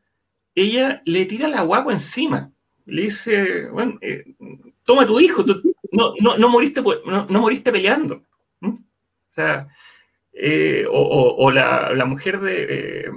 [0.57, 2.51] ella le tira la guagua encima.
[2.85, 4.35] Le dice, bueno, eh,
[4.85, 5.45] toma tu hijo,
[5.93, 8.23] no, no, moriste, no, moriste peleando.
[8.63, 9.69] O sea,
[10.33, 13.11] eh, o, la, mujer de, eh,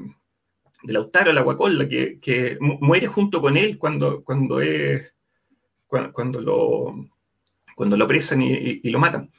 [0.84, 5.14] de Lautaro, la Guacolda, que, que, muere junto con él cuando, cuando, es,
[5.88, 6.96] cuando, lo,
[7.76, 9.32] cuando lo apresan y, lo matan.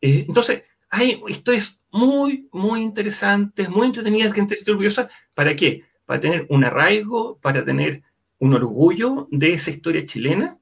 [0.00, 5.08] entonces, hay historias muy, muy interesantes, muy entretenidas, gente esté orgullosa.
[5.34, 5.84] ¿Para qué?
[6.06, 8.02] Para tener un arraigo, para tener
[8.38, 10.58] un orgullo de esa historia chilena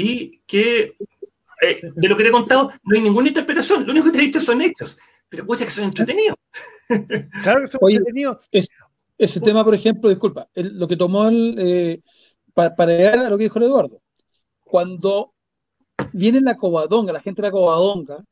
[0.00, 0.96] y que
[1.60, 4.18] eh, de lo que te he contado no hay ninguna interpretación, lo único que te
[4.18, 4.96] he dicho son hechos,
[5.28, 6.36] pero puede que son entretenidos.
[7.42, 8.38] Claro que son entretenidos.
[9.18, 12.00] ese tema, por ejemplo, disculpa, lo que tomó el, eh,
[12.54, 14.00] para, llegar a lo que dijo Eduardo,
[14.60, 15.34] cuando
[16.12, 18.24] viene la Covadonga, la gente de la Covadonga,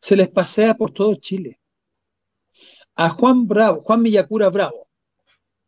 [0.00, 1.60] se les pasea por todo Chile.
[2.94, 4.88] A Juan Bravo, Juan Villacura Bravo,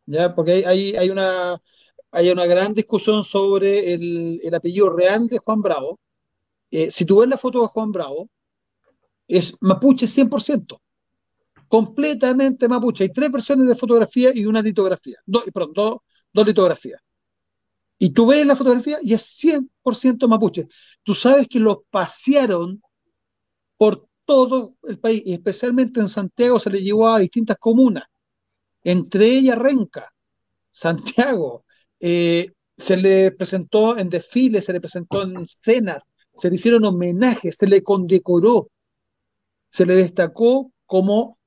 [0.07, 0.33] ¿ya?
[0.33, 1.61] porque hay, hay, una,
[2.11, 5.99] hay una gran discusión sobre el, apellido real de Juan Bravo.
[6.71, 8.29] Eh, si tú ves la foto de Juan Bravo,
[9.27, 10.79] es mapuche 100%,
[11.67, 13.03] completamente mapuche.
[13.03, 15.97] Hay tres versiones de fotografía y una litografía, dos, perdón, dos,
[16.33, 17.01] dos litografías.
[17.99, 20.67] Y tú ves la fotografía y es 100% mapuche.
[21.03, 22.81] Tú sabes que lo pasearon
[23.77, 28.05] por todo el país, y especialmente en Santiago se le llevó a distintas comunas,
[28.83, 30.13] entre ellas Renca,
[30.71, 31.65] Santiago,
[31.99, 36.03] eh, se le presentó en desfiles, se le presentó en cenas,
[36.33, 38.69] se le hicieron homenajes, se le condecoró,
[39.69, 41.37] se le destacó como,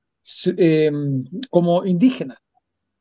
[0.57, 2.37] em, como indígena.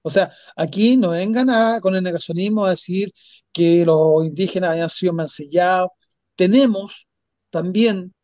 [0.02, 3.12] O sea, aquí no vengan a, con el negacionismo a decir
[3.52, 5.90] que los indígenas hayan sido mancillados.
[6.36, 7.06] Tenemos
[7.50, 8.14] también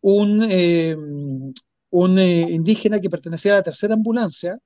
[0.00, 0.96] un, eh,
[1.90, 4.58] un eh, indígena que pertenecía a la tercera ambulancia,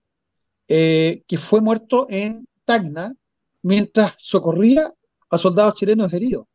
[0.68, 3.14] eh, que fue muerto en Tacna
[3.62, 4.92] mientras socorría
[5.30, 6.46] a soldados chilenos heridos.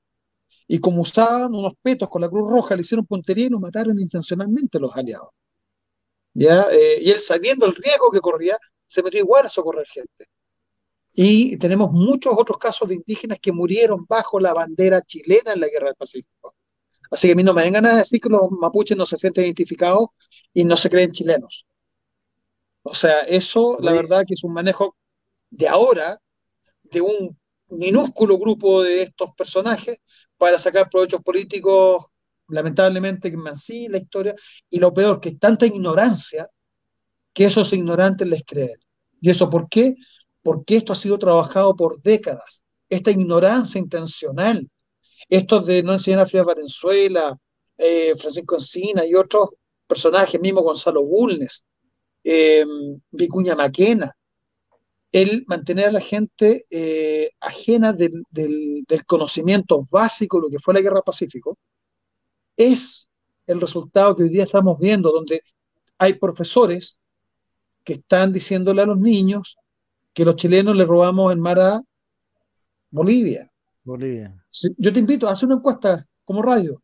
[0.67, 3.99] Y como usaban unos petos con la Cruz Roja, le hicieron puntería y lo mataron
[3.99, 5.29] intencionalmente los aliados.
[6.33, 6.67] ¿ya?
[6.71, 8.57] Eh, y él sabiendo el riesgo que corría,
[8.87, 10.25] se metió igual a socorrer gente.
[11.15, 15.67] Y tenemos muchos otros casos de indígenas que murieron bajo la bandera chilena en la
[15.67, 16.53] Guerra del Pacífico.
[17.09, 19.45] Así que a mí no me vengan a decir que los mapuches no se sienten
[19.45, 20.09] identificados
[20.53, 21.65] y no se creen chilenos.
[22.83, 24.95] O sea, eso, la verdad, que es un manejo
[25.49, 26.19] de ahora,
[26.91, 27.37] de un
[27.69, 29.99] minúsculo grupo de estos personajes
[30.37, 32.05] para sacar provechos políticos,
[32.47, 34.35] lamentablemente, que mancillan la historia,
[34.69, 36.49] y lo peor, que es tanta ignorancia
[37.33, 38.79] que esos ignorantes les creen.
[39.21, 39.95] ¿Y eso por qué?
[40.41, 42.63] Porque esto ha sido trabajado por décadas.
[42.89, 44.67] Esta ignorancia intencional,
[45.29, 47.37] esto de no enseñar a Frida Valenzuela,
[47.77, 49.49] eh, Francisco Encina y otros
[49.85, 51.63] personajes, mismo Gonzalo Bulnes,
[52.23, 52.65] eh,
[53.11, 54.16] Vicuña Maquena,
[55.11, 58.25] el mantener a la gente eh, ajena del,
[59.05, 61.57] conocimiento básico de lo que fue la Guerra Pacífico,
[62.55, 63.09] es
[63.45, 65.41] el resultado que hoy día estamos viendo, donde
[65.97, 66.97] hay profesores
[67.83, 69.57] que están diciéndole a los niños
[70.13, 71.81] que los chilenos le robamos el mar a
[72.89, 73.49] Bolivia.
[73.83, 74.35] Bolivia.
[74.77, 76.81] Yo te invito a hacer una encuesta como radio.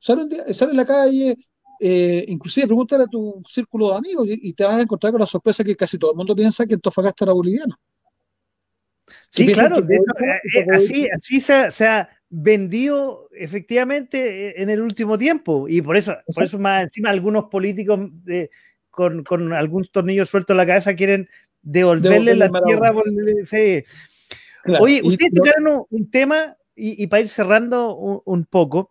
[0.00, 1.36] Sale, sale en la calle,
[1.80, 5.26] eh, inclusive pregúntale a tu círculo de amigos y, te vas a encontrar con la
[5.26, 7.78] sorpresa que casi todo el mundo piensa que Antofagasta era boliviano.
[9.30, 10.00] Sí, claro, eh,
[10.56, 16.44] eh, así, así se, ha vendido efectivamente en el último tiempo y por eso, por
[16.44, 18.10] eso más encima algunos políticos
[18.90, 21.28] con, con, algún tornillo suelto en la cabeza quieren
[21.62, 22.92] devolverle, la tierra.
[24.80, 28.90] Oye, ustedes tocaron un, tema y, para ir cerrando un, poco,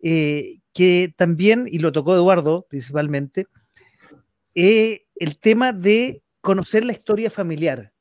[0.00, 3.46] eh, que también, y lo tocó Eduardo principalmente,
[4.54, 7.94] eh, el tema de conocer la historia familiar.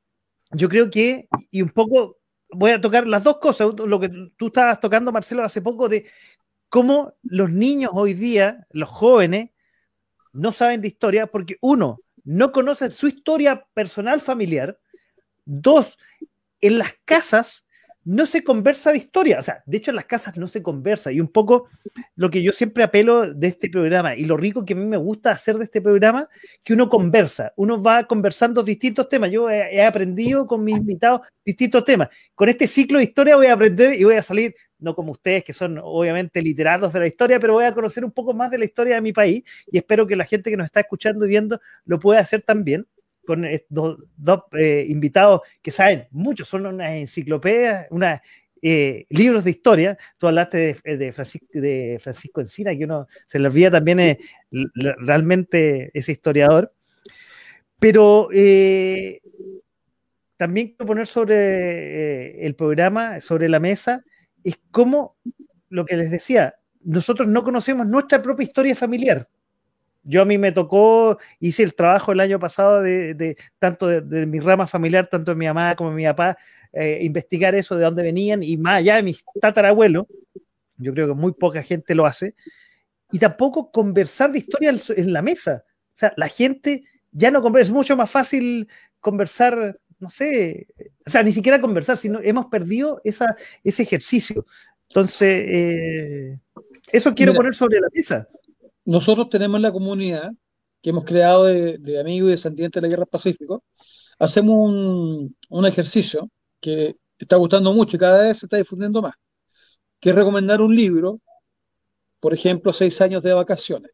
[0.52, 2.18] Yo creo que, y un poco,
[2.50, 6.06] voy a tocar las dos cosas, lo que tú estabas tocando, Marcelo, hace poco, de
[6.68, 9.52] cómo los niños hoy día, los jóvenes,
[10.34, 14.78] no saben de historia porque, uno, no conocen su historia personal familiar,
[15.46, 15.98] dos,
[16.60, 17.65] en las casas
[18.06, 21.12] no se conversa de historia, o sea, de hecho en las casas no se conversa
[21.12, 21.68] y un poco
[22.16, 24.98] lo que yo siempre apelo de este programa y lo rico que a mí me
[24.98, 26.30] gusta hacer de este programa,
[26.64, 31.84] que uno conversa, uno va conversando distintos temas, yo he, aprendido con mis invitados distintos
[31.84, 35.12] temas, con este ciclo de historia voy a aprender y voy a salir, no como
[35.12, 38.52] ustedes que son obviamente literatos de la historia, pero voy a conocer un poco más
[38.52, 41.26] de la historia de mi país y espero que la gente que nos está escuchando
[41.26, 42.86] y viendo lo pueda hacer también
[43.26, 43.98] con dos,
[44.54, 48.22] eh, invitados que saben mucho, son unas enciclopedias, unas
[48.62, 49.98] eh, libros de historia.
[50.18, 54.18] Tú hablaste de, de, Francisco, de, Francisco, Encina, que uno se le olvida también es
[54.52, 56.74] realmente ese historiador.
[57.80, 59.22] Pero eh,
[60.38, 64.04] también quiero poner sobre el programa, sobre la mesa,
[64.44, 65.18] es como
[65.70, 69.28] lo que les decía, nosotros no conocemos nuestra propia historia familiar.
[70.08, 74.40] Yo a mí me tocó, hice el trabajo el año pasado de, tanto de, mi
[74.40, 76.38] rama familiar, tanto de mi mamá como de mi papá,
[76.72, 80.06] eh, investigar eso, de dónde venían, y más allá de mis tatarabuelos,
[80.78, 82.36] yo creo que muy poca gente lo hace,
[83.12, 85.64] y tampoco conversar de historia en la mesa.
[85.96, 88.68] O sea, la gente ya no conversa, es mucho más fácil
[89.00, 90.68] conversar, no sé,
[91.04, 94.46] o sea, ni siquiera conversar, sino hemos perdido esa, ese ejercicio.
[94.88, 96.40] Entonces, eh,
[96.92, 98.28] eso quiero poner sobre la mesa
[98.86, 100.32] nosotros tenemos la comunidad
[100.82, 103.64] que hemos creado de, amigos y descendientes de la Guerra Pacífico,
[104.20, 104.56] hacemos
[105.50, 106.30] un, ejercicio
[106.62, 109.16] que está gustando mucho y cada vez se está difundiendo más,
[110.00, 111.22] que es recomendar un libro,
[112.20, 113.92] por ejemplo, Seis años de vacaciones,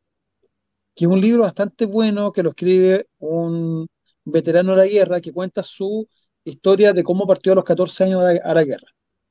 [0.96, 3.88] que es un libro bastante bueno que lo escribe un
[4.26, 6.08] veterano de la guerra que cuenta su
[6.44, 8.88] historia de cómo partió a los 14 años a la guerra.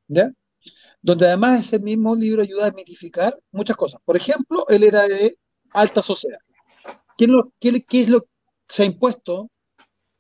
[0.09, 0.33] ¿ya?
[1.03, 4.01] Donde además ese mismo libro ayuda a mitificar muchas cosas.
[4.05, 5.39] Por ejemplo, él era de
[5.73, 6.39] alta sociedad.
[7.17, 8.29] ¿Qué es lo, qué, es lo que
[8.69, 9.51] se ha impuesto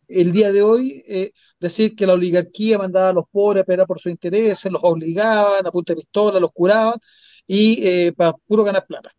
[0.08, 1.02] el día de hoy?
[1.06, 4.82] Eh, decir que la oligarquía mandaba a los pobres a pelear por sus intereses, los
[4.84, 6.98] obligaban a punta de pistola, los curaban
[7.46, 9.10] y eh, para puro ganar plata.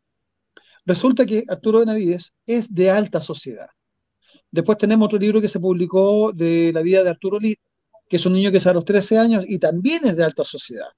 [0.86, 3.68] Resulta que Arturo Benavides es de alta sociedad.
[4.50, 7.60] Después tenemos otro libro que se publicó de la vida de Arturo Lit,
[8.10, 10.44] que es un niño que es a los 13 años y también es de alta
[10.44, 10.90] sociedad.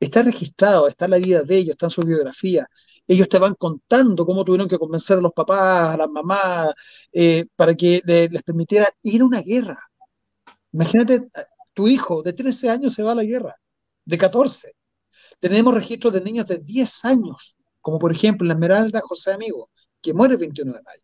[0.00, 2.66] Está registrado, está la vida de ellos, está en su biografía
[3.06, 6.74] ellos te van contando cómo tuvieron que convencer a los papás, a las mamás,
[7.12, 9.78] eh, para que les permitiera ir a una guerra.
[10.72, 11.28] Imagínate,
[11.72, 13.56] tu hijo de 13 años se va a la guerra,
[14.04, 14.74] de 14.
[15.40, 19.70] Tenemos registros de niños de 10 años, como por ejemplo la Esmeralda José Amigo,
[20.00, 21.02] que muere el 21 de mayo.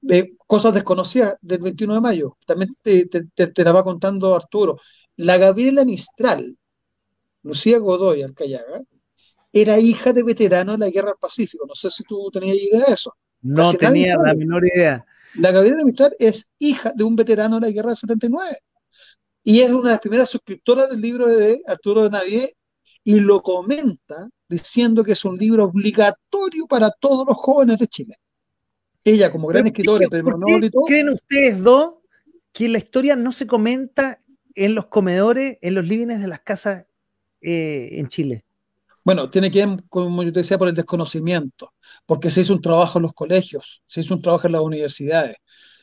[0.00, 4.78] De cosas desconocidas del 21 de mayo, también te, te, la va contando Arturo.
[5.16, 6.56] La Gabriela Mistral,
[7.42, 8.82] Lucía Godoy Alcayaga,
[9.56, 11.66] era hija de veteranos de la Guerra del Pacífico.
[11.66, 13.14] No sé si tú tenías idea de eso.
[13.40, 15.04] No tenía la menor idea.
[15.34, 18.58] La Gabriela Mistral es hija de un veterano de la guerra del 79
[19.42, 22.56] y es una de las primeras suscriptoras del libro de Arturo de Nadie
[23.02, 28.14] y lo comenta diciendo que es un libro obligatorio para todos los jóvenes de Chile.
[29.04, 31.94] Ella, como gran escritora, ¿por qué ¿Creen ustedes dos
[32.52, 34.20] que la historia no se comenta
[34.54, 36.86] en los comedores, en los livings de las casas
[37.40, 38.45] eh, en Chile?
[39.06, 41.74] Bueno, tiene que ver, como yo te decía, por el desconocimiento,
[42.06, 45.36] porque se hizo un trabajo en los colegios, se hizo un trabajo en las universidades,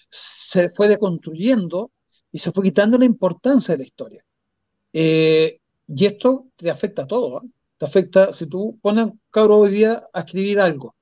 [0.10, 1.92] se fue deconstruyendo
[2.34, 4.26] y se fue quitando la importancia de la historia.
[4.92, 7.44] Eh, y esto te afecta a todo, ¿ah?
[7.78, 10.94] te afecta si tú pones a un cabro hoy día a escribir algo,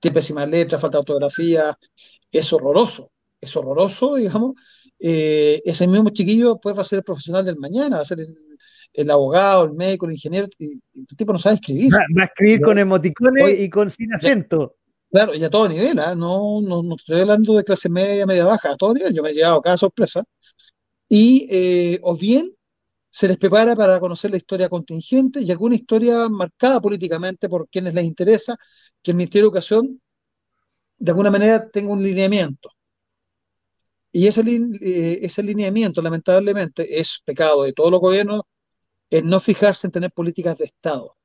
[0.00, 1.78] tiene pésimas letras, falta de ortografía,
[2.30, 3.10] es horroroso,
[3.40, 4.56] es horroroso, digamos.
[4.98, 8.53] Eh, ese mismo chiquillo puede ser el profesional del mañana, va a ser el,
[9.10, 11.92] abogado, el médico, el ingeniero, y, el tipo no sabe escribir.
[11.92, 14.76] Va, a escribir con emoticones y con sin acento.
[15.10, 16.14] claro, y a todo nivel, ¿ah?
[16.14, 19.30] no, no, no, estoy hablando de clase media, media baja, a todo nivel, yo me
[19.30, 20.24] he llegado a cada sorpresa.
[21.08, 22.52] Y, eh, o bien,
[23.10, 27.94] se les prepara para conocer la historia contingente y alguna historia marcada políticamente por quienes
[27.94, 28.56] les interesa,
[29.02, 30.00] que el Ministerio de Educación
[30.98, 32.70] de alguna manera tenga un lineamiento.
[34.10, 34.42] Y ese,
[34.80, 38.42] eh, ese lineamiento, lamentablemente, es pecado de todos los gobiernos,
[39.14, 41.16] en no fijarse en tener políticas de Estado.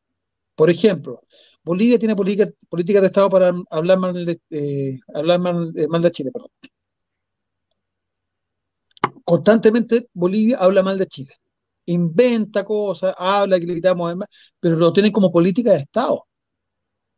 [0.54, 1.24] Por ejemplo,
[1.64, 6.12] Bolivia tiene políticas política de Estado para hablar mal de, eh, hablar mal, mal de
[6.12, 6.32] Chile.
[6.32, 6.50] Perdón.
[9.24, 11.34] Constantemente Bolivia habla mal de Chile.
[11.86, 14.14] Inventa cosas, habla que le quitamos,
[14.60, 16.28] pero lo tienen como política de Estado.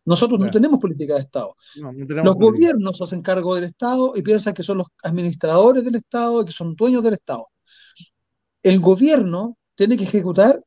[0.06, 1.58] Nosotros no tenemos política de Estado.
[1.76, 6.46] los gobiernos hacen cargo del Estado y piensan que son los administradores del Estado y
[6.46, 7.50] que son dueños del Estado.
[8.64, 10.64] El gobierno tiene que ejecutar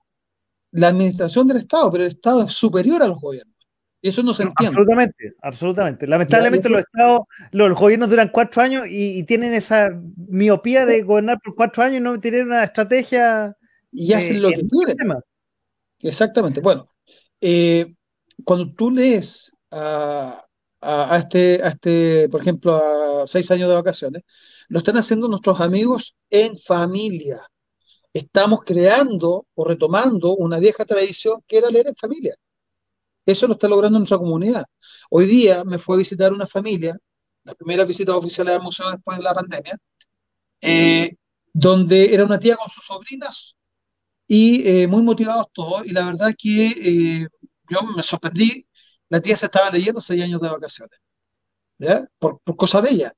[0.73, 3.55] la administración del Estado, pero el Estado es superior a los gobiernos.
[4.03, 4.67] Eso no se entiende.
[4.67, 6.07] Absolutamente, absolutamente.
[6.09, 7.21] Lamentablemente los estados,
[7.53, 12.01] los, gobiernos duran cuatro años y, tienen esa miopía de gobernar por cuatro años y
[12.01, 13.57] no tienen una estrategia.
[13.93, 14.97] Y hacen lo que quieren.
[16.01, 16.61] Exactamente.
[16.61, 16.89] Bueno,
[17.41, 17.95] eh,
[18.43, 20.45] cuando tú lees a,
[21.17, 22.75] este, a este, por ejemplo,
[23.23, 24.25] a seis años de vacaciones,
[24.67, 27.49] lo están haciendo nuestros amigos en familia.
[28.15, 32.37] Estamos creando o retomando una vieja tradición que era leer en familia.
[33.27, 34.65] Eso lo está logrando nuestra comunidad.
[35.11, 36.97] Hoy día me fue a visitar una familia,
[37.43, 39.77] la primera visita oficial al museo después de la pandemia,
[40.61, 41.17] eh,
[41.53, 43.57] donde era una tía con sus sobrinas
[44.29, 45.85] y eh, muy motivados todos.
[45.85, 47.29] Y la verdad que eh,
[47.69, 48.69] yo me sorprendí,
[49.09, 51.01] la tía se estaba leyendo seis años de vacaciones.
[52.19, 53.13] Por, por cosa de ella.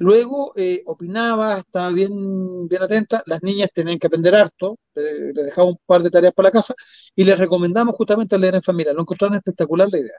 [0.00, 5.68] Luego eh, opinaba, estaba bien, bien atenta, las niñas tenían que aprender harto, le, dejaba
[5.68, 6.74] un par de tareas para la casa
[7.14, 10.18] y les recomendamos justamente leer en familia, lo encontraron espectacular la idea.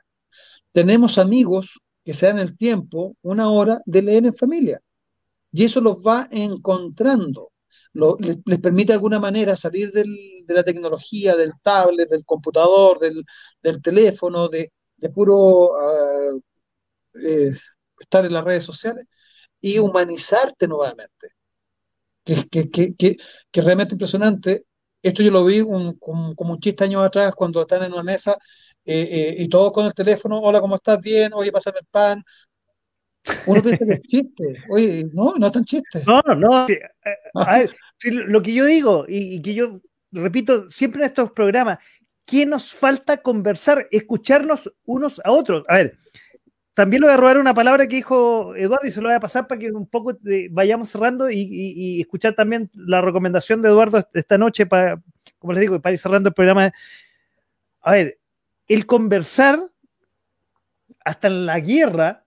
[0.72, 4.80] Tenemos amigos que se dan el tiempo, una hora, de leer en familia
[5.52, 7.52] y eso los va encontrando
[7.94, 10.06] les, permite de alguna manera salir de
[10.48, 14.72] la tecnología, del tablet, del computador, del, teléfono, de,
[15.14, 16.38] puro ah,
[17.16, 17.52] eh,
[18.00, 19.08] estar en las redes sociales
[19.62, 21.34] y humanizarte nuevamente.
[22.24, 23.18] Que, que, que,
[23.52, 24.66] que, realmente impresionante.
[25.02, 28.38] Esto yo lo vi como, un chiste años atrás cuando están en una mesa
[28.86, 31.02] eh, eh, y todos con el teléfono, hola, ¿cómo estás?
[31.02, 32.24] Bien, oye, pásame el pan,
[33.46, 34.64] uno piensa que es chiste.
[34.70, 36.04] Oye, no, no es tan chiste.
[36.06, 36.68] No, no.
[37.36, 39.80] A ver, lo que yo digo y, que yo
[40.12, 41.80] repito siempre en estos programas,
[42.26, 43.88] ¿qué nos falta conversar?
[43.92, 45.64] Escucharnos unos a otros.
[45.68, 45.98] A ver,
[46.74, 49.20] también le voy a robar una palabra que dijo Eduardo y se lo voy a
[49.20, 50.18] pasar para que un poco
[50.52, 55.02] vayamos cerrando y, escuchar también la recomendación de Eduardo esta noche para,
[55.40, 56.72] como les digo, para ir cerrando el programa.
[57.82, 58.20] A ver,
[58.68, 59.60] el conversar
[61.04, 62.24] hasta en la guerra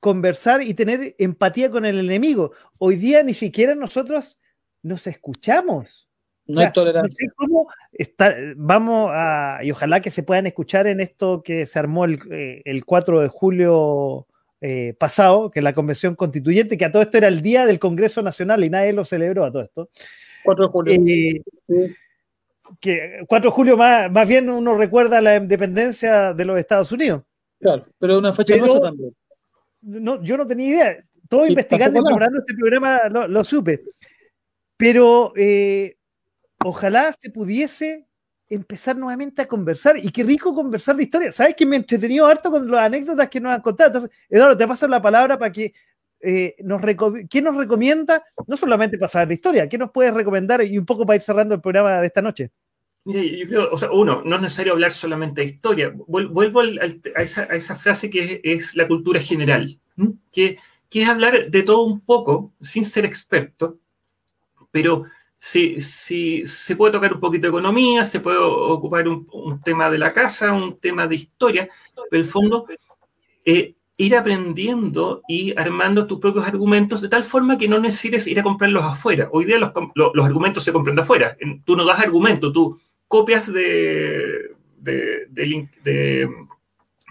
[0.00, 2.52] conversar y tener empatía con el enemigo.
[2.78, 4.38] Hoy día ni siquiera nosotros
[4.82, 6.09] nos escuchamos.
[6.54, 7.30] No hay tolerancia.
[7.36, 12.04] Cómo está, vamos a, y ojalá que se puedan escuchar en esto que se armó
[12.04, 14.26] el, eh, el 4 de julio
[14.60, 18.22] eh, pasado, que la convención constituyente, que a todo esto era el día del Congreso
[18.22, 19.88] Nacional y nadie lo celebró a todo esto.
[20.44, 20.94] 4 de julio.
[20.94, 21.94] Eh,
[22.78, 27.22] que 4 de julio más, más bien uno recuerda la independencia de los Estados Unidos.
[27.58, 29.12] Claro, pero una fecha nuestra también
[29.82, 31.04] no, yo no tenía idea.
[31.28, 33.82] Todo investigando y preparando este programa lo, supe.
[34.76, 35.96] Pero eh,
[36.64, 38.06] ojalá se pudiese
[38.48, 39.96] empezar nuevamente a conversar.
[39.96, 41.32] Y qué rico conversar de historia.
[41.32, 43.88] ¿Sabes que me entretenido harto con las anécdotas que nos han contado?
[43.88, 45.72] Entonces, Eduardo, te paso la palabra para que
[46.20, 46.82] eh, nos
[47.30, 48.22] ¿qué nos recomienda?
[48.46, 50.62] No solamente pasar la historia, ¿qué nos puedes recomendar?
[50.62, 52.50] Y un poco para ir cerrando el programa de esta noche.
[53.04, 55.94] Mira, yo creo, o sea, uno, no es necesario hablar solamente de historia.
[56.06, 59.78] Vuelvo a, esa, frase que es, la cultura general,
[60.30, 60.58] que,
[60.92, 63.78] es hablar de todo un poco, sin ser experto,
[64.70, 65.04] pero
[65.40, 69.26] si, si, se puede tocar un poquito de economía, se puede ocupar un,
[69.64, 71.68] tema de la casa, un tema de historia,
[72.10, 72.66] pero el fondo,
[73.46, 78.38] eh, ir aprendiendo y armando tus propios argumentos de tal forma que no necesites ir
[78.38, 79.30] a comprarlos afuera.
[79.32, 81.34] Hoy día los, los, argumentos se compran de afuera.
[81.64, 86.28] Tú no das argumento, tú copias de, de, de,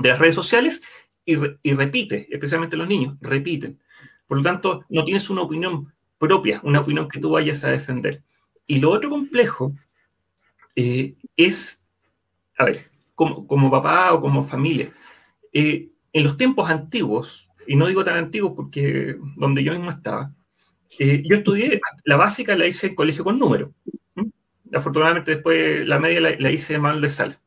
[0.04, 0.84] las redes sociales
[1.26, 3.80] y, y repites, especialmente los niños, repiten.
[4.28, 8.22] Por lo tanto, no tienes una opinión propia, una opinión que tú vayas a defender.
[8.68, 9.74] Y lo otro complejo
[10.76, 11.82] eh, es,
[12.58, 14.92] a ver, como, como, papá o como familia,
[15.52, 20.34] eh, en los tiempos antiguos, y no digo tan antiguos porque donde yo mismo estaba,
[20.98, 23.74] eh, yo estudié, la básica la hice en colegio con número.
[24.74, 27.40] Afortunadamente después la media la, hice de mal de sal.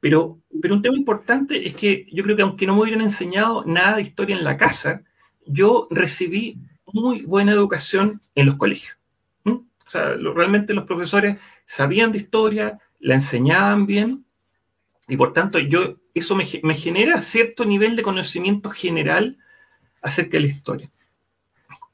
[0.00, 3.64] Pero, pero un tema importante es que yo creo que aunque no me hubieran enseñado
[3.66, 5.02] nada de historia en la casa,
[5.46, 6.58] yo recibí
[6.92, 8.96] muy buena educación en los colegios.
[9.44, 14.24] O sea, realmente los profesores sabían de historia, la enseñaban bien,
[15.08, 19.36] y por tanto yo, eso me, me genera cierto nivel de conocimiento general
[20.00, 20.90] acerca de la historia.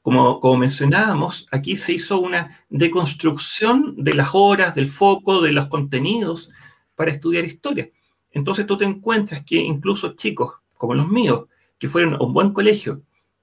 [0.07, 6.49] Como, mencionábamos, aquí se hizo una deconstrucción de las horas, del foco, de los contenidos
[6.95, 7.89] para estudiar historia.
[8.31, 11.47] Entonces tú te encuentras que incluso chicos como los míos,
[11.77, 13.01] que fueron a un buen colegio,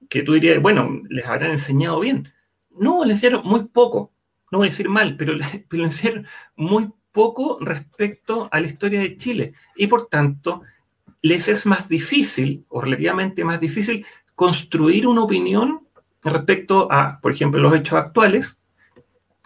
[0.09, 2.31] que tú dirías, bueno, les habrán enseñado bien.
[2.69, 4.13] No, les enseñaron muy poco.
[4.51, 5.33] No voy a decir mal, pero,
[5.69, 9.53] pero enseñaron muy poco respecto a la historia de Chile.
[9.75, 10.61] Y por tanto,
[11.21, 14.05] les es más difícil, o relativamente más difícil,
[14.35, 15.87] construir una opinión
[16.21, 18.59] respecto a, por ejemplo, los hechos actuales.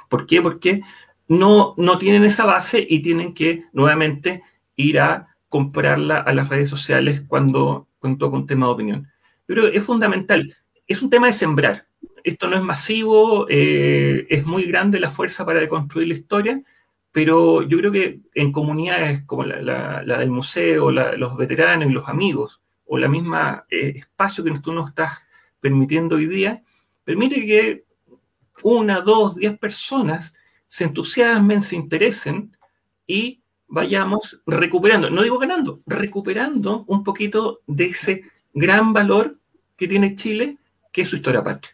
[0.09, 0.41] ¿Por qué?
[0.41, 0.81] Porque
[1.27, 4.43] no, no tienen esa base y tienen que nuevamente
[4.75, 9.07] ir a comprarla a las redes sociales cuando, cuando toca un tema de opinión.
[9.49, 10.55] Pero es fundamental.
[10.85, 11.87] Es un tema de sembrar.
[12.23, 16.61] Esto no es masivo, eh, es muy grande la fuerza para deconstruir la historia,
[17.11, 22.61] pero yo creo que en comunidades como la, del museo, los veteranos y los amigos,
[22.85, 25.17] o la misma eh, espacio que tú nos estás
[25.59, 26.61] permitiendo hoy día,
[27.03, 27.85] permite que
[28.61, 30.35] una, dos, diez personas
[30.67, 32.55] se entusiasmen, se interesen
[33.07, 39.38] y vayamos recuperando, no digo ganando, recuperando un poquito de ese gran valor
[39.79, 40.57] que tiene Chile,
[40.91, 41.71] que es su historia patria.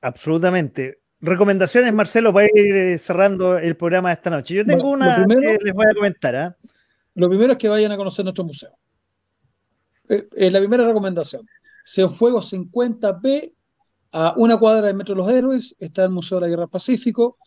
[0.00, 0.98] Absolutamente.
[1.20, 4.54] Recomendaciones, Marcelo, para ir eh, cerrando el programa de esta noche.
[4.54, 6.34] Yo tengo una que les voy a comentar.
[6.34, 6.56] ¿ah?
[7.14, 8.72] Lo primero es que vayan a conocer nuestro museo.
[10.08, 11.46] Eh, eh la primera recomendación.
[12.16, 13.52] Fuego 50B
[14.12, 17.38] a una cuadra del Metro de los Héroes está el Museo de la Guerra Pacífico.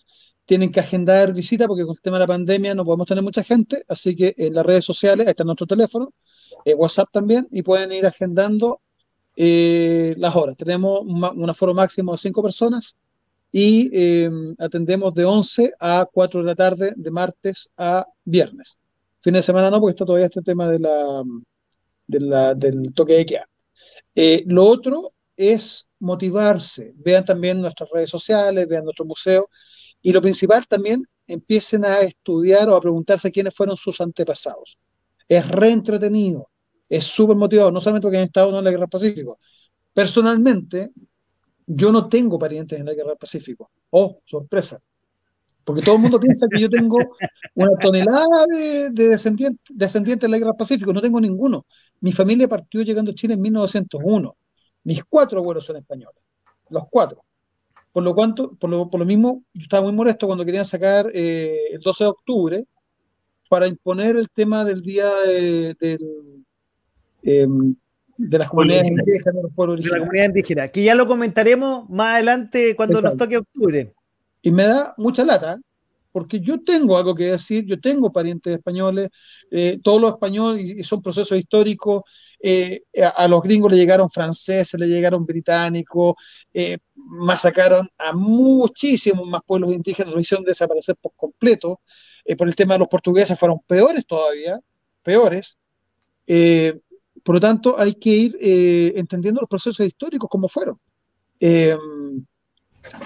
[0.45, 3.43] Tienen que agendar visita porque con el tema de la pandemia no podemos tener mucha
[3.43, 6.13] gente, así que en las redes sociales, ahí está nuestro teléfono,
[6.63, 8.81] eh, WhatsApp también, y pueden ir agendando
[9.35, 10.57] eh, las horas.
[10.57, 12.95] Tenemos un aforo máximo de cinco personas
[13.51, 18.79] y em, atendemos de 11 a 4 de la tarde, de martes a viernes.
[19.21, 23.49] Fin de semana no, porque está todavía este tema de la, del toque de queda.
[24.15, 26.93] Eh, lo otro es motivarse.
[26.95, 29.49] Vean también nuestras redes sociales, vean nuestro museo.
[30.01, 34.77] Y lo principal también, empiecen a estudiar o a preguntarse quiénes fueron sus antepasados.
[35.27, 36.49] Es reentretenido,
[36.89, 39.39] es súper motivado, no solamente porque han estado en la Guerra del Pacífico.
[39.93, 40.91] Personalmente,
[41.65, 43.71] yo no tengo parientes en la Guerra del Pacífico.
[43.89, 44.79] Oh, sorpresa.
[45.63, 46.97] Porque todo el mundo piensa que yo tengo
[47.55, 50.91] una tonelada de, descendientes, descendientes de la Guerra del Pacífico.
[50.91, 51.65] No tengo ninguno.
[52.01, 54.35] Mi familia partió llegando a Chile en 1901.
[54.83, 56.21] Mis cuatro abuelos son españoles,
[56.69, 57.23] los cuatro.
[57.93, 61.09] Por lo, cuanto, por lo, por lo mismo, yo estaba muy molesto cuando querían sacar
[61.13, 62.65] eh, el 12 de octubre
[63.49, 65.97] para imponer el tema del día de,
[67.23, 67.75] em,
[68.17, 71.89] de las comunidades indígenas, de los pueblos De la comunidad indígena, que ya lo comentaremos
[71.89, 73.93] más adelante cuando nos toque octubre.
[74.41, 75.57] Y me da mucha lata,
[76.13, 79.09] porque yo tengo algo que decir, yo tengo parientes españoles,
[79.49, 82.03] eh, todos los españoles, y son procesos históricos,
[82.39, 82.81] eh,
[83.15, 86.13] a, los gringos le llegaron franceses, le llegaron británicos,
[86.53, 91.81] eh, masacraron a muchísimos más pueblos indígenas, lo hicieron desaparecer por completo,
[92.37, 94.59] por el tema de los portugueses fueron peores todavía,
[95.01, 95.57] peores.
[97.23, 98.37] Por lo tanto, hay que ir
[98.97, 100.77] entendiendo los procesos históricos como fueron.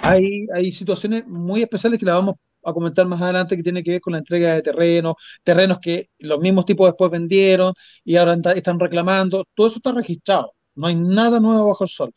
[0.02, 2.36] hay, hay situaciones muy especiales que las vamos
[2.68, 6.10] a comentar más adelante que tiene que ver con la entrega de terrenos, terrenos que
[6.20, 7.74] los mismos tipos después vendieron
[8.04, 9.46] y ahora están reclamando.
[9.56, 10.54] Todo eso está registrado.
[10.76, 12.14] No hay nada nuevo bajo el sol.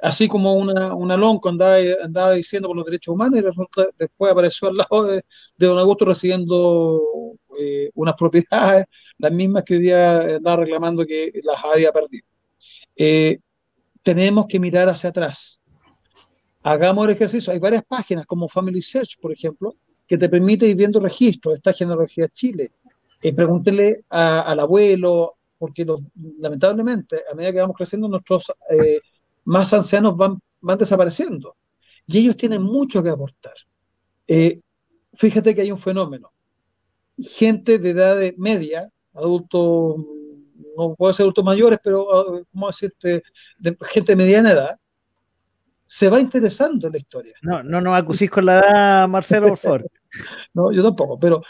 [0.00, 3.42] así como una, una andaba, andaba diciendo por los derechos humanos y
[3.98, 5.22] después apareció al lado de,
[5.58, 7.00] don Augusto recibiendo
[7.58, 8.86] eh, unas propiedades,
[9.18, 12.26] las mismas que hoy día andaba reclamando que las había perdido.
[12.96, 13.38] Eh,
[14.02, 15.60] tenemos que mirar hacia atrás.
[16.62, 17.52] Hagamos el ejercicio.
[17.52, 19.76] Hay varias páginas como Family Search, por ejemplo,
[20.06, 21.56] que te permite ir viendo registros.
[21.56, 22.70] Esta genealogía Chile.
[23.20, 25.86] Eh, pregúntele al abuelo, porque
[26.40, 29.00] lamentablemente, a medida que vamos creciendo, nuestros eh,
[29.44, 31.56] más ancianos van, van desapareciendo.
[32.06, 33.54] Y ellos tienen mucho que aportar.
[34.26, 34.60] Eh,
[35.14, 36.32] fíjate que hay un fenómeno.
[37.18, 39.96] Gente de edad media, adultos,
[40.76, 43.22] no puedo ser adultos mayores, pero, ah, ¿cómo decirte?
[43.58, 44.76] De gente de mediana edad,
[45.84, 47.34] se va interesando en la historia.
[47.42, 49.90] No, no nos acusís con la edad, Marcelo, por favor.
[50.54, 51.42] no, yo tampoco, pero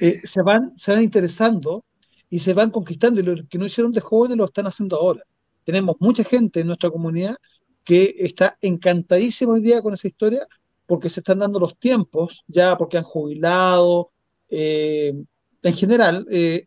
[0.00, 1.84] eh, se, van, se van interesando
[2.30, 5.22] y se van conquistando, y lo que no hicieron de jóvenes lo están haciendo ahora
[5.64, 7.36] tenemos mucha gente en nuestra comunidad
[7.84, 10.46] que está encantadísima hoy día con esa historia
[10.86, 14.10] porque se están dando los tiempos, ya porque han jubilado,
[14.50, 16.66] en general, eh,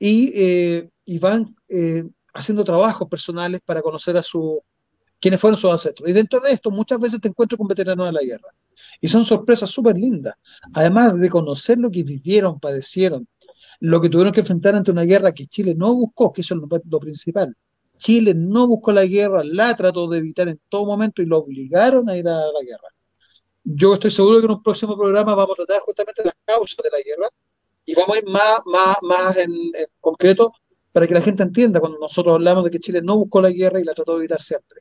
[0.00, 1.54] eh, y, van
[2.34, 4.62] haciendo trabajos personales para conocer a su
[5.20, 6.08] quiénes fueron sus ancestros.
[6.08, 8.48] Y dentro de esto muchas veces te encuentro con veteranos de la guerra.
[9.00, 10.34] Y son sorpresas súper lindas.
[10.74, 13.26] Además de conocer lo que vivieron, padecieron,
[13.80, 16.82] lo que tuvieron que enfrentar ante una guerra que Chile no buscó, que eso es
[16.90, 17.56] lo principal.
[17.96, 22.08] Chile no buscó la guerra, la trató de evitar en todo momento y lo obligaron
[22.10, 22.93] a ir a la guerra.
[23.64, 26.90] Yo estoy seguro que en un próximo programa vamos a tratar justamente las causas de
[26.90, 27.30] la guerra
[27.86, 30.52] y vamos a ir más, más, más en, concreto
[30.92, 33.80] para que la gente entienda cuando nosotros hablamos de que Chile no buscó la guerra
[33.80, 34.80] y la trató de evitar siempre.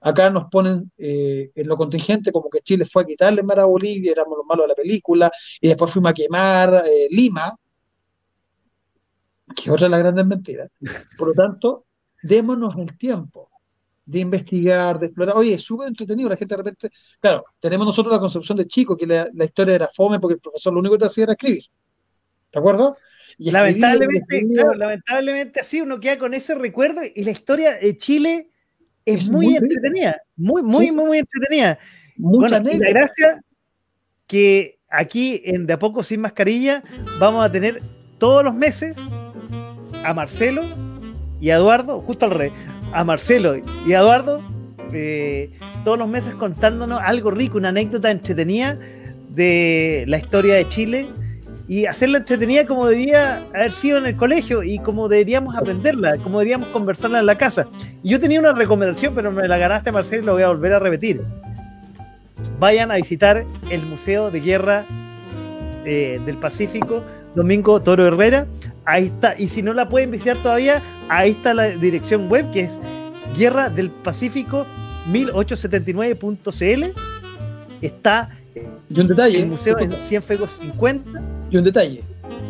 [0.00, 3.64] Acá nos ponen eh, en lo contingente como que Chile fue a quitarle mar a
[3.64, 5.30] Bolivia, éramos los malos de la película,
[5.60, 7.54] y después fuimos a quemar eh, Lima,
[9.54, 10.70] que otra de las grandes mentiras.
[11.18, 11.84] Por lo tanto,
[12.22, 13.49] démonos el tiempo
[14.10, 15.36] de investigar, de explorar.
[15.36, 18.96] Oye, es súper entretenido, la gente de repente, claro, tenemos nosotros la concepción de chico,
[18.96, 21.64] que la, historia era fome porque el profesor lo único que te hacía era escribir.
[22.52, 22.96] ¿De acuerdo?
[23.38, 24.40] Y lamentablemente,
[24.76, 28.50] lamentablemente así uno queda con ese recuerdo y la historia de Chile
[29.04, 31.78] es, muy, entretenida, muy, muy, muy, entretenida.
[32.16, 33.40] Mucha y la gracia
[34.26, 36.82] que aquí en De a poco sin mascarilla
[37.18, 37.80] vamos a tener
[38.18, 38.94] todos los meses
[40.04, 40.62] a Marcelo
[41.40, 42.52] y a Eduardo, justo al revés,
[42.92, 43.56] a Marcelo
[43.86, 44.42] y a Eduardo,
[44.92, 45.50] eh,
[45.84, 48.78] todos los meses contándonos algo rico, una anécdota entretenida
[49.30, 51.08] de la historia de Chile
[51.68, 56.40] y hacerla entretenida como debía haber sido en el colegio y como deberíamos aprenderla, como
[56.40, 57.68] deberíamos conversarla en la casa.
[58.02, 60.74] Y yo tenía una recomendación, pero me la ganaste, Marcelo, y lo voy a volver
[60.74, 61.22] a repetir.
[62.58, 64.84] Vayan a visitar el Museo de Guerra
[65.84, 67.04] eh, del Pacífico,
[67.34, 68.46] Domingo Toro Herrera.
[68.84, 69.34] Ahí está.
[69.38, 72.78] Y si no la pueden visitar todavía, ahí está la dirección web que es
[73.36, 74.66] Guerra del Pacífico
[75.10, 76.84] 1879.cl.
[77.80, 78.30] Está
[78.88, 81.22] y un detalle, el museo en Cienfuegos 50.
[81.50, 82.02] Y un detalle.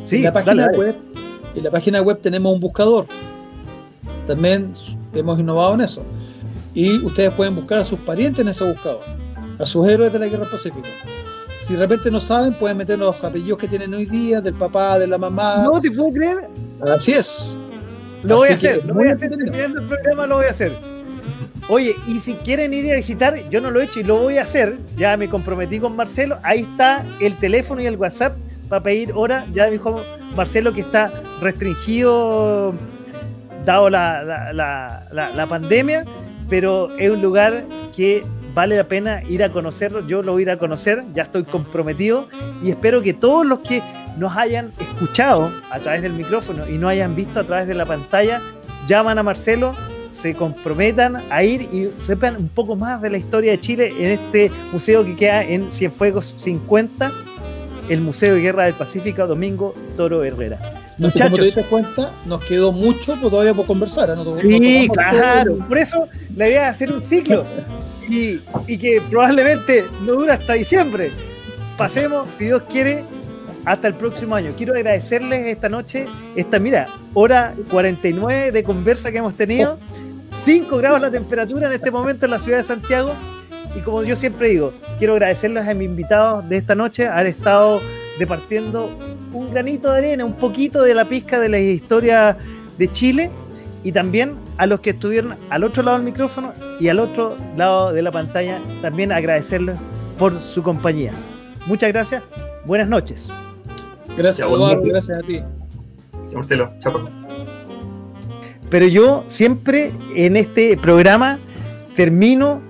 [0.07, 0.97] Sí, en la página web,
[1.55, 3.07] en la página web tenemos un buscador.
[4.27, 4.73] También
[5.15, 6.03] hemos innovado en eso.
[6.75, 9.03] Y ustedes pueden buscar a sus parientes en ese buscador,
[9.59, 10.89] a sus héroes de la Guerra del Pacífico.
[11.71, 14.99] Si de repente no saben, pueden meter los apellidos que tienen hoy día, del papá,
[14.99, 15.63] de la mamá.
[15.63, 16.49] No te puedo creer.
[16.81, 17.57] Así es.
[18.25, 20.73] Lo voy a hacer, lo voy a hacer, terminando el programa lo voy a hacer.
[21.69, 24.39] Oye, y si quieren ir a visitar, yo no lo he hecho y lo voy
[24.39, 28.37] a hacer, ya me comprometí con Marcelo, ahí está el teléfono y el WhatsApp
[28.69, 30.03] para pedir hora, ya dijo
[30.35, 32.75] Marcelo que está restringido
[33.65, 36.05] dado la, la pandemia,
[36.49, 37.65] pero es un lugar
[37.95, 38.25] que
[38.61, 41.45] vale la pena ir a conocerlo, yo lo voy a ir a conocer, ya estoy
[41.45, 42.29] comprometido
[42.63, 43.83] y espero que todos los que
[44.19, 47.87] nos hayan escuchado a través del micrófono y no hayan visto a través de la
[47.87, 48.43] pantalla,
[48.87, 49.73] llaman a Marcelo,
[50.13, 54.11] se comprometan a ir y sepan un poco más de la historia de Chile en
[54.11, 57.11] este museo que queda en Cienfuegos 50,
[57.89, 60.59] el Museo de Guerra del Pacífico, Domingo Toro Herrera.
[60.99, 64.11] Muchachos, como te diste cuenta, nos quedó mucho todavía por conversar.
[64.11, 64.37] ¿eh?
[64.37, 65.57] sí, claro.
[65.67, 67.47] Por eso la idea es hacer un ciclo
[68.11, 71.11] y, que probablemente no dura hasta diciembre.
[71.77, 73.05] Pasemos, si Dios quiere,
[73.65, 74.53] hasta el próximo año.
[74.57, 79.79] Quiero agradecerles esta noche, esta, mira, hora 49 de conversa que hemos tenido.
[80.45, 83.15] 5 grados la temperatura en este momento en la ciudad de Santiago.
[83.77, 87.81] Y como yo siempre digo, quiero agradecerles a mis invitados de esta noche, haber estado
[88.19, 88.91] departiendo
[89.33, 92.37] un granito de arena, un poquito de la pizca de la historia
[92.77, 93.31] de Chile.
[93.83, 97.93] Y también a los que estuvieron al otro lado del micrófono y al otro lado
[97.93, 99.79] de la pantalla, también agradecerles
[100.19, 101.13] por su compañía.
[101.67, 102.23] Muchas gracias,
[102.67, 103.27] buenas noches.
[104.17, 105.41] Gracias, Eduardo, gracias a ti.
[106.35, 107.09] Marcelo, chao.
[108.69, 111.39] Pero yo siempre en este programa
[111.97, 112.61] termino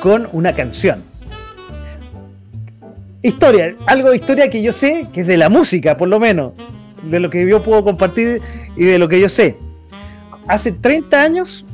[0.00, 1.02] con una canción.
[3.22, 6.52] Historia, algo de historia que yo sé, que es de la música, por lo menos,
[7.02, 8.40] de lo que yo puedo compartir
[8.76, 9.56] y de lo que yo sé.
[10.50, 11.64] Hace 30 años,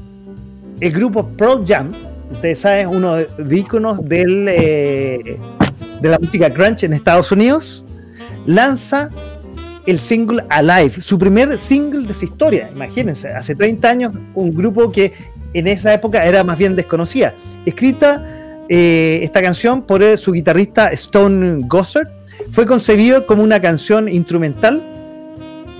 [0.81, 1.95] el grupo Pearl Jam,
[2.31, 5.39] ustedes saben, uno de íconos eh,
[6.03, 7.87] de la música grunge en Estados Unidos,
[8.45, 9.09] lanza
[9.87, 12.69] el single Alive, su primer single de su historia.
[12.71, 15.15] Imagínense, hace 30 años, un grupo que
[15.55, 17.35] en esa época era más bien desconocida.
[17.65, 18.27] Escrita
[18.69, 22.09] eh, esta canción por su guitarrista Stone Gossard.
[22.51, 24.87] Fue concebido como una canción instrumental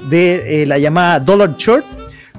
[0.09, 1.85] de eh, la llamada Dollar Short,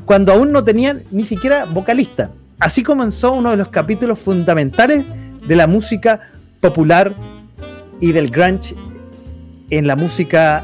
[0.07, 2.31] cuando aún no tenían ni siquiera vocalista.
[2.59, 5.05] Así comenzó uno de los capítulos fundamentales
[5.45, 6.31] de la música
[6.61, 7.13] popular
[7.99, 8.73] y del grunge
[9.69, 10.63] en la música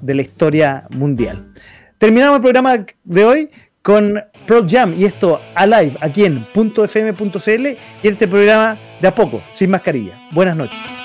[0.00, 1.52] de la historia mundial.
[1.98, 3.50] Terminamos el programa de hoy
[3.80, 7.66] con Pro Jam y esto Alive aquí en .fm.cl
[8.02, 10.20] y este programa de a poco, sin mascarilla.
[10.32, 11.01] Buenas noches.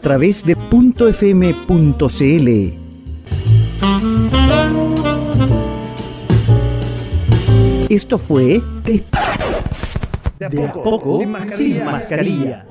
[0.00, 2.48] Través de .fm.cl.
[7.88, 9.04] Esto fue de,
[10.48, 11.56] De a poco, sin mascarilla.
[11.56, 12.66] sin mascarilla.